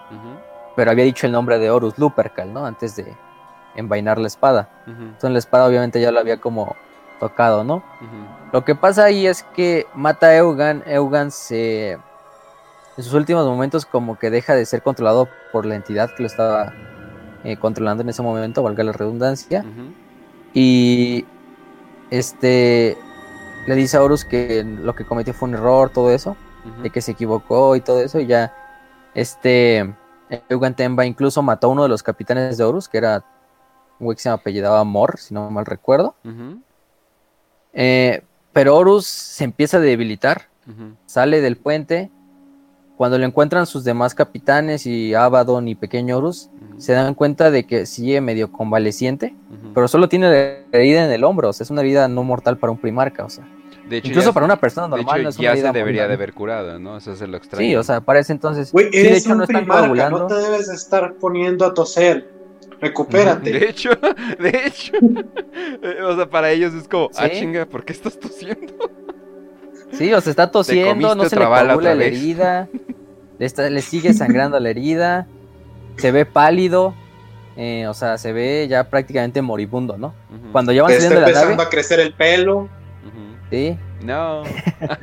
[0.77, 2.65] pero había dicho el nombre de Horus Lupercal, ¿no?
[2.65, 3.15] Antes de
[3.75, 4.69] envainar la espada.
[4.87, 6.77] Entonces la espada obviamente ya lo había como
[7.21, 7.83] tocado, ¿no?
[8.53, 11.93] Lo que pasa ahí es que mata a Eugan, Eugan se...
[11.93, 16.27] En sus últimos momentos como que deja de ser controlado por la entidad que lo
[16.27, 16.73] estaba
[17.45, 19.65] eh, controlando en ese momento, valga la redundancia.
[20.53, 21.25] Y
[22.11, 22.97] este
[23.67, 26.37] le dice a Horus que lo que cometió fue un error, todo eso
[26.83, 28.55] de que se equivocó y todo eso, y ya
[29.15, 29.95] este
[30.49, 33.25] Eugen Temba incluso mató a uno de los capitanes de Horus, que era
[33.99, 36.15] un güey que se apellidaba Mor, si no mal recuerdo.
[37.73, 38.23] Eh,
[38.59, 40.49] pero Horus se empieza a debilitar,
[41.07, 42.11] sale del puente.
[42.97, 47.69] Cuando lo encuentran sus demás capitanes y Abaddon y Pequeño Horus, se dan cuenta de
[47.69, 49.37] que sigue medio convaleciente,
[49.75, 52.59] pero solo tiene la herida en el hombro, o sea, es una herida no mortal
[52.59, 53.47] para un primarca, o sea.
[53.89, 56.97] Incluso para una persona normal no es ya se debería de haber curado, ¿no?
[56.97, 57.65] Eso es lo extraño.
[57.65, 58.73] Sí, o sea, parece entonces.
[58.73, 62.29] Güey, eres un no primarca, no te debes estar poniendo a toser.
[62.81, 63.53] Recupérate.
[63.53, 63.91] De hecho,
[64.39, 64.93] de hecho.
[66.05, 68.75] o sea, para ellos es como, ah, chinga, ¿por qué estás tosiendo?
[69.93, 72.69] Sí, o sea, está tosiendo, no se le coagula la herida,
[73.39, 75.27] le, le sigue sangrando la herida,
[75.97, 76.95] se ve pálido,
[77.57, 80.15] eh, o sea, se ve ya prácticamente moribundo, ¿no?
[80.53, 82.69] Cuando ya van saliendo de la empezando a crecer el pelo.
[83.51, 83.77] Sí.
[84.05, 84.45] No.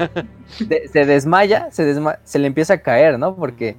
[0.91, 3.35] se desmaya, se desma se le empieza a caer, ¿no?
[3.35, 3.75] Porque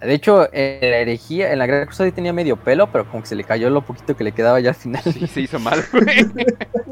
[0.00, 3.28] de hecho, en la herejía, en la Gran Cruzada tenía medio pelo, pero como que
[3.28, 5.02] se le cayó lo poquito que le quedaba ya al final.
[5.02, 6.24] Sí, se hizo mal, güey.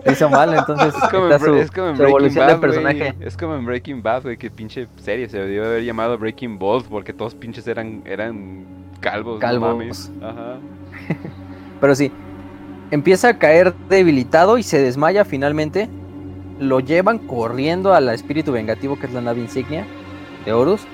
[0.05, 3.15] Se hizo mal, entonces es como, en, su, es como en Breaking Bad, personaje.
[3.21, 6.85] Es como en Breaking Bad, güey, que pinche serie se debió haber llamado Breaking Balls
[6.85, 8.65] porque todos pinches eran, eran
[8.99, 9.39] calvos.
[9.39, 10.11] Calvos.
[10.21, 10.57] Ajá.
[11.81, 12.11] pero sí,
[12.91, 15.89] empieza a caer debilitado y se desmaya finalmente.
[16.59, 19.87] Lo llevan corriendo al espíritu vengativo que es la nave insignia
[20.47, 20.87] de Horus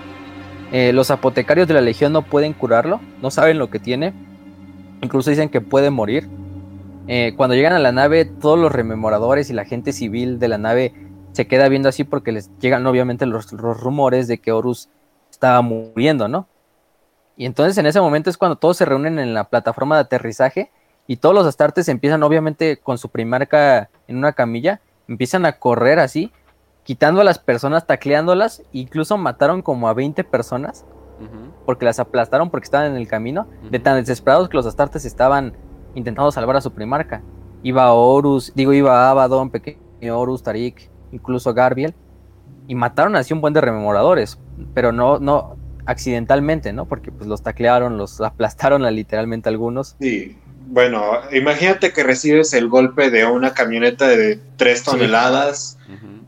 [0.73, 4.15] eh, los apotecarios de la legión no pueden curarlo, no saben lo que tiene.
[5.03, 6.31] Incluso dicen que puede morir.
[7.09, 10.57] Eh, cuando llegan a la nave, todos los rememoradores y la gente civil de la
[10.57, 10.95] nave
[11.33, 14.89] se queda viendo así porque les llegan obviamente los, rumores de que Horus
[15.31, 16.49] estaba muriendo, ¿no?
[17.37, 20.71] Y entonces en ese momento es cuando todos se reúnen en la plataforma de aterrizaje
[21.07, 25.99] y todos los astartes empiezan obviamente con su primarca en una camilla, empiezan a correr
[25.99, 26.33] así
[26.85, 30.85] quitando a las personas, tacleándolas, incluso mataron como a 20 personas
[31.65, 35.53] porque las aplastaron porque estaban en el camino, de tan desesperados que los astartes estaban
[35.95, 37.23] intentando salvar a su primarca.
[37.63, 39.79] Iba Horus, digo, iba Abaddon, pequeño
[40.19, 41.95] Horus, Tarik, incluso Garbiel,
[42.67, 44.39] y mataron así un buen de rememoradores,
[44.75, 45.57] pero no, no
[45.87, 46.87] accidentalmente, ¿no?
[46.87, 49.97] Porque pues los taclearon, los aplastaron a, literalmente algunos.
[50.01, 50.39] Sí.
[50.67, 51.03] Bueno,
[51.33, 55.79] imagínate que recibes el golpe de una camioneta de 3 toneladas.
[55.87, 56.22] Sí.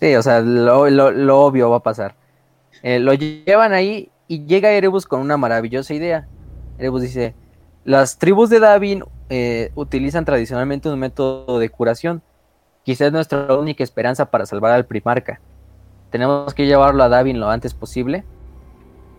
[0.00, 2.14] Sí, o sea, lo, obvio va a pasar.
[2.82, 6.28] Eh, lo llevan ahí y llega Erebus con una maravillosa idea.
[6.78, 7.34] Erebus dice,
[7.84, 12.22] las tribus de Davin eh, utilizan tradicionalmente un método de curación.
[12.84, 15.40] Quizás es nuestra única esperanza para salvar al primarca.
[16.10, 18.24] Tenemos que llevarlo a Davin lo antes posible.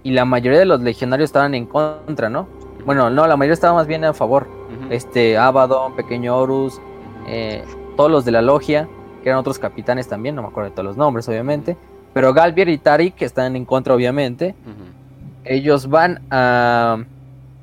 [0.01, 2.47] Y la mayoría de los legionarios estaban en contra, ¿no?
[2.85, 4.47] Bueno, no, la mayoría estaba más bien a favor.
[4.89, 6.79] Este, Abaddon, Pequeño Horus,
[7.27, 7.65] eh,
[7.97, 8.87] todos los de la logia
[9.21, 11.77] que eran otros capitanes también, no me acuerdo de todos los nombres, obviamente.
[12.13, 14.55] Pero Galvier y Tarik, que están en contra, obviamente,
[15.45, 17.03] ellos van a.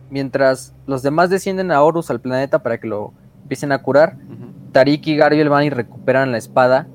[0.09, 3.13] Mientras los demás descienden a Horus, al planeta, para que lo
[3.43, 4.17] empiecen a curar,
[4.73, 6.87] Tarik y Galvier van y recuperan la espada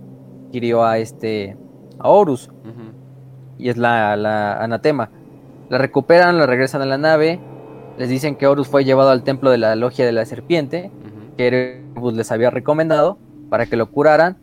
[0.51, 1.57] que hirió a este.
[1.99, 2.49] a Horus.
[3.57, 5.09] Y es la, la anatema.
[5.69, 7.39] La recuperan, la regresan a la nave.
[7.97, 10.89] Les dicen que Horus fue llevado al templo de la logia de la serpiente,
[11.37, 13.17] que Erebus les había recomendado
[13.51, 14.37] para que lo curaran.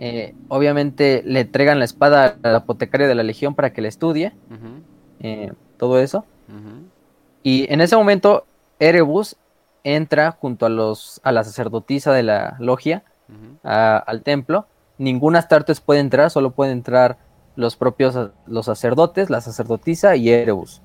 [0.00, 4.32] Eh, obviamente le entregan la espada al apotecario de la legión para que la estudie.
[5.20, 6.24] Eh, todo eso.
[7.44, 8.44] Y en ese momento
[8.80, 9.36] Erebus
[9.84, 13.04] entra junto a los a la sacerdotisa de la logia
[13.62, 14.66] al templo.
[14.98, 17.18] Ningún Astartes puede entrar, solo pueden entrar
[17.54, 18.18] los propios
[18.48, 20.82] los sacerdotes, la sacerdotisa y Erebus.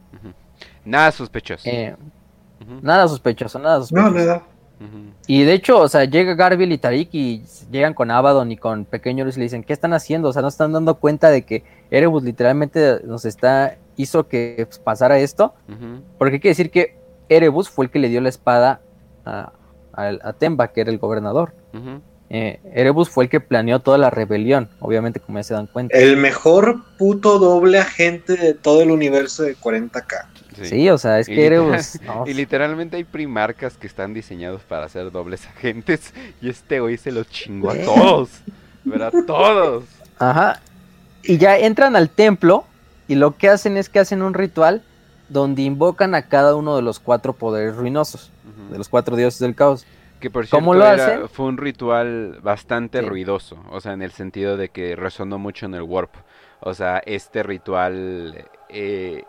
[0.86, 1.68] Nada sospechoso.
[1.68, 1.96] Eh,
[2.84, 4.12] nada sospechoso, nada sospechoso.
[4.12, 4.44] No, nada.
[5.28, 8.86] Y de hecho, o sea, llega Garville y Tarik y llegan con Abaddon y con
[8.86, 10.30] Pequeño y le dicen, ¿qué están haciendo?
[10.30, 15.20] O sea, no están dando cuenta de que Erebus literalmente nos está, hizo que pasara
[15.20, 15.54] esto.
[16.18, 16.98] Porque quiere decir que
[17.30, 18.82] Erebus fue el que le dio la espada
[19.26, 19.54] a,
[19.94, 21.54] a, Temba, que era el gobernador.
[22.30, 25.96] Eh, Erebus fue el que planeó toda la rebelión, obviamente, como ya se dan cuenta.
[25.96, 30.26] El mejor puto doble agente de todo el universo de 40k.
[30.62, 32.00] Sí, o sea, es que Erebus.
[32.26, 36.14] Y literalmente hay primarcas que están diseñados para ser dobles agentes.
[36.42, 38.30] Y este hoy se los chingó a todos.
[38.90, 39.86] Pero a todos.
[40.20, 40.62] Ajá.
[41.24, 42.66] Y ya entran al templo.
[43.08, 44.82] Y lo que hacen es que hacen un ritual
[45.30, 48.32] donde invocan a cada uno de los cuatro poderes ruinosos.
[48.72, 49.86] De los cuatro dioses del caos.
[50.20, 51.28] Que por cierto ¿Cómo lo hacen?
[51.28, 53.58] fue un ritual bastante ruidoso.
[53.72, 56.14] O sea, en el sentido de que resonó mucho en el warp.
[56.62, 59.24] O sea, este ritual eh,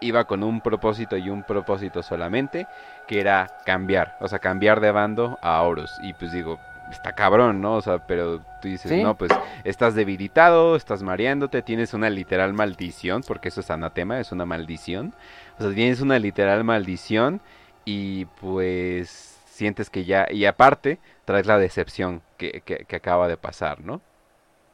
[0.00, 2.66] iba con un propósito y un propósito solamente,
[3.06, 5.92] que era cambiar, o sea, cambiar de bando a Horus.
[6.02, 6.58] Y pues digo,
[6.90, 7.76] está cabrón, ¿no?
[7.76, 9.30] O sea, pero tú dices, no, pues
[9.64, 15.14] estás debilitado, estás mareándote, tienes una literal maldición, porque eso es anatema, es una maldición.
[15.58, 17.40] O sea, tienes una literal maldición
[17.84, 23.80] y pues sientes que ya, y aparte, traes la decepción que, que, acaba de pasar,
[23.80, 24.00] ¿no?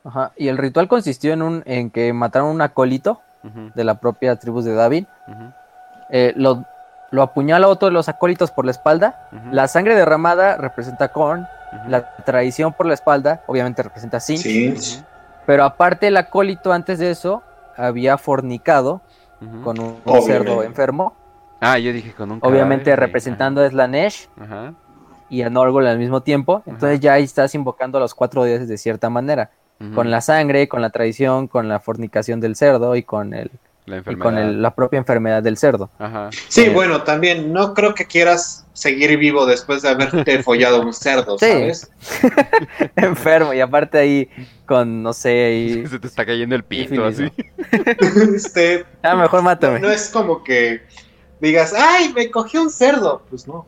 [0.05, 4.37] Ajá, y el ritual consistió en, un, en que mataron un acolito de la propia
[4.37, 5.05] tribu de David.
[6.11, 6.65] Eh, lo
[7.11, 9.29] lo apuñala a otro de los acólitos por la espalda.
[9.51, 11.47] La sangre derramada representa Korn.
[11.87, 15.05] La traición por la espalda, obviamente, representa Sinch.
[15.47, 17.43] Pero aparte, el acólito antes de eso
[17.77, 19.01] había fornicado
[19.65, 21.15] con un, cerdo enfermo.
[21.61, 24.29] Ah, yo dije con un Obviamente representando a Slanesh
[25.31, 26.63] y a Norgol al mismo tiempo.
[26.67, 29.51] Entonces ya ahí estás invocando a los cuatro dioses de cierta manera.
[29.95, 33.51] Con la sangre, con la traición, con la fornicación del cerdo y con el
[33.89, 35.91] la con la propia enfermedad del cerdo.
[36.49, 40.93] Sí, eh, bueno, también no creo que quieras seguir vivo después de haberte follado un
[40.93, 41.91] cerdo, ¿sabes?
[42.97, 44.29] Enfermo, y aparte ahí
[44.67, 47.33] con, no sé, Se te está cayendo el pito así.
[48.35, 48.85] este...
[49.03, 49.81] Ah, mejor mátame.
[49.81, 50.83] No, es como que
[51.41, 53.23] digas, ¡ay, me cogí un cerdo!
[53.31, 53.67] Pues no.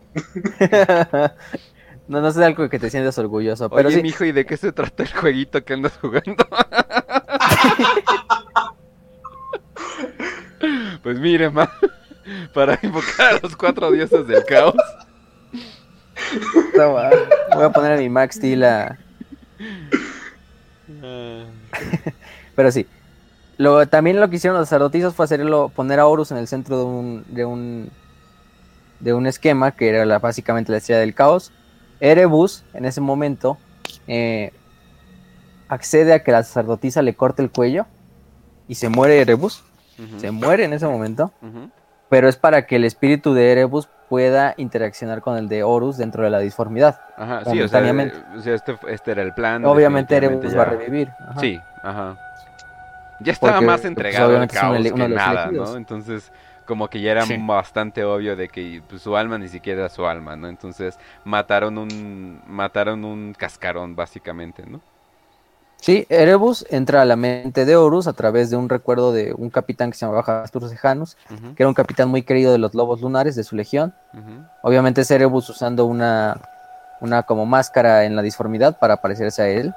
[2.10, 3.70] No, no es algo que te sientas orgulloso.
[3.70, 4.02] Pero Oye, sí...
[4.02, 6.44] mijo, ¿y de qué se trata el jueguito que andas jugando?
[11.02, 11.50] Pues mire,
[12.52, 14.74] para invocar a los cuatro dioses del caos.
[16.74, 18.98] Voy a poner a mi Max Steel a...
[22.54, 22.86] Pero sí.
[23.56, 26.76] Lo, también lo que hicieron los sacerdotisas fue hacerlo, poner a Horus en el centro
[26.76, 27.90] de un, de un,
[28.98, 31.50] de un esquema que era la, básicamente la estrella del caos.
[32.00, 33.58] Erebus, en ese momento,
[34.06, 34.52] eh,
[35.68, 37.86] accede a que la sacerdotisa le corte el cuello
[38.66, 39.62] y se muere Erebus
[40.18, 41.32] se muere en ese momento,
[42.08, 46.24] pero es para que el espíritu de Erebus pueda interaccionar con el de Horus dentro
[46.24, 47.00] de la disformidad.
[47.16, 47.80] Ajá, sí, o sea,
[48.44, 49.64] este, este, era el plan.
[49.64, 51.10] Obviamente Erebus va a revivir.
[51.38, 52.16] Sí, ajá.
[53.20, 55.76] Ya estaba más pues, entregado al caos que nada, ¿no?
[55.76, 56.32] Entonces,
[56.70, 60.06] como que ya era bastante obvio de que pues, su alma ni siquiera era su
[60.06, 60.46] alma, ¿no?
[60.46, 64.80] Entonces, mataron un mataron un cascarón básicamente, ¿no?
[65.80, 69.50] Sí, Erebus entra a la mente de Horus a través de un recuerdo de un
[69.50, 71.16] capitán que se llamaba Jastur Sejanus,
[71.56, 73.92] que era un capitán muy querido de los lobos lunares de su legión.
[74.62, 76.40] Obviamente es Erebus usando una,
[77.00, 79.74] una como máscara en la disformidad para parecerse a él.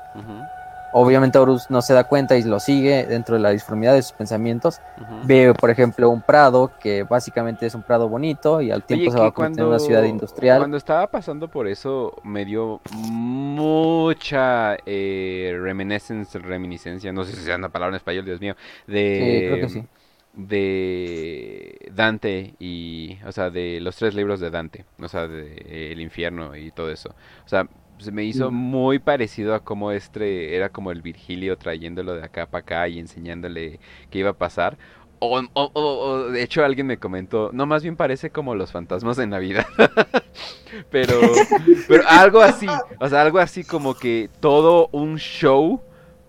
[0.94, 4.14] Obviamente Horus no se da cuenta y lo sigue dentro de la disformidad de sus
[4.14, 4.80] pensamientos.
[5.26, 9.20] Ve, por ejemplo, un prado que básicamente es un prado bonito y al tiempo se
[9.20, 10.60] va a convertir en una ciudad industrial.
[10.60, 17.56] Cuando estaba pasando por eso me dio mucha eh, reminiscencia, reminiscencia, no sé si sea
[17.56, 18.56] una palabra en español, Dios mío,
[18.88, 19.86] de...
[20.34, 26.02] de Dante y, o sea, de los tres libros de Dante, o sea, de El
[26.02, 27.10] infierno y todo eso.
[27.46, 27.68] O sea,
[27.98, 32.48] se me hizo muy parecido a como este era como el Virgilio trayéndolo de acá
[32.48, 33.80] para acá y enseñándole
[34.10, 34.78] qué iba a pasar.
[35.26, 39.26] O, o, de hecho alguien me comentó, no, más bien parece como los fantasmas de
[39.26, 39.66] Navidad.
[40.92, 41.18] pero,
[41.88, 42.68] pero algo así,
[43.00, 45.82] o sea, algo así como que todo un show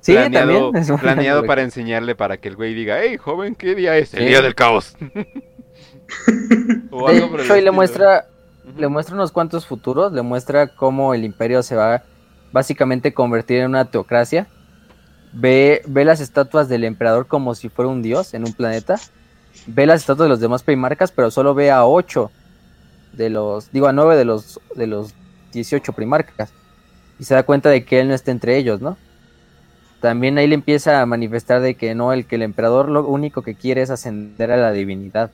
[0.04, 0.70] planeado,
[1.00, 4.14] planeado para enseñarle para que el güey diga, hey, joven, ¿qué día es?
[4.14, 4.96] El día del caos.
[6.90, 8.28] o algo le muestra
[8.76, 12.02] le muestra unos cuantos futuros, le muestra cómo el imperio se va
[12.52, 14.46] básicamente convertir en una teocracia.
[15.32, 18.96] Ve, ve las estatuas del emperador como si fuera un dios en un planeta.
[19.66, 22.30] Ve las estatuas de los demás primarcas, pero solo ve a ocho
[23.12, 25.14] de los, digo a nueve de los, de los
[25.52, 26.52] 18 primarcas.
[27.18, 28.96] Y se da cuenta de que él no está entre ellos, ¿no?
[30.00, 33.42] También ahí le empieza a manifestar de que no, el que el emperador lo único
[33.42, 35.30] que quiere es ascender a la divinidad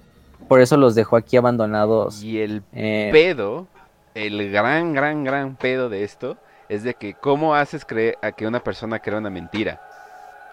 [0.50, 2.24] por eso los dejó aquí abandonados.
[2.24, 3.68] Y el eh, pedo,
[4.16, 8.48] el gran, gran, gran pedo de esto, es de que cómo haces creer a que
[8.48, 9.80] una persona crea una mentira.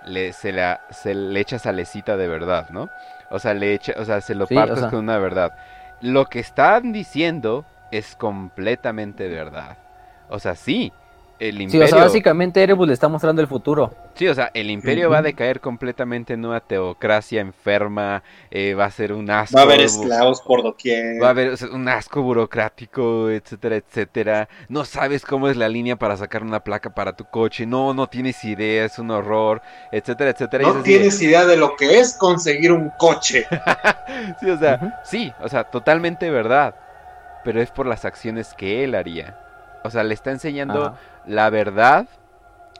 [0.05, 2.89] Le, se, la, se le echa salecita de verdad, ¿no?
[3.31, 5.57] O sea, le echa, o sea, se lo partes con una verdad.
[6.01, 9.79] Lo que están diciendo es completamente verdad.
[10.29, 10.93] O sea, sí,
[11.39, 11.87] el imperio...
[11.87, 13.93] Sí, o sea, básicamente Erebus le está mostrando el futuro.
[14.15, 18.85] Sí, o sea, el imperio va a decaer completamente en una teocracia enferma, eh, va
[18.85, 19.55] a ser un asco...
[19.55, 21.21] Va a haber esclavos por doquier.
[21.21, 24.49] Va a haber un asco burocrático, etcétera, etcétera.
[24.69, 28.07] No sabes cómo es la línea para sacar una placa para tu coche, no, no
[28.07, 29.61] tienes idea, es un horror,
[29.91, 30.63] etcétera, etcétera.
[30.67, 33.45] No tienes idea de lo que es conseguir un coche.
[34.39, 36.75] sí, o sea, sí, o sea, totalmente verdad,
[37.43, 39.46] pero es por las acciones que él haría.
[39.83, 40.95] O sea, le está enseñando
[41.25, 42.07] la verdad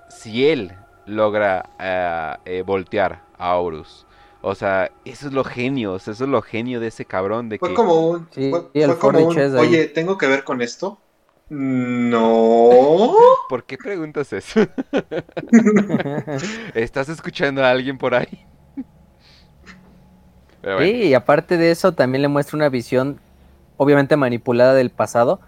[0.09, 0.73] si él
[1.05, 4.05] logra eh, eh, voltear a Horus.
[4.41, 7.73] O sea, eso es lo genio, eso es lo genio de ese cabrón de fue
[7.73, 10.99] Como un, fue, como un, oye, ¿tengo que ver con esto?
[11.49, 13.15] No.
[13.49, 14.61] ¿Por qué preguntas eso?
[16.73, 18.45] ¿Estás escuchando a alguien por ahí?
[20.79, 23.19] Sí, y aparte de eso también le muestra una visión
[23.77, 25.39] obviamente manipulada del pasado,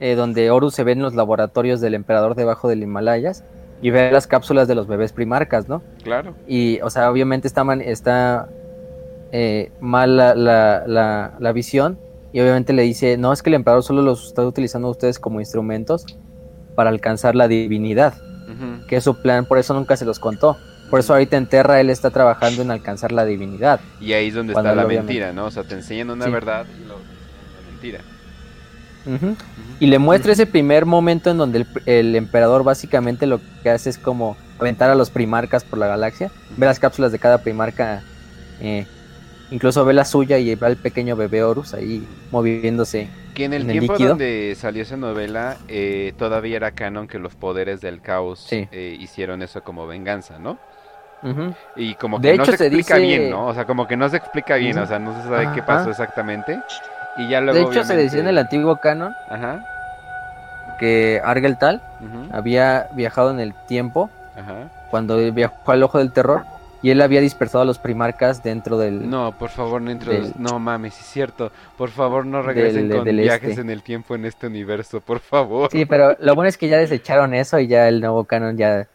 [0.00, 3.44] eh, donde Horus se ve en los laboratorios del emperador debajo del Himalayas
[3.82, 5.82] y ve las cápsulas de los bebés primarcas, ¿no?
[6.02, 6.34] Claro.
[6.46, 8.48] Y, o sea, obviamente está, está
[9.32, 11.98] eh, mal la, la, la, visión
[12.32, 15.18] y obviamente le dice, no, es que el emperador solo los está utilizando a ustedes
[15.18, 16.06] como instrumentos
[16.74, 18.14] para alcanzar la divinidad,
[18.88, 20.56] que es su plan, por eso nunca se los contó.
[20.90, 23.80] Por eso ahorita en Terra él está trabajando en alcanzar la divinidad.
[24.00, 25.46] Y ahí es donde está la mentira, ¿no?
[25.46, 28.00] O sea, te enseñan una verdad y lo, la mentira.
[29.78, 33.98] Y le muestra ese primer momento en donde el, emperador básicamente lo que hace es
[33.98, 38.02] como aventar a los primarcas por la galaxia, ve las cápsulas de cada primarca,
[38.60, 38.86] eh,
[39.50, 43.08] incluso ve la suya y ve al pequeño bebé Horus ahí moviéndose.
[43.34, 47.82] Que en el tiempo donde salió esa novela eh, todavía era canon que los poderes
[47.82, 50.58] del caos eh, hicieron eso como venganza, ¿no?
[51.74, 53.46] Y como que no se, explica bien, ¿no?
[53.46, 55.90] O sea, como que no se explica bien, o sea, no se sabe qué pasó
[55.90, 56.60] exactamente.
[57.18, 59.14] Y ya luego, de hecho, se decía en el antiguo canon
[60.78, 61.82] que Argel Tal
[62.32, 64.10] había viajado en el tiempo
[64.90, 66.44] cuando viajó al ojo del terror
[66.82, 69.08] y él había dispersado a los primarcas dentro del.
[69.08, 71.50] No, por favor, no dentro No mames, es cierto.
[71.76, 73.60] Por favor, no regresen con viajes este.
[73.62, 75.70] en el tiempo en este universo, por favor.
[75.70, 78.86] Sí, pero lo bueno es que ya desecharon eso y ya el nuevo canon ya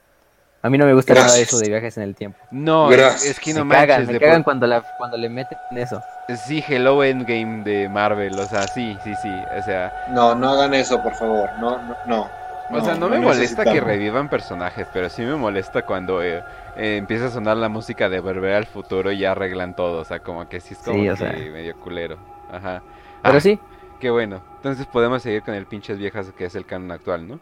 [0.63, 2.38] a mí no me gusta nada eso de viajes en el tiempo.
[2.51, 6.01] No, es, que no me cagan, me cagan cuando, la, cuando le meten eso.
[6.45, 9.91] Sí, Hello Endgame de Marvel, o sea, sí, sí, sí, o sea...
[10.09, 12.41] No, no hagan eso, por favor, no, no, no.
[12.73, 16.41] O sea, no, me molesta que revivan personajes, pero sí me molesta cuando eh,
[16.77, 20.05] eh, empieza a sonar la música de Volver al Futuro y ya arreglan todo, o
[20.05, 22.17] sea, como que sí es como que medio culero.
[22.49, 22.81] Ajá.
[23.23, 23.59] Pero ah, sí.
[23.99, 24.41] Qué bueno.
[24.55, 27.39] Entonces podemos seguir con el pinches viejas que es el canon actual, ¿no?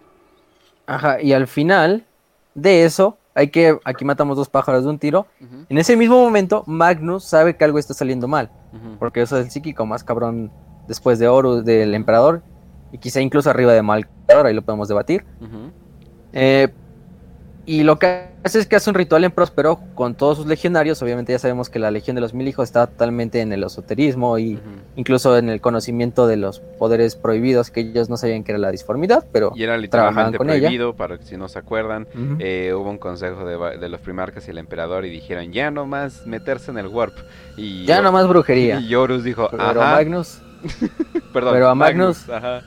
[0.88, 2.06] Ajá, y al final
[2.62, 5.26] de eso, hay que, aquí matamos dos pájaros de un tiro.
[5.70, 8.50] En ese mismo momento, Magnus sabe que algo está saliendo mal,
[9.00, 10.52] porque eso es el psíquico más cabrón
[10.88, 12.42] después de Horus, del emperador,
[12.92, 15.24] y quizá incluso arriba de Malcador, ahí lo podemos debatir.
[16.34, 16.68] eh,
[17.70, 21.04] y lo que hace es que hace un ritual en Próspero con todos sus legionarios.
[21.04, 24.40] Obviamente ya sabemos que la Legión de los Mil Hijos está totalmente en el esoterismo
[24.40, 24.60] y
[24.96, 28.72] incluso en el conocimiento de los poderes prohibidos que ellos no sabían que era la
[28.72, 32.08] disformidad, pero y era literalmente prohibido, para que si no se acuerdan,
[32.40, 36.26] eh, hubo un consejo de, los primarcas y el emperador y dijeron ya no más
[36.26, 37.14] meterse en el warp.
[37.56, 38.80] Y ya no más brujería.
[38.90, 40.42] Y Horus dijo, pero Magnus...
[41.34, 42.28] Perdón, pero a Magnus...
[42.28, 42.64] ajá.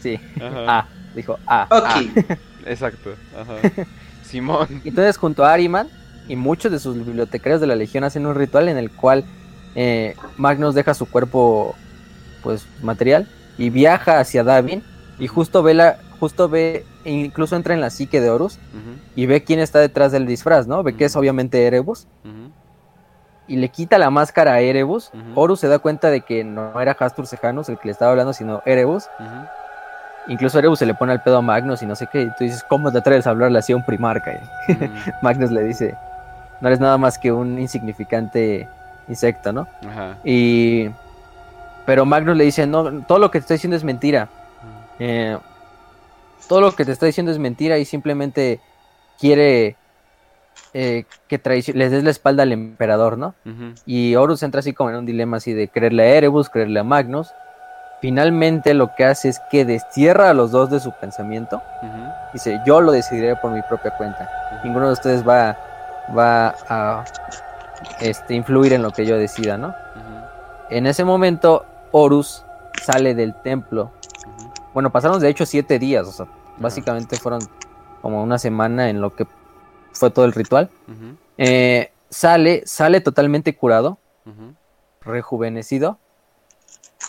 [0.00, 0.86] Sí, ah,
[1.16, 2.36] dijo, ah, ok.
[2.66, 3.86] Exacto, ajá.
[4.34, 4.82] Simón.
[4.84, 5.88] Entonces, junto a Ariman
[6.26, 9.24] y muchos de sus bibliotecarios de la Legión hacen un ritual en el cual
[9.76, 11.76] eh, Magnus deja su cuerpo,
[12.42, 14.82] pues, material y viaja hacia Davin
[15.20, 18.58] y justo ve la, justo ve, e incluso entra en la psique de Horus
[19.14, 20.82] y ve quién está detrás del disfraz, ¿no?
[20.82, 22.08] Ve que es obviamente Erebus.
[23.46, 25.12] Y le quita la máscara a Erebus.
[25.36, 28.32] Horus se da cuenta de que no era Hastur Sejanus el que le estaba hablando,
[28.32, 29.04] sino Erebus.
[30.26, 32.22] Incluso Erebus se le pone al pedo a Magnus y no sé qué.
[32.22, 34.32] Y tú dices, ¿cómo te atreves a hablarle así a un primarca?
[34.66, 35.10] Mm.
[35.20, 35.94] Magnus le dice,
[36.60, 38.66] no eres nada más que un insignificante
[39.08, 39.68] insecto, ¿no?
[39.86, 40.16] Ajá.
[40.24, 40.88] Y...
[41.84, 44.28] Pero Magnus le dice, no, todo lo que te estoy diciendo es mentira.
[44.98, 45.36] Eh,
[46.48, 48.60] todo lo que te está diciendo es mentira y simplemente
[49.18, 49.76] quiere
[50.72, 51.40] eh, que
[51.74, 53.34] les des la espalda al emperador, ¿no?
[53.86, 56.84] Y Horus entra así como en un dilema así de creerle a Erebus, creerle a
[56.84, 57.32] Magnus.
[58.04, 61.62] Finalmente lo que hace es que destierra a los dos de su pensamiento.
[62.34, 64.28] Dice, yo lo decidiré por mi propia cuenta.
[64.62, 65.56] Ninguno de ustedes va,
[66.14, 67.02] va a
[68.02, 69.74] este, influir en lo que yo decida, ¿no?
[70.68, 72.44] En ese momento, Horus
[72.82, 73.90] sale del templo.
[74.74, 76.26] Bueno, pasaron de hecho siete días, o sea,
[76.58, 77.40] básicamente fueron
[78.02, 79.26] como una semana en lo que
[79.92, 80.68] fue todo el ritual.
[81.38, 83.96] Eh, sale, sale totalmente curado,
[85.00, 85.96] rejuvenecido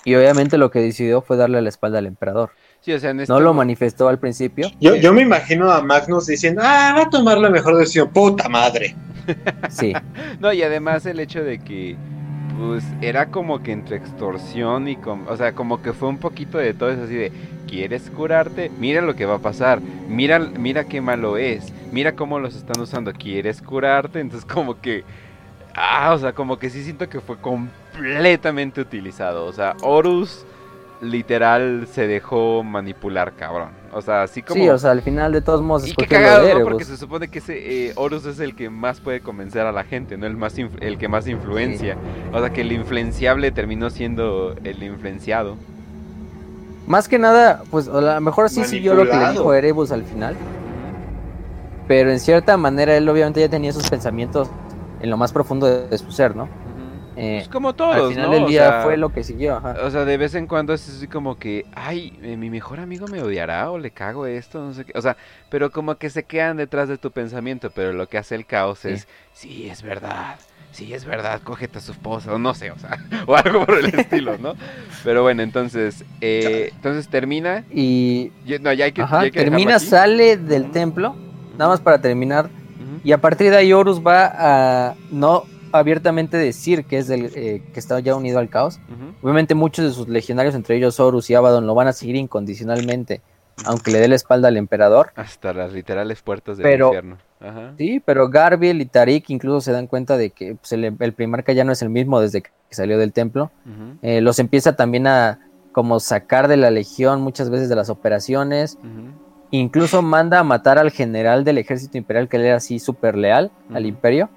[0.05, 2.51] y obviamente lo que decidió fue darle la espalda al emperador.
[2.79, 4.69] Sí, o sea, no este lo manifestó al principio.
[4.79, 8.47] Yo, yo me imagino a Magnus diciendo, ah, va a tomar la mejor decisión, puta
[8.47, 8.95] madre.
[9.69, 9.91] Sí.
[10.39, 11.95] no, y además el hecho de que,
[12.59, 16.59] pues, era como que entre extorsión y, con, o sea, como que fue un poquito
[16.59, 17.31] de todo eso, así de,
[17.67, 18.69] ¿quieres curarte?
[18.77, 22.79] Mira lo que va a pasar, mira, mira qué malo es, mira cómo los están
[22.79, 24.19] usando, ¿quieres curarte?
[24.19, 25.03] Entonces como que
[25.75, 27.35] Ah, o sea, como que sí siento que fue
[27.95, 29.45] completamente utilizado.
[29.45, 30.45] O sea, Horus
[31.01, 33.69] literal se dejó manipular, cabrón.
[33.91, 34.61] O sea, así como.
[34.61, 35.87] Sí, o sea, al final de todos modos.
[35.87, 36.65] Y qué cagado, ¿no?
[36.65, 39.83] Porque se supone que ese eh, Horus es el que más puede convencer a la
[39.83, 40.25] gente, ¿no?
[40.25, 41.97] El, más el que más influencia.
[42.33, 45.55] O sea, que el influenciable terminó siendo el influenciado.
[46.87, 50.03] Más que nada, pues a lo mejor sí siguió lo que le dijo Erebus al
[50.03, 50.35] final.
[51.87, 54.49] Pero en cierta manera él obviamente ya tenía sus pensamientos
[55.01, 56.47] en lo más profundo de, su ser, ¿no?
[57.17, 59.61] Eh, pues como todos, al final del día fue lo que siguió.
[59.83, 63.07] O sea, de vez en cuando es así como que, ay, eh, mi mejor amigo
[63.07, 64.91] me odiará o le cago esto, no sé qué.
[64.95, 65.15] O sea,
[65.49, 68.85] pero como que se quedan detrás de tu pensamiento, pero lo que hace el caos
[68.85, 70.35] es, sí, es verdad,
[70.71, 72.97] sí, es verdad, cógete a su esposa, o no sé, o sea,
[73.27, 74.55] o algo por el estilo, ¿no?
[75.03, 77.63] Pero bueno, entonces, eh, entonces termina.
[77.71, 78.31] Y.
[78.61, 81.15] No, ya hay que, termina, sale del templo,
[81.57, 82.49] nada más para terminar.
[83.03, 85.43] Y a partir de ahí Horus va a no
[85.75, 88.79] abiertamente decir que es del eh, que está ya unido al caos.
[89.21, 93.21] Obviamente muchos de sus legionarios, entre ellos Horus y Abaddon, lo van a seguir incondicionalmente
[93.63, 95.11] aunque le dé la espalda al emperador.
[95.15, 97.17] Hasta las literales puertas del infierno.
[97.77, 101.63] Sí, pero Garbiel y Tarik incluso se dan cuenta de que pues, el, primarca ya
[101.63, 103.51] no es el mismo desde que salió del templo.
[104.01, 105.39] Eh, los empieza también a
[105.71, 108.77] como sacar de la legión muchas veces de las operaciones.
[109.51, 113.85] Incluso manda a matar al general del ejército imperial que era así súper leal al
[113.85, 114.29] imperio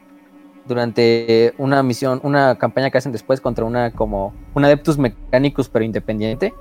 [0.69, 5.85] durante una misión, una campaña que hacen después contra una como un adeptus mecánicos pero
[5.85, 6.55] independiente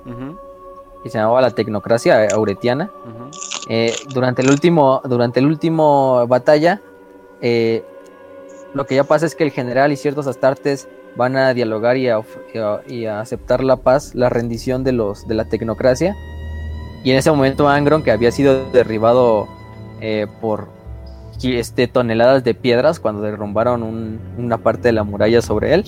[1.02, 2.90] que se llamaba la tecnocracia auretiana.
[3.68, 6.80] Eh, durante el último, durante el último batalla,
[7.40, 7.84] eh,
[8.74, 12.08] lo que ya pasa es que el general y ciertos astartes van a dialogar y
[12.08, 16.16] a, aceptar la paz, la rendición de los de la tecnocracia.
[17.04, 19.46] Y en ese momento Angron, que había sido derribado
[20.00, 20.68] eh, por
[21.42, 25.84] este, toneladas de piedras cuando derrumbaron una parte de la muralla sobre él,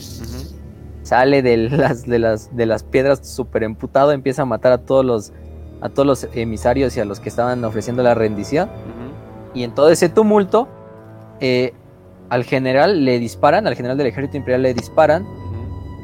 [1.02, 5.04] sale de las, de las, de las piedras súper emputado, empieza a matar a todos
[5.04, 5.32] los
[5.80, 8.68] a todos los emisarios y a los que estaban ofreciendo la rendición.
[9.54, 10.68] Y en todo ese tumulto,
[11.40, 11.72] eh,
[12.28, 15.26] al general le disparan, al general del ejército imperial le disparan,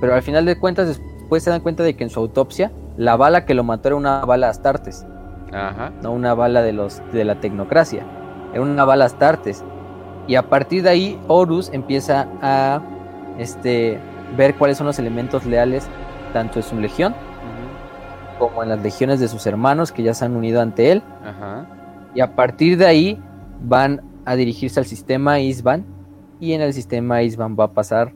[0.00, 3.16] pero al final de cuentas después se dan cuenta de que en su autopsia la
[3.16, 5.06] bala que lo mató era una bala Astartes,
[6.02, 8.04] no una bala de los de la tecnocracia,
[8.62, 9.64] era una bala Astartes.
[10.26, 12.80] Y a partir de ahí Horus empieza a
[13.38, 13.98] este
[14.36, 15.86] ver cuáles son los elementos leales
[16.32, 17.14] tanto en su legión
[18.38, 21.02] como en las legiones de sus hermanos que ya se han unido ante él.
[22.14, 23.22] Y a partir de ahí
[23.60, 25.84] van a dirigirse al sistema Isban
[26.40, 28.12] y en el sistema Isban va a pasar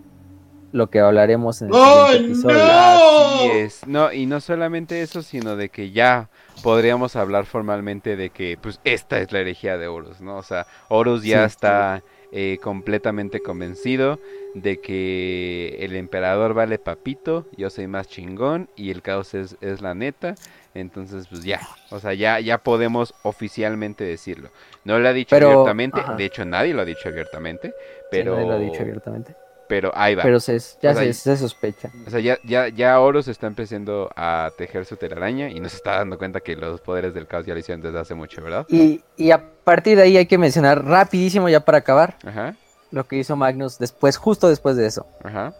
[0.72, 2.56] lo que hablaremos en el siguiente episodio.
[2.58, 3.52] No!
[3.52, 3.86] es.
[3.86, 6.28] No, y no solamente eso, sino de que ya
[6.62, 10.36] podríamos hablar formalmente de que pues esta es la herejía de Horus, ¿no?
[10.36, 14.18] O sea, Horus ya está eh, completamente convencido
[14.54, 19.94] de que el emperador vale papito, yo soy más chingón y el caos es, la
[19.94, 20.34] neta.
[20.72, 21.60] Entonces, pues ya,
[21.90, 24.50] o sea, ya, ya podemos oficialmente decirlo.
[24.84, 27.72] No lo ha dicho abiertamente, de hecho nadie lo ha dicho abiertamente,
[28.10, 28.36] pero...
[28.36, 29.34] nadie lo ha dicho abiertamente
[29.70, 30.24] pero ahí va.
[30.24, 31.92] Pero ya se, sospecha.
[32.04, 35.98] O sea, ya, ya, ya Horus está empezando a tejer su telaraña y nos está
[35.98, 38.66] dando cuenta que los poderes del caos ya lo hicieron desde hace mucho, ¿verdad?
[38.68, 42.56] Y, y a partir de ahí hay que mencionar rapidísimo ya para acabar Ajá.
[42.90, 45.06] lo que hizo Magnus después, justo después de eso.
[45.22, 45.54] Ajá.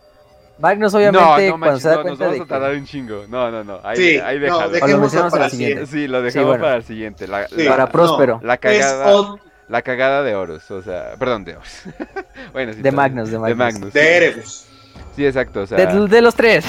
[0.58, 3.26] Magnus obviamente no, no, cuando se da cuenta nos vamos a tardar un chingo.
[3.28, 3.78] No, no, no.
[3.84, 4.72] Ahí, sí, ahí déjalo.
[4.72, 5.86] No, o lo mencionamos para la siguiente.
[5.86, 7.28] Sí, lo dejamos para el siguiente.
[7.28, 8.40] La, para Próspero.
[8.42, 9.38] La cagada.
[9.70, 11.82] La cagada de Horus, o sea, perdón, de Horus.
[12.52, 13.92] bueno, sí, de, Magnus, de Magnus, de Magnus.
[13.92, 14.66] De Erebus.
[15.14, 15.78] Sí, exacto, o sea...
[15.78, 16.64] De, los tres.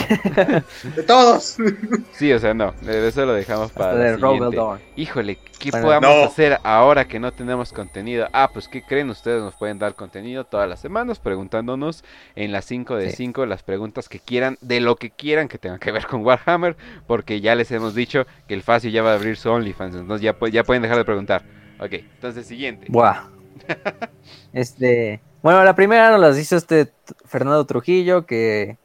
[0.96, 1.58] de todos.
[2.14, 4.58] sí, o sea, no, eso lo dejamos para el siguiente.
[4.96, 8.28] Híjole, ¿qué podemos hacer ahora que no tenemos contenido?
[8.34, 9.42] Ah, pues, ¿qué creen ustedes?
[9.42, 12.04] Nos pueden dar contenido todas las semanas preguntándonos
[12.36, 15.80] en las 5 de 5 las preguntas que quieran, de lo que quieran que tenga
[15.80, 16.76] que ver con Warhammer,
[17.08, 20.22] porque ya les hemos dicho que el Facio ya va a abrir su OnlyFans, entonces
[20.22, 21.61] ya, ya pueden dejar de preguntar.
[21.82, 22.86] Ok, entonces siguiente.
[22.90, 23.24] Buah.
[24.54, 25.20] este.
[25.42, 26.92] Bueno, la primera nos la hizo este
[27.26, 28.78] Fernando Trujillo, que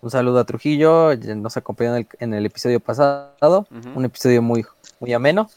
[0.00, 4.64] un saludo a Trujillo, nos acompañó en el, episodio pasado, un episodio muy,
[4.98, 5.48] muy ameno,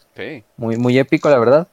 [0.57, 1.67] muy, muy épico, la verdad.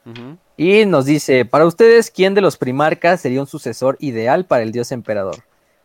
[0.56, 4.72] Y nos dice, para ustedes, ¿quién de los primarcas sería un sucesor ideal para el
[4.72, 5.36] dios emperador?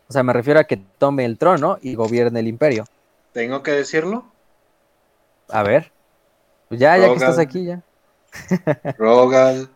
[0.08, 2.84] O sea, me refiero a que tome el trono y gobierne el imperio.
[3.32, 4.24] ¿Tengo que decirlo?
[5.50, 5.92] A ver.
[6.68, 7.82] Pues ya, ya que estás aquí, ya.
[8.98, 9.68] Rogal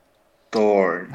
[0.50, 1.08] Thor.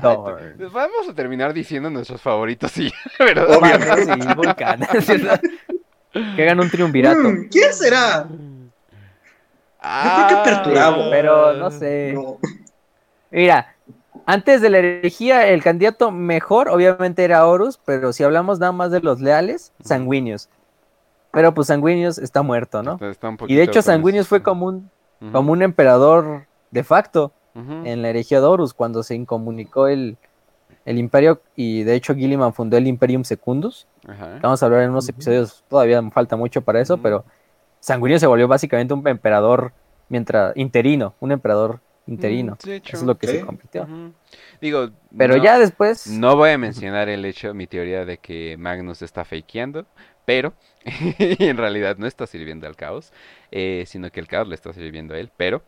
[0.58, 2.92] Pues vamos a terminar diciendo nuestros favoritos, sí.
[3.20, 4.34] Obviamente.
[4.36, 4.80] Vulcan.
[6.36, 7.30] que hagan un triunvirato.
[7.30, 8.28] Mm, ¿Quién será?
[9.82, 12.18] Ah, Yo Pero no sé.
[13.30, 13.76] Mira,
[14.26, 18.92] antes de la herejía, el candidato mejor, obviamente, era Horus, pero si hablamos nada más
[18.92, 20.50] de los leales, sanguíneos.
[21.32, 22.98] Pero pues Sanguinius está muerto, ¿no?
[23.48, 24.90] y de hecho, Sanguinius fue como un,
[25.34, 30.18] como un emperador de facto en la herejía de Horus, cuando se incomunicó el,
[30.84, 33.88] el imperio, y de hecho Gilliman fundó el Imperium Secundus.
[34.42, 37.24] Vamos a hablar en unos episodios, todavía falta mucho para eso, pero
[37.80, 39.72] Sanguíneo se volvió básicamente un emperador
[40.10, 42.58] mientras interino, un emperador interino.
[42.62, 43.88] Eso es lo que se convirtió.
[44.60, 46.08] Digo, pero ya después.
[46.08, 49.86] No voy a mencionar el hecho, mi teoría de que Magnus está fakeando,
[50.26, 50.52] pero
[50.84, 53.14] en realidad no está sirviendo al caos,
[53.50, 55.64] eh, sino que el caos le está sirviendo a él, pero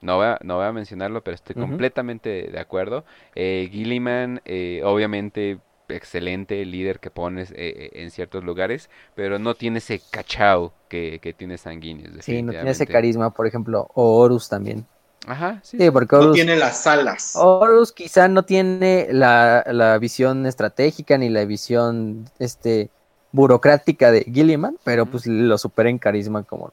[0.00, 3.04] no voy, a, no voy a mencionarlo, pero estoy completamente de acuerdo.
[3.34, 5.58] Eh, Gilliman, eh, obviamente,
[5.88, 11.18] excelente líder que pones eh, eh, en ciertos lugares, pero no tiene ese cachao que,
[11.20, 12.24] que tiene Sanguinius.
[12.24, 14.86] Sí, no tiene ese carisma, por ejemplo, o Horus también.
[15.26, 15.78] Ajá, sí.
[15.90, 17.32] porque no tiene las alas.
[17.34, 22.90] Horus quizá no tiene la, la, visión estratégica ni la visión este
[23.32, 26.72] burocrática de Gilliman, pero pues lo supera en carisma como,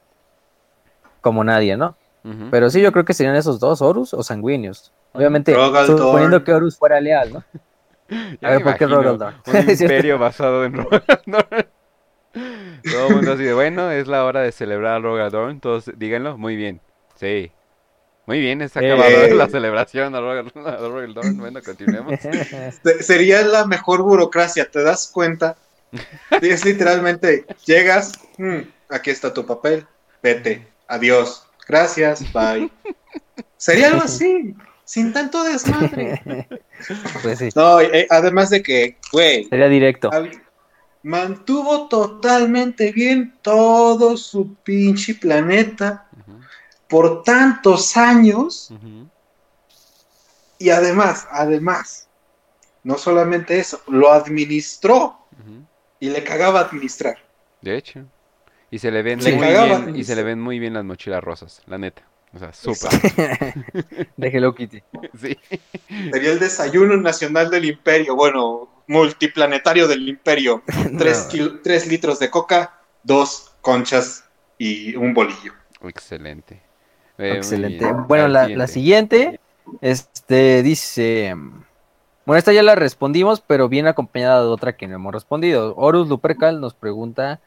[1.20, 1.96] como nadie, ¿no?
[2.50, 4.92] Pero sí, yo creo que serían esos dos, Horus o Sanguinius.
[5.12, 5.54] Obviamente,
[5.86, 7.44] suponiendo que Horus fuera leal, ¿no?
[8.42, 9.34] a ver, ¿por qué Rogaldor?
[9.46, 11.04] Un imperio basado en Rogaldor.
[12.82, 16.36] Todo el mundo así de, bueno, es la hora de celebrar a Rogaldor, todos díganlo,
[16.36, 16.80] muy bien,
[17.14, 17.52] sí.
[18.26, 19.34] Muy bien, está acabado eh.
[19.34, 22.18] la celebración a Rogaldor, bueno, continuemos.
[23.00, 25.56] Sería la mejor burocracia, ¿te das cuenta?
[26.42, 29.86] Es literalmente, llegas, mm, aquí está tu papel,
[30.22, 32.70] vete, adiós, gracias, bye.
[33.56, 34.54] Sería algo así
[34.84, 36.48] sin tanto desmadre.
[37.22, 37.48] Pues sí.
[37.54, 39.44] No, eh, además de que, güey.
[39.44, 40.10] Sería directo.
[41.02, 46.06] Mantuvo totalmente bien todo su pinche planeta
[46.88, 48.70] por tantos años.
[50.58, 52.06] Y además, además,
[52.82, 55.16] no solamente eso, lo administró
[56.00, 57.16] y le cagaba administrar.
[57.62, 58.04] De hecho.
[58.74, 61.62] Y se le ven muy bien, y se le ven muy bien las mochilas rosas,
[61.66, 62.02] la neta.
[62.34, 62.90] O sea, súper.
[64.16, 64.82] de Hello Kitty.
[65.16, 65.38] Sí.
[66.12, 68.16] Sería el desayuno nacional del imperio.
[68.16, 70.64] Bueno, multiplanetario del imperio.
[71.62, 74.24] Tres, litros de coca, dos conchas
[74.58, 75.52] y un bolillo.
[75.84, 76.60] Excelente.
[77.16, 77.92] Excelente.
[78.08, 79.38] Bueno, la, la, siguiente,
[79.82, 81.36] este, dice...
[82.26, 85.76] Bueno, esta ya la respondimos, pero viene acompañada de otra que no hemos respondido.
[85.76, 87.40] Horus Lupercal nos pregunta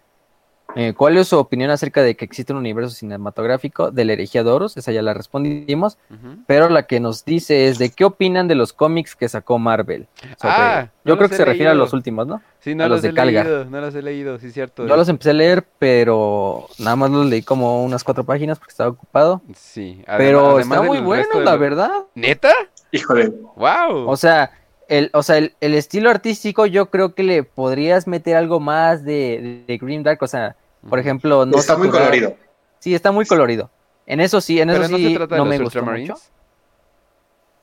[0.76, 4.44] eh, ¿Cuál es su opinión acerca de que existe un universo cinematográfico de la herejía
[4.44, 4.78] de Horus?
[4.78, 5.98] Esa ya la respondimos.
[6.46, 10.08] Pero la que nos dice es de qué opinan de los cómics que sacó Marvel.
[10.42, 12.42] Ah, yo creo que se refiere a los últimos, ¿no?
[12.60, 14.86] Sí, no los, he leído, no los he leído, sí, cierto.
[14.86, 18.72] Yo los empecé a leer, pero nada más los leí como unas cuatro páginas porque
[18.72, 19.42] estaba ocupado.
[19.56, 21.92] Sí, pero está muy bueno, la verdad.
[22.14, 22.52] ¿Neta?
[22.92, 23.30] Híjole.
[23.56, 24.10] Wow.
[24.10, 24.52] O sea,
[24.88, 29.64] el, o sea, el, estilo artístico yo creo que le podrías meter algo más de,
[29.68, 30.56] de, Green Dark, o sea,
[30.90, 32.36] por ejemplo, no está muy colorido.
[32.80, 33.70] Sí, está muy colorido.
[34.06, 36.16] En eso sí, en eso sí no, me gusta mucho.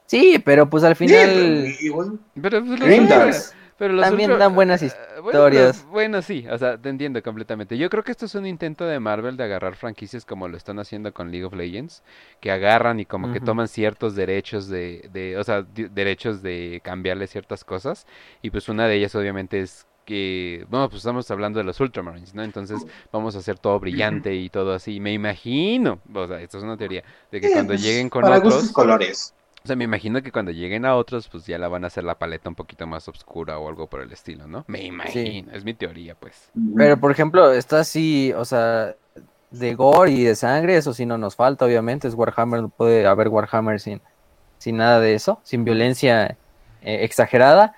[0.06, 1.74] Sí, pero pues al final.
[2.40, 3.44] pero, pues, pero
[4.00, 4.92] también dan buenas eh,
[5.24, 5.86] historias.
[5.90, 7.76] Bueno, sí, o sea, te entiendo completamente.
[7.78, 10.78] Yo creo que esto es un intento de Marvel de agarrar franquicias como lo están
[10.78, 12.02] haciendo con League of Legends,
[12.40, 17.26] que agarran y como que toman ciertos derechos de, de o sea, derechos de cambiarle
[17.26, 18.06] ciertas cosas.
[18.42, 22.34] Y pues una de ellas obviamente es que, bueno, pues estamos hablando de los Ultramarines,
[22.34, 22.42] ¿no?
[22.42, 25.00] Entonces vamos a hacer todo brillante y todo así.
[25.00, 28.70] Me imagino, o sea, esto es una teoría, de que cuando pues, lleguen con otros...
[28.72, 29.34] colores.
[29.64, 32.04] O sea, me imagino que cuando lleguen a otros, pues ya la van a hacer
[32.04, 34.66] la paleta un poquito más oscura o algo por el estilo, ¿no?
[34.66, 36.50] Me imagino, es mi teoría, pues.
[36.76, 38.94] Pero, por ejemplo, está así, o sea,
[39.50, 43.06] de gore y de sangre, eso sí no nos falta, obviamente, es Warhammer, no puede
[43.06, 44.02] haber Warhammer sin,
[44.58, 46.36] sin nada de eso, sin violencia
[46.82, 47.74] eh, exagerada.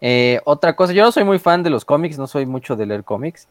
[0.00, 2.86] Eh, otra cosa, yo no soy muy fan de los cómics, no soy mucho de
[2.86, 3.46] leer cómics,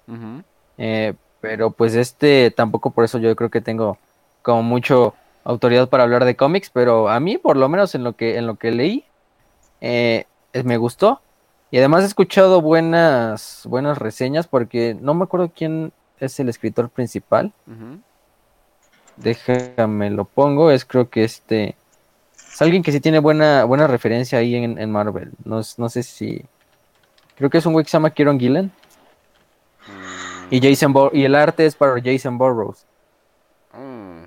[0.77, 3.97] eh, pero pues este tampoco por eso yo creo que tengo
[4.41, 5.13] como mucho
[5.51, 8.47] autoridad para hablar de cómics, pero a mí por lo menos en lo que en
[8.47, 9.05] lo que leí
[9.81, 11.21] me gustó
[11.71, 16.89] y además he escuchado buenas buenas reseñas porque no me acuerdo quién es el escritor
[16.89, 17.53] principal.
[19.17, 21.75] Déjame lo pongo, es creo que este
[22.57, 25.31] es alguien que sí tiene buena, buena referencia ahí en, Marvel.
[25.43, 26.43] No, no, sé si.
[27.35, 28.71] Creo que es un güey que se llama Kieron Gillen.
[29.87, 30.53] Mm.
[30.55, 32.85] Y Jason y el arte es para Jason Burroughs.
[33.73, 34.23] Mm.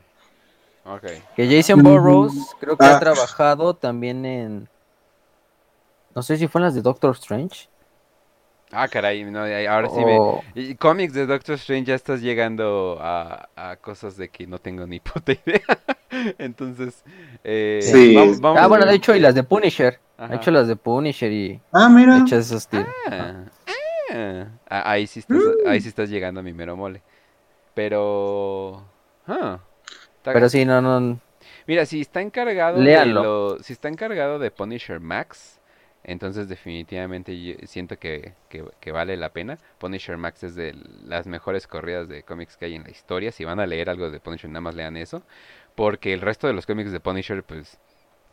[1.37, 3.01] Que Jason Burroughs creo que ha ah.
[3.01, 4.69] trabajado también en.
[6.15, 7.69] No sé si fue en las de Doctor Strange.
[8.73, 10.17] Ah, caray, no, ahora sí me...
[10.19, 10.43] Oh.
[10.55, 14.87] Y cómics de Doctor Strange ya estás llegando a, a, cosas de que no tengo
[14.87, 15.61] ni puta idea.
[16.39, 17.03] Entonces,
[17.43, 18.17] eh, sí.
[18.43, 19.99] ah, bueno, de hecho, y las de Punisher.
[20.19, 21.61] Ha hecho las de Punisher y...
[21.73, 22.19] Ah, mira.
[22.19, 22.87] hecho esos ah,
[24.13, 27.03] ah, ah, ahí, sí estás, ahí sí estás llegando a mi mero mole.
[27.75, 28.85] Pero...
[30.23, 31.19] Pero sí, no, no...
[31.67, 35.61] Mira, si está encargado de lo, si está encargado de Punisher Max,
[36.03, 38.33] entonces definitivamente siento que,
[38.93, 39.59] vale la pena.
[39.79, 40.75] Punisher Max es de
[41.05, 43.33] las mejores corridas de cómics que hay en la historia.
[43.33, 45.23] Si van a leer algo de Punisher, nada más lean eso.
[45.75, 47.79] Porque el resto de los cómics de Punisher, pues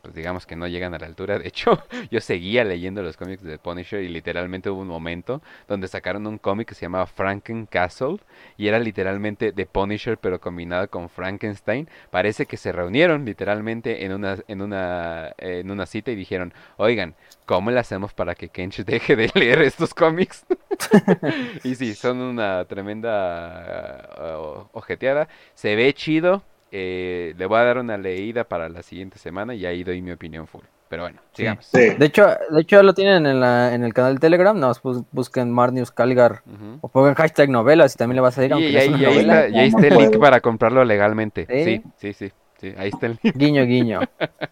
[0.02, 1.40] pues digamos que no llegan a la altura.
[1.40, 5.88] De hecho, yo seguía leyendo los cómics de Punisher y literalmente hubo un momento donde
[5.88, 8.18] sacaron un cómic que se llamaba Franken Castle
[8.58, 11.90] y era literalmente de Punisher pero combinado con Frankenstein.
[12.10, 17.16] Parece que se reunieron literalmente en una en una en una cita y dijeron, "Oigan,
[17.46, 20.46] ¿cómo le hacemos para que Kench deje de leer estos cómics?"
[21.64, 25.28] y sí, son una tremenda uh, ojeteada.
[25.54, 29.66] Se ve chido, eh, le voy a dar una leída para la siguiente semana y
[29.66, 30.64] ahí doy mi opinión full.
[30.90, 31.70] Pero bueno, sigamos.
[31.72, 34.72] De hecho, de hecho lo tienen en, la, en el canal de Telegram, no,
[35.12, 36.44] busquen Marnius Calgar
[36.80, 38.54] o pongan hashtag novelas y también le va a salir.
[38.58, 41.46] Y, y, ahí, está, y ahí está el link para comprarlo legalmente.
[41.50, 42.28] Sí, sí, sí.
[42.28, 42.34] Sí,
[42.78, 44.02] ahí está el Guiño, guiño.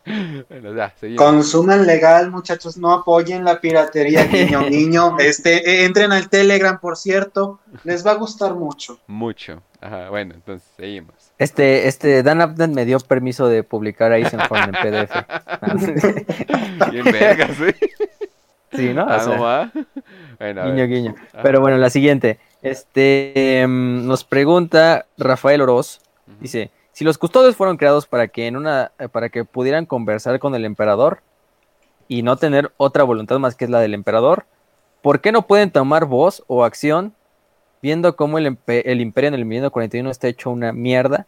[1.17, 5.17] Consuman legal, muchachos, no apoyen la piratería, guiño, guiño.
[5.19, 8.99] Este, eh, entren al Telegram, por cierto, les va a gustar mucho.
[9.07, 9.61] Mucho.
[9.81, 11.13] Ajá, bueno, entonces seguimos.
[11.37, 15.11] Este, este, Dan Abnett me dio permiso de publicar ahí en PDF.
[16.91, 17.75] Bien vergas, ¿eh?
[18.73, 19.05] Sí, ¿no?
[19.07, 19.71] Ah,
[20.39, 21.15] guiño, guiño.
[21.43, 22.39] Pero bueno, la siguiente.
[22.61, 26.01] Este, em, nos pregunta Rafael Oroz.
[26.39, 30.39] Dice, si los custodios fueron creados para que en una eh, para que pudieran conversar
[30.39, 31.19] con el emperador
[32.07, 34.45] y no tener otra voluntad más que es la del emperador,
[35.01, 37.13] ¿por qué no pueden tomar voz o acción
[37.81, 41.27] viendo cómo el, el imperio en el 1941 está hecho una mierda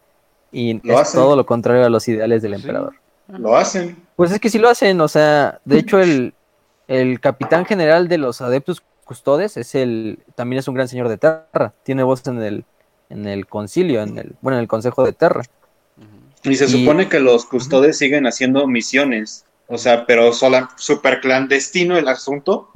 [0.53, 2.93] y es todo lo contrario a los ideales del emperador?
[3.27, 4.01] Lo hacen.
[4.15, 6.33] Pues es que sí lo hacen, o sea, de hecho el,
[6.87, 11.17] el capitán general de los adeptos custodes es el también es un gran señor de
[11.17, 12.65] Terra, tiene voz en el
[13.09, 15.43] en el concilio, en el bueno, en el consejo de Terra.
[16.47, 21.97] Y se supone que los custodes siguen haciendo misiones, o sea, pero sola, súper clandestino
[21.97, 22.71] el asunto,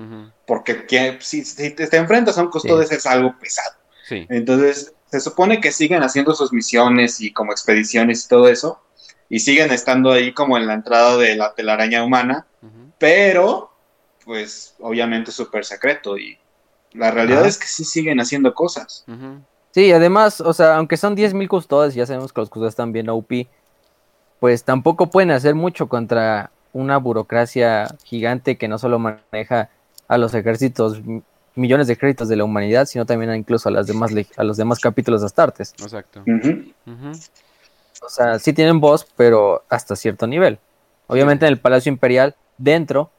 [0.45, 3.75] porque si, te, enfrentas a un custodes es algo pesado.
[4.09, 8.81] Entonces, se supone que siguen haciendo sus misiones y como expediciones y todo eso,
[9.29, 12.45] y siguen estando ahí como en la entrada de la telaraña humana,
[12.97, 13.71] pero,
[14.25, 16.37] pues, obviamente súper secreto, y
[16.93, 19.05] la realidad es que sí siguen haciendo cosas.
[19.71, 23.09] Sí, además, o sea, aunque son 10.000 custodes, ya sabemos que los custodes están bien
[23.09, 23.47] OP,
[24.41, 29.69] pues tampoco pueden hacer mucho contra una burocracia gigante que no solo maneja
[30.07, 30.99] a los ejércitos,
[31.53, 34.79] millones de ejércitos de la humanidad, sino también incluso a, las demás, a los demás
[34.79, 35.75] capítulos de Astartes.
[35.79, 36.23] Exacto.
[38.01, 40.57] O sea, sí tienen voz, pero hasta cierto nivel.
[41.05, 43.11] Obviamente en el Palacio Imperial, dentro,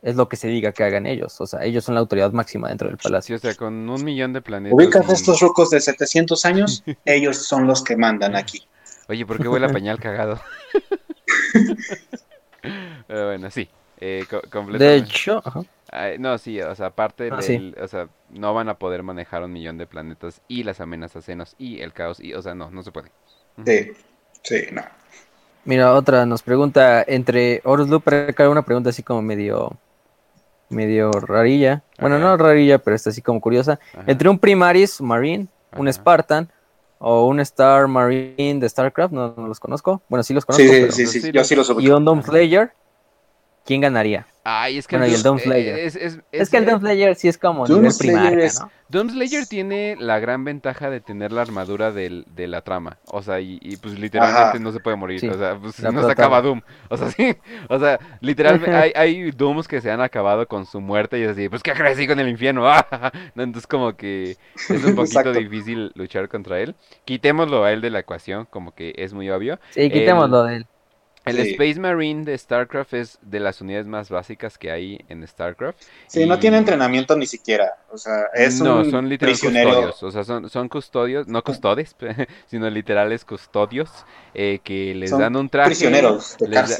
[0.00, 1.38] es lo que se diga que hagan ellos.
[1.42, 3.36] O sea, ellos son la autoridad máxima dentro del palacio.
[3.36, 4.74] o sea, con un millón de planetas.
[4.74, 8.66] Ubicas estos rucos de 700 años, ellos son los que mandan aquí.
[9.08, 10.38] Oye, ¿por qué huele a pañal cagado?
[13.06, 13.68] Pero bueno, sí.
[14.00, 14.84] Eh, completamente.
[14.84, 15.42] De hecho,
[16.18, 19.52] no, sí, o sea, aparte ah, del, o sea, no van a poder manejar un
[19.52, 22.82] millón de planetas y las amenazas senos y el caos y, o sea, no, no
[22.82, 23.10] se puede.
[23.64, 23.92] Sí,
[24.42, 24.82] sí, no.
[25.64, 28.04] Mira, otra nos pregunta entre Horus Loop,
[28.48, 29.76] una pregunta así como medio
[30.68, 31.82] medio rarilla.
[31.98, 33.80] Bueno, no rarilla, pero está así como curiosa.
[34.06, 36.50] Entre un Primaris Marine, un Spartan
[36.98, 40.02] o un Star Marine de StarCraft, no, los conozco.
[40.08, 40.64] Bueno, sí los conozco.
[40.90, 42.72] Sí, sí, sí, yo sí los Y un Dome Slayer,
[43.64, 44.26] ¿quién ganaría?
[44.50, 48.70] Ay, es que el, Es, que el Doom Slayer sí es como nivel primario, ¿no?
[48.88, 52.96] Doom Slayer tiene la gran ventaja de tener la armadura del, de la trama.
[53.08, 55.30] O sea, y, pues literalmente no se puede morir.
[55.30, 56.62] O sea, pues, no se acaba Doom.
[56.88, 57.36] O sea, sí.
[57.68, 61.32] O sea, literalmente hay, hay Dooms que se han acabado con su muerte y es
[61.32, 62.66] así, pues que crecí con el infierno.
[63.36, 64.38] Entonces como que
[64.70, 66.74] es un poquito difícil luchar contra él.
[67.04, 69.58] Quitémoslo a él de la ecuación, como que es muy obvio.
[69.72, 70.66] Sí, quitémoslo de él.
[71.28, 75.80] El Space Marine de StarCraft es de las unidades más básicas que hay en StarCraft.
[76.06, 77.76] Sí, no tiene entrenamiento ni siquiera.
[77.90, 80.02] O sea, es no, son literales custodios.
[80.02, 81.96] O sea, son, son custodios, no custodes,
[82.46, 83.90] sino literales custodios
[84.34, 85.70] eh, que les dan un traje.
[85.70, 86.36] Prisioneros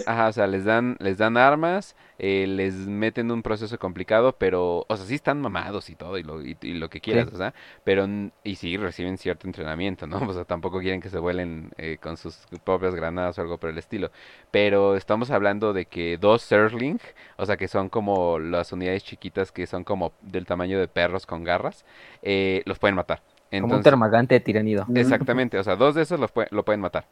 [0.07, 4.85] ajá, o sea, les dan, les dan armas, eh, les meten un proceso complicado, pero,
[4.89, 7.55] o sea, sí están mamados y todo, y lo, y, lo que quieras, o sea,
[7.85, 8.07] pero,
[8.45, 10.19] y sí reciben cierto entrenamiento, ¿no?
[10.29, 13.71] O sea, tampoco quieren que se vuelen eh, con sus propias granadas o algo por
[13.71, 14.11] el estilo.
[14.51, 17.01] Pero estamos hablando de que dos Serling,
[17.37, 21.27] o sea, que son como las unidades chiquitas que son como del tamaño de perros
[21.27, 21.85] con garras,
[22.23, 23.21] eh, los pueden matar.
[23.51, 24.87] como un termagante de tiranido.
[24.95, 27.07] Exactamente, o sea, dos de esos lo, lo pueden matar.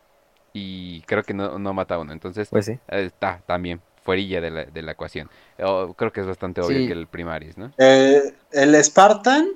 [0.54, 2.78] Y creo que no, no mata uno, entonces pues sí.
[2.88, 5.28] está también fuerilla de la, de la ecuación.
[5.58, 7.72] creo que es bastante obvio que el Primaris, ¿no?
[7.76, 9.48] Eh, el Spartan,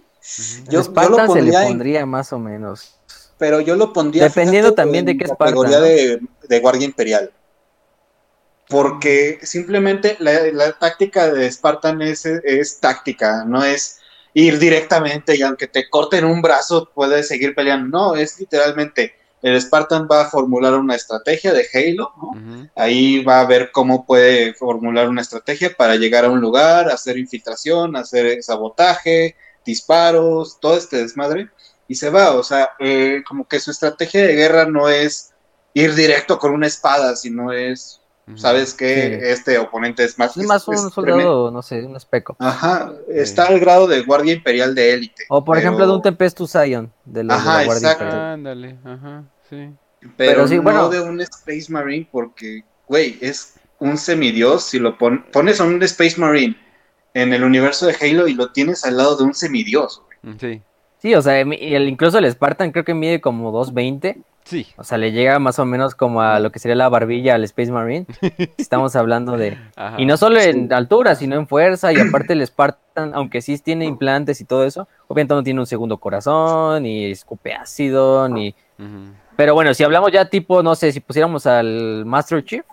[0.68, 2.96] yo, Spartan lo se le pondría más o menos.
[3.38, 4.24] Pero yo lo pondría.
[4.24, 5.46] Dependiendo también de qué Spartan.
[5.56, 7.30] Categoría de, de, Guardia Imperial.
[8.70, 13.98] Porque simplemente la, táctica de Spartan es, es táctica, no es
[14.32, 17.98] ir directamente y aunque te corten un brazo puedes seguir peleando.
[17.98, 22.12] No, es literalmente el Spartan va a formular una estrategia de Halo,
[22.76, 27.16] ahí va a ver cómo puede formular una estrategia para llegar a un lugar, hacer
[27.16, 31.48] infiltración, hacer sabotaje, disparos, todo este desmadre,
[31.88, 35.32] y se va, o sea, eh, como que su estrategia de guerra no es
[35.72, 37.99] ir directo con una espada, sino es
[38.36, 40.36] sabes que este oponente es más...
[40.36, 42.36] Es más un soldado, no sé, un especo.
[42.38, 45.24] Ajá, está al grado de guardia imperial de élite.
[45.28, 48.20] O por ejemplo de un Tempestus Zion, de, la guardia imperial.
[48.20, 49.70] Ándale, ajá, sí.
[50.16, 55.60] Pero, sí, bueno, de un Space Marine porque, güey, es un semidios, si lo pones
[55.60, 56.56] a un Space Marine
[57.14, 60.38] en el universo de Halo y lo tienes al lado de un semidios, güey.
[60.38, 60.62] Sí.
[61.00, 64.20] Sí, o sea, el, incluso el Spartan creo que mide como 220
[64.50, 64.66] Sí.
[64.76, 67.44] O sea, le llega más o menos como a lo que sería la barbilla al
[67.44, 68.04] Space Marine.
[68.58, 69.56] Estamos hablando de...
[69.96, 71.92] y no solo en altura, sino en fuerza.
[71.92, 75.66] Y aparte el Spartan, aunque sí tiene implantes y todo eso, obviamente no tiene un
[75.66, 78.56] segundo corazón, ni escupe ácido, ni...
[79.36, 82.64] Pero bueno, si hablamos ya tipo, no sé, si pusiéramos al Master Chief,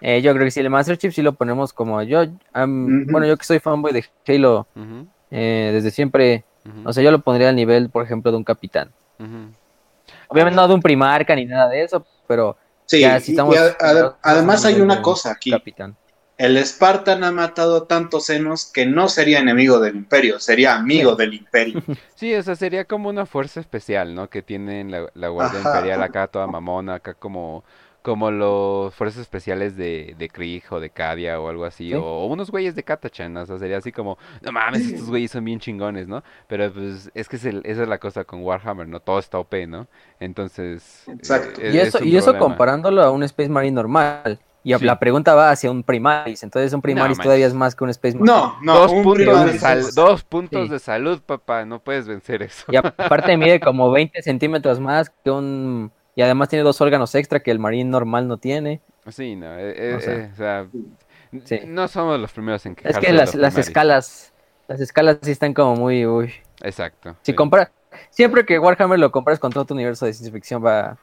[0.00, 2.24] eh, yo creo que si el Master Chief sí lo ponemos como yo,
[2.54, 4.68] bueno, yo que soy fanboy de Halo
[5.32, 6.44] eh, desde siempre,
[6.84, 8.92] o sea, yo lo pondría al nivel, por ejemplo, de un capitán.
[10.28, 12.56] Obviamente no de un primarca ni nada de eso, pero
[12.86, 15.50] sí, además hay una cosa aquí.
[15.50, 15.96] Capitán.
[16.38, 21.34] El Spartan ha matado tantos senos que no sería enemigo del imperio, sería amigo del
[21.34, 21.82] imperio.
[22.14, 24.28] Sí, o sea, sería como una fuerza especial, ¿no?
[24.28, 27.64] Que tienen la, la Guardia Imperial acá toda mamona, acá como
[28.08, 32.50] como los fuerzas especiales de, de Krieg o de Cadia o algo así, o, unos
[32.50, 36.08] güeyes de Katachan, o sea, sería así como, no mames, estos güeyes son bien chingones,
[36.08, 36.24] ¿no?
[36.46, 39.00] Pero pues es que esa es la cosa con Warhammer, ¿no?
[39.00, 39.88] Todo está OP, ¿no?
[40.20, 41.04] Entonces...
[41.06, 41.60] Exacto.
[41.60, 44.40] Eh, y eso, y eso comparándolo a un Space Marine normal.
[44.64, 47.90] Y la pregunta va hacia un Primaris, entonces un Primaris todavía es más que un
[47.90, 48.32] Space Marine.
[48.32, 52.64] No, no, dos, puntos de, dos puntos de salud, papá, no puedes vencer eso.
[52.72, 57.38] Y aparte mide como 20 centímetros más que un y además tiene dos órganos extra
[57.38, 58.80] que el marín normal no tiene.
[59.06, 60.66] Sí, no, eh, eh, o sea,
[61.32, 64.32] eh, no somos los primeros en que Es que las, las escalas,
[64.66, 66.34] las escalas sí están como muy, uy.
[66.60, 67.14] Exacto.
[67.22, 67.70] Si compra,
[68.10, 70.98] siempre que Warhammer lo compras con todo tu universo de ciencia ficción va,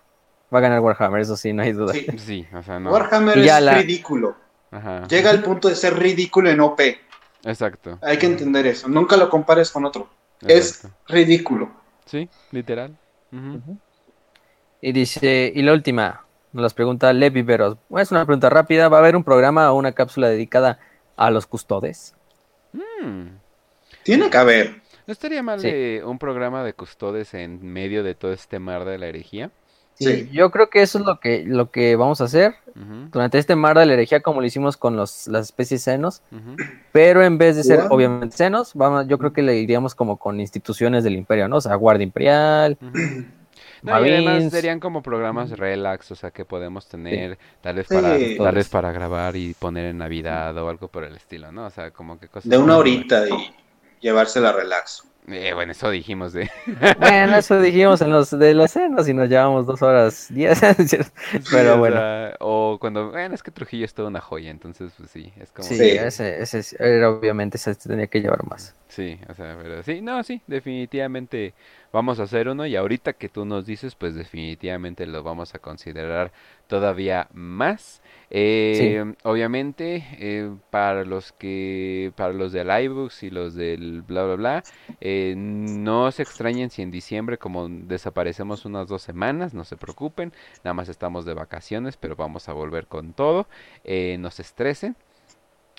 [0.54, 1.94] va a ganar Warhammer, eso sí, no hay duda.
[2.18, 2.92] Sí, o sea, no.
[2.92, 4.36] Warhammer es ridículo.
[4.70, 5.08] Ajá.
[5.08, 6.82] Llega al punto de ser ridículo en OP.
[7.46, 8.00] Exacto.
[8.02, 8.90] Hay que entender eso.
[8.90, 10.10] Nunca lo compares con otro.
[10.42, 11.72] Es ridículo.
[12.06, 12.98] Sí, literal.
[14.82, 17.78] Y dice, y la última, nos pregunta Levi Veros.
[17.98, 18.88] Es una pregunta rápida.
[18.88, 20.80] ¿Va a haber un programa o una cápsula dedicada
[21.18, 22.14] a los custodes?
[22.74, 23.28] Mm.
[24.04, 24.82] Tiene que haber.
[25.08, 25.62] ¿No estaría mal
[26.06, 29.52] un programa de custodes en medio de todo este mar de la herejía?
[29.96, 32.56] Sí, yo creo que eso es lo que, lo que vamos a hacer
[33.12, 36.22] durante este mar de la herejía, como lo hicimos con los, las especies senos.
[36.92, 40.40] Pero en vez de ser, obviamente, senos, vamos, yo creo que le iríamos como con
[40.40, 41.58] instituciones del imperio, ¿no?
[41.58, 42.78] O sea, Guardia Imperial.
[43.86, 48.18] No, y además serían como programas relax, o sea, que podemos tener tal vez para
[48.38, 51.66] tal vez para grabar y poner en Navidad o algo por el estilo, ¿no?
[51.66, 53.54] O sea, como que cosas de una horita y
[54.02, 55.04] llevársela relax.
[55.28, 56.50] Eh, bueno, eso dijimos de.
[57.00, 60.62] Bueno, eso dijimos en los de los senos y nos llevamos dos horas diez.
[61.52, 62.00] Pero bueno.
[62.40, 63.10] O, cuando.
[63.10, 65.68] Bueno, es que Trujillo es toda una joya, entonces, pues sí, es como.
[65.68, 68.76] Sí, ese, ese era, obviamente se tenía que llevar más.
[68.88, 71.54] Sí, o sea, pero sí, no, sí, definitivamente
[71.96, 75.60] vamos a hacer uno y ahorita que tú nos dices, pues definitivamente lo vamos a
[75.60, 76.34] considerar
[76.68, 78.02] todavía más.
[78.30, 84.36] Eh, obviamente, eh, para los que, para los del iBooks y los del bla bla
[84.36, 84.64] bla,
[85.00, 90.34] eh, no se extrañen si en diciembre, como desaparecemos unas dos semanas, no se preocupen,
[90.66, 93.48] nada más estamos de vacaciones, pero vamos a volver con todo,
[93.86, 94.98] no se estresen.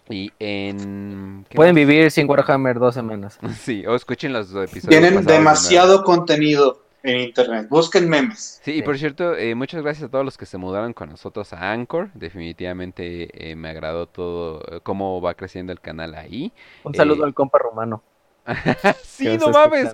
[0.08, 1.44] Y en...
[1.54, 3.38] Pueden vivir sin Warhammer dos semanas.
[3.58, 4.88] Sí, o escuchen los episodios.
[4.88, 7.66] Tienen demasiado contenido en internet.
[7.68, 8.60] Busquen memes.
[8.64, 11.52] Sí, y por cierto, eh, muchas gracias a todos los que se mudaron con nosotros
[11.52, 12.10] a Anchor.
[12.14, 16.52] Definitivamente eh, me agradó todo eh, cómo va creciendo el canal ahí.
[16.84, 18.02] Un saludo al compa romano.
[19.02, 19.92] sí, no mames.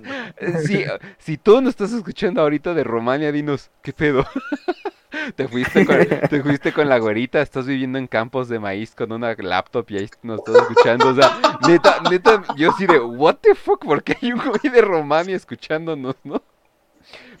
[0.65, 0.83] Si,
[1.17, 4.25] si tú nos estás escuchando ahorita de Romania, dinos, ¿qué pedo?
[5.35, 5.97] te fuiste con,
[6.29, 9.97] te fuiste con la güerita, estás viviendo en campos de maíz con una laptop y
[9.97, 11.09] ahí nos estás escuchando.
[11.09, 11.37] O sea,
[11.67, 15.35] neta, neta, yo sí de, what the fuck, ¿por qué hay un güey de Romania
[15.35, 16.41] escuchándonos, no?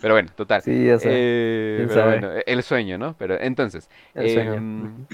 [0.01, 0.61] Pero bueno, total.
[0.61, 1.09] Sí, ya sé.
[1.11, 3.15] Eh, pero bueno, el sueño, ¿no?
[3.17, 5.05] Pero entonces, em,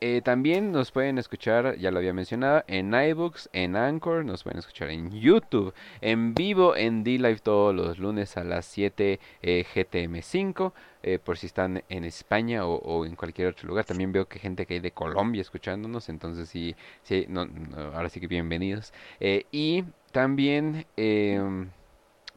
[0.00, 4.58] eh, también nos pueden escuchar, ya lo había mencionado, en iBooks, en Anchor, nos pueden
[4.58, 10.72] escuchar en YouTube, en vivo en D-Live todos los lunes a las 7 eh, GTM5.
[11.04, 13.84] Eh, por si están en España o, en cualquier otro lugar.
[13.84, 17.48] También veo que gente que hay de Colombia escuchándonos, entonces sí, sí no,
[17.92, 18.92] ahora sí que bienvenidos.
[19.20, 21.70] y también em,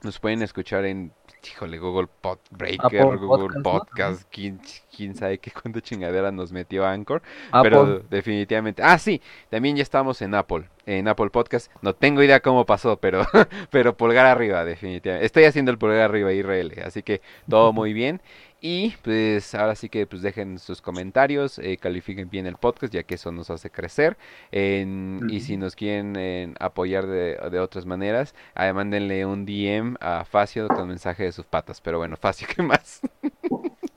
[0.02, 1.12] nos pueden escuchar en
[1.47, 7.22] híjole, Google Podbreaker, Google Podcast, quién, sabe qué cuánto chingadera nos metió Anchor,
[7.63, 12.40] pero definitivamente, ah sí, también ya estamos en Apple, en Apple Podcast, no tengo idea
[12.40, 13.26] cómo pasó, pero,
[13.72, 18.22] pero pulgar arriba, definitivamente, estoy haciendo el pulgar arriba IRL, así que todo muy bien,
[18.68, 23.03] y pues ahora sí que pues dejen sus comentarios, eh, califiquen bien el podcast ya
[23.03, 24.18] que eso nos hace crecer.
[24.52, 30.88] Y si nos quieren apoyar de, de, otras maneras, mándenle un DM a Facio con
[30.88, 31.80] mensaje de sus patas.
[31.80, 33.02] Pero bueno, Facio, ¿qué más?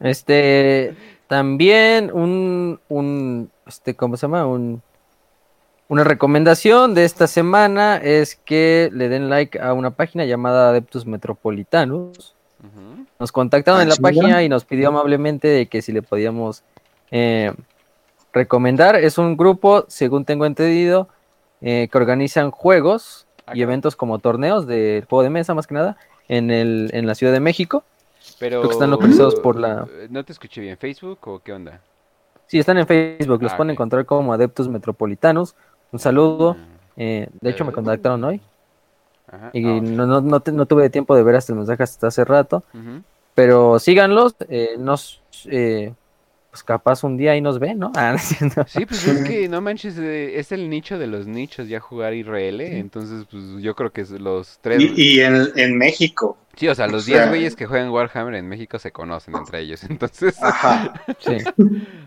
[0.01, 0.95] Este,
[1.29, 4.47] también un, un, este, ¿cómo se llama?
[4.47, 4.83] Un,
[5.89, 11.07] una recomendación de esta semana es que le den like a una página llamada Adeptus
[11.07, 12.37] Metropolitanos
[13.19, 16.63] nos contactaron en la página y nos pidió amablemente de que si le podíamos
[17.11, 17.53] eh,
[18.33, 18.97] recomendar.
[18.97, 21.09] Es un grupo, según tengo entendido,
[21.61, 25.75] eh, que organizan juegos ah, y eventos como torneos de juego de mesa, más que
[25.75, 25.97] nada,
[26.29, 27.83] en, el, en la Ciudad de México.
[28.39, 29.87] Pero que están localizados por la...
[29.91, 30.77] Eh, ¿No te escuché bien?
[30.77, 31.81] ¿Facebook o qué onda?
[32.47, 35.57] Sí, están en Facebook, los ah, pueden encontrar como Adeptos Metropolitanos.
[35.93, 36.57] Un saludo.
[36.59, 36.97] Ah.
[36.97, 38.41] de hecho, me contactaron hoy
[39.53, 42.63] y ah, no, no, no, tuve tiempo de ver hasta el mensaje hasta hace rato.
[43.35, 45.95] Pero síganlos, eh, nos, eh,
[46.59, 47.93] pues capaz un día ahí nos ven, ¿no?
[47.99, 51.79] Ah, sí, pues es que no manches, eh, es el nicho de los nichos ya
[51.79, 54.83] jugar IRL, entonces pues yo creo que los tres...
[54.97, 56.37] Y, en, en, México.
[56.57, 59.85] Sí, o sea, los 10 güeyes que juegan Warhammer en México se conocen entre ellos,
[59.89, 60.43] entonces...
[60.43, 60.95] Ajá.
[61.19, 61.37] sí.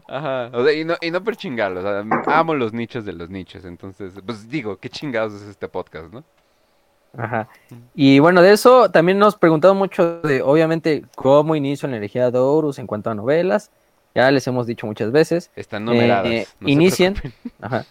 [0.08, 3.14] Ajá, o sea, y no, y no por chingarlos, o sea, amo los nichos de
[3.14, 6.24] los nichos, entonces, pues digo, qué chingados es este podcast, ¿no?
[7.18, 7.50] Ajá.
[7.94, 12.40] Y bueno, de eso también nos preguntado mucho de, obviamente, cómo inicio la energía de
[12.40, 13.72] Horus en cuanto a novelas.
[14.14, 15.52] Ya les hemos dicho muchas veces.
[15.56, 16.32] Están numeradas.
[16.32, 17.16] Eh, inicien.
[17.62, 17.86] Ajá.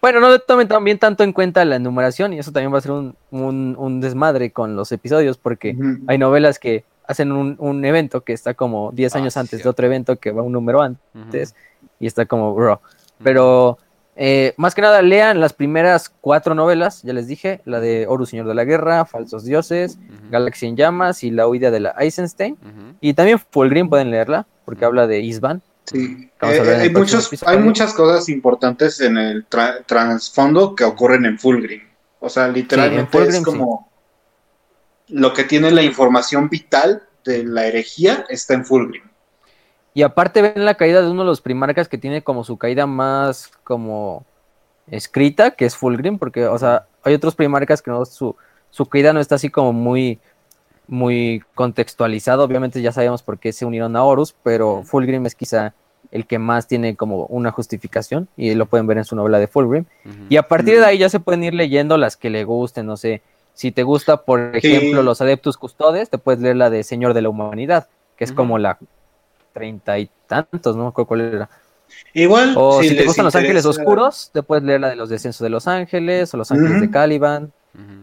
[0.00, 2.92] Bueno, no tomen también tanto en cuenta la numeración y eso también va a ser
[2.92, 8.32] un, un, desmadre con los episodios porque hay novelas que hacen un, un, evento que
[8.32, 11.56] está como 10 años ah, antes de otro evento que va un número antes
[11.98, 12.80] y está como, bro.
[13.24, 13.78] Pero
[14.20, 18.30] eh, más que nada, lean las primeras cuatro novelas, ya les dije, la de Horus,
[18.30, 19.96] Señor de la Guerra, Falsos Dioses,
[20.28, 22.56] Galaxy en Llamas y La huida de la Eisenstein.
[23.00, 25.62] Y también Fulgrim pueden leerla, porque habla de Isban.
[25.84, 31.80] Sí, eh, hay, muchos, hay muchas cosas importantes en el trasfondo que ocurren en Fulgrim.
[32.20, 33.90] O sea, literalmente es como
[35.08, 39.04] lo que tiene la información vital de la herejía está en Fulgrim.
[39.94, 42.86] Y aparte ven la caída de uno de los primarcas que tiene como su caída
[42.86, 44.26] más como
[44.90, 48.36] escrita, que es Fulgrim, porque, o sea, hay otros primarcas que no, su,
[48.68, 50.18] su caída no está así como muy,
[50.88, 52.42] muy contextualizado.
[52.42, 55.74] Obviamente ya sabemos por qué se unieron a Horus, pero Fulgrim es quizá
[56.10, 59.46] el que más tiene como una justificación y lo pueden ver en su novela de
[59.46, 59.84] Fulgrim.
[60.28, 62.96] Y a partir de ahí ya se pueden ir leyendo las que le gusten, no
[62.96, 63.22] sé.
[63.54, 67.22] Si te gusta, por ejemplo, los Adeptus Custodes, te puedes leer la de Señor de
[67.22, 68.78] la Humanidad, que es como la
[69.52, 71.50] treinta y tantos, no cuál era.
[72.14, 72.54] Igual.
[72.56, 75.50] O si, te gustan Los Ángeles Oscuros, te puedes leer la de los descensos de
[75.50, 77.52] los ángeles, o Los Ángeles de Caliban,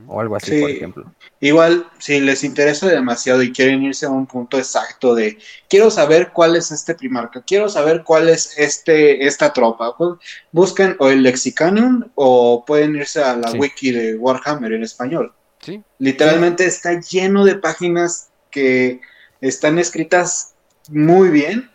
[0.07, 1.11] o algo así, por ejemplo.
[1.39, 5.37] Igual, si les interesa demasiado y quieren irse a un punto exacto de
[5.69, 10.11] quiero saber cuál es este primarca, quiero saber cuál es este esta tropa, pues,
[10.51, 15.33] busquen o el Lexicanum o pueden irse a la wiki de Warhammer en español.
[15.59, 15.81] Sí.
[15.99, 19.01] Literalmente está lleno de páginas que
[19.41, 20.53] están escritas
[20.89, 21.69] muy bien.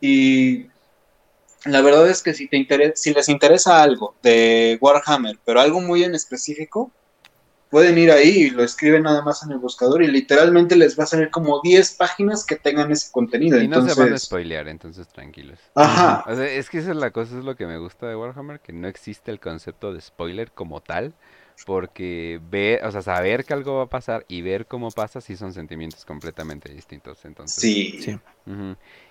[0.00, 0.66] Y
[1.64, 5.80] la verdad es que si, te interesa, si les interesa algo de Warhammer, pero algo
[5.80, 6.90] muy en específico,
[7.72, 11.04] pueden ir ahí y lo escriben nada más en el buscador y literalmente les va
[11.04, 13.58] a salir como 10 páginas que tengan ese contenido.
[13.58, 15.58] Y no se van a spoilear, entonces tranquilos.
[15.74, 16.22] Ajá.
[16.44, 18.88] es que esa es la cosa, es lo que me gusta de Warhammer, que no
[18.88, 21.14] existe el concepto de spoiler como tal
[21.64, 25.36] porque ver, o sea, saber que algo va a pasar y ver cómo pasa sí
[25.36, 27.24] son sentimientos completamente distintos.
[27.24, 28.18] Entonces, sí.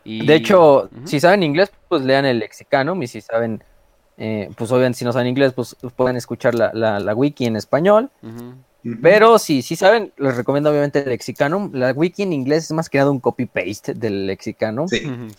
[0.04, 0.26] y...
[0.26, 3.64] De hecho, si saben inglés, pues lean el Lexicanum y si saben,
[4.24, 8.12] eh, pues obviamente si no saben inglés, pues pueden escuchar la, la, wiki en español.
[9.02, 11.72] Pero si sí saben, les recomiendo obviamente el Lexicanum.
[11.74, 14.88] La wiki en inglés es más que nada un copy-paste del Lexicanum.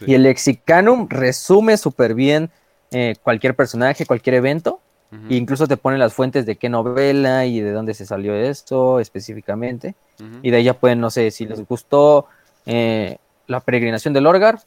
[0.05, 2.51] Y el Lexicanum resume súper bien
[2.91, 4.81] eh, cualquier personaje, cualquier evento
[5.29, 9.95] incluso te ponen las fuentes de qué novela y de dónde se salió esto específicamente.
[10.43, 12.27] Y de ahí ya pueden, no sé, si les gustó
[12.65, 14.61] eh, la peregrinación del Orgar,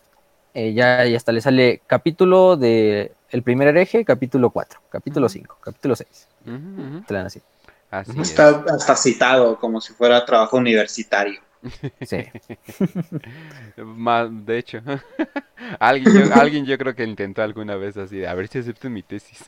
[0.54, 5.58] eh, ya, ya hasta le sale capítulo de El primer hereje, capítulo 4, capítulo 5,
[5.60, 6.28] capítulo 6.
[7.06, 7.42] Te dan así.
[7.92, 11.42] Está citado como si fuera trabajo universitario.
[12.06, 12.24] Sí.
[14.46, 14.82] de hecho,
[15.80, 19.04] alguien, yo, alguien yo creo que intentó alguna vez así, a ver si acepto mi
[19.04, 19.44] tesis.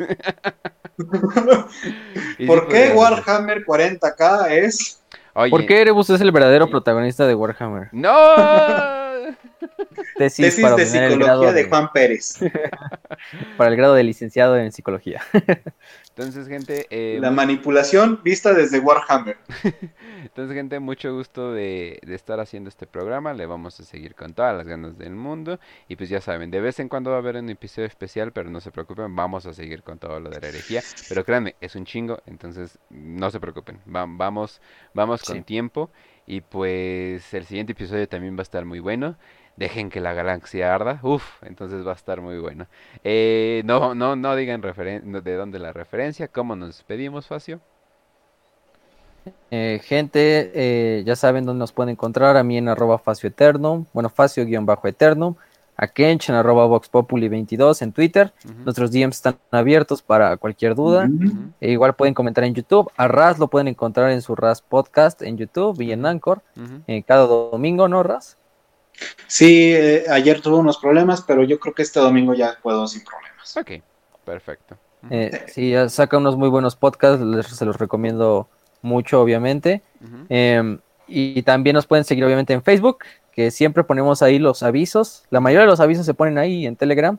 [2.45, 5.01] ¿Por qué Warhammer 40k es?
[5.33, 7.87] ¿Por qué Erebus es el verdadero protagonista de Warhammer?
[7.93, 9.06] ¡No!
[10.17, 12.39] Tesis, de psicología de Juan Pérez.
[13.57, 15.21] para el grado de licenciado en psicología.
[16.09, 16.87] Entonces, gente.
[16.89, 19.37] Eh, la manipulación vista desde Warhammer.
[20.23, 23.33] Entonces, gente, mucho gusto de, estar haciendo este programa.
[23.33, 25.59] Le vamos a seguir con todas las ganas del mundo.
[25.87, 28.49] Y pues ya saben, de vez en cuando va a haber un episodio especial, pero
[28.49, 30.81] no se preocupen, vamos a seguir con todo lo de la herejía.
[31.07, 33.79] Pero créanme, es un chingo, entonces no se preocupen.
[33.85, 34.61] vamos
[34.93, 35.91] vamos con tiempo.
[36.25, 39.15] Y pues el siguiente episodio también va a estar muy bueno
[39.57, 40.99] dejen que la galaxia arda.
[41.03, 42.67] Uf, entonces va a estar muy bueno.
[43.03, 46.27] Eh, no, no, no digan de dónde la referencia.
[46.29, 47.59] ¿Cómo nos despedimos, Facio?
[49.51, 52.37] Eh, gente, eh, ya saben dónde nos pueden encontrar.
[52.37, 53.85] A mí en arroba Facio Eternum.
[53.93, 55.35] Bueno, Facio-Eternum.
[55.79, 58.33] A Kench en arroba VoxPopuli22 en Twitter.
[58.63, 61.07] Nuestros DMs están abiertos para cualquier duda.
[61.61, 62.91] e igual pueden comentar en YouTube.
[62.97, 66.41] A Raz lo pueden encontrar en su Raz Podcast en YouTube y en Anchor.
[67.05, 68.37] cada domingo, ¿no, Raz?
[69.27, 73.03] Sí, eh, ayer tuve unos problemas, pero yo creo que este domingo ya puedo sin
[73.03, 73.57] problemas.
[73.57, 73.83] Ok,
[74.25, 74.77] perfecto.
[75.09, 77.23] Eh, sí, ya saca unos muy buenos podcasts,
[77.55, 78.47] se los recomiendo
[78.81, 79.81] mucho, obviamente.
[80.29, 82.99] Em, y también nos pueden seguir, obviamente, en Facebook,
[83.31, 85.23] que siempre ponemos ahí los avisos.
[85.29, 87.17] La mayoría de los avisos se ponen ahí en Telegram,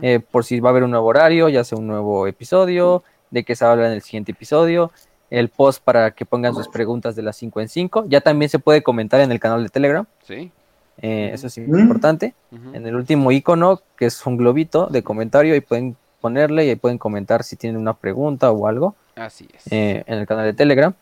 [0.00, 3.44] eh, por si va a haber un nuevo horario, ya sea un nuevo episodio, de
[3.44, 4.92] qué se habla en el siguiente episodio.
[5.28, 8.04] El post para que pongan sus preguntas de las 5 en 5.
[8.06, 10.06] Ya también se puede comentar en el canal de Telegram.
[10.22, 10.52] Sí.
[11.02, 12.34] Eh, eso es importante.
[12.72, 16.76] En el último icono, que es un globito de comentario, y pueden ponerle y ahí
[16.76, 18.94] pueden comentar si tienen una pregunta o algo.
[19.14, 19.70] Así es.
[19.70, 20.94] Eh, en el canal de Telegram.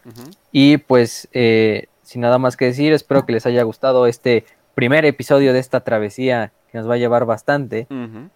[0.52, 4.44] Y pues, eh, sin nada más que decir, espero que les haya gustado este
[4.74, 7.86] primer episodio de esta travesía que nos va a llevar bastante,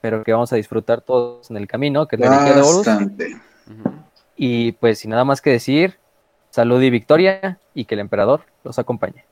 [0.00, 2.86] pero que vamos a disfrutar todos en el camino, que es la de Horus.
[4.36, 5.98] Y pues, sin nada más que decir,
[6.50, 9.24] salud y victoria y que el emperador los acompañe.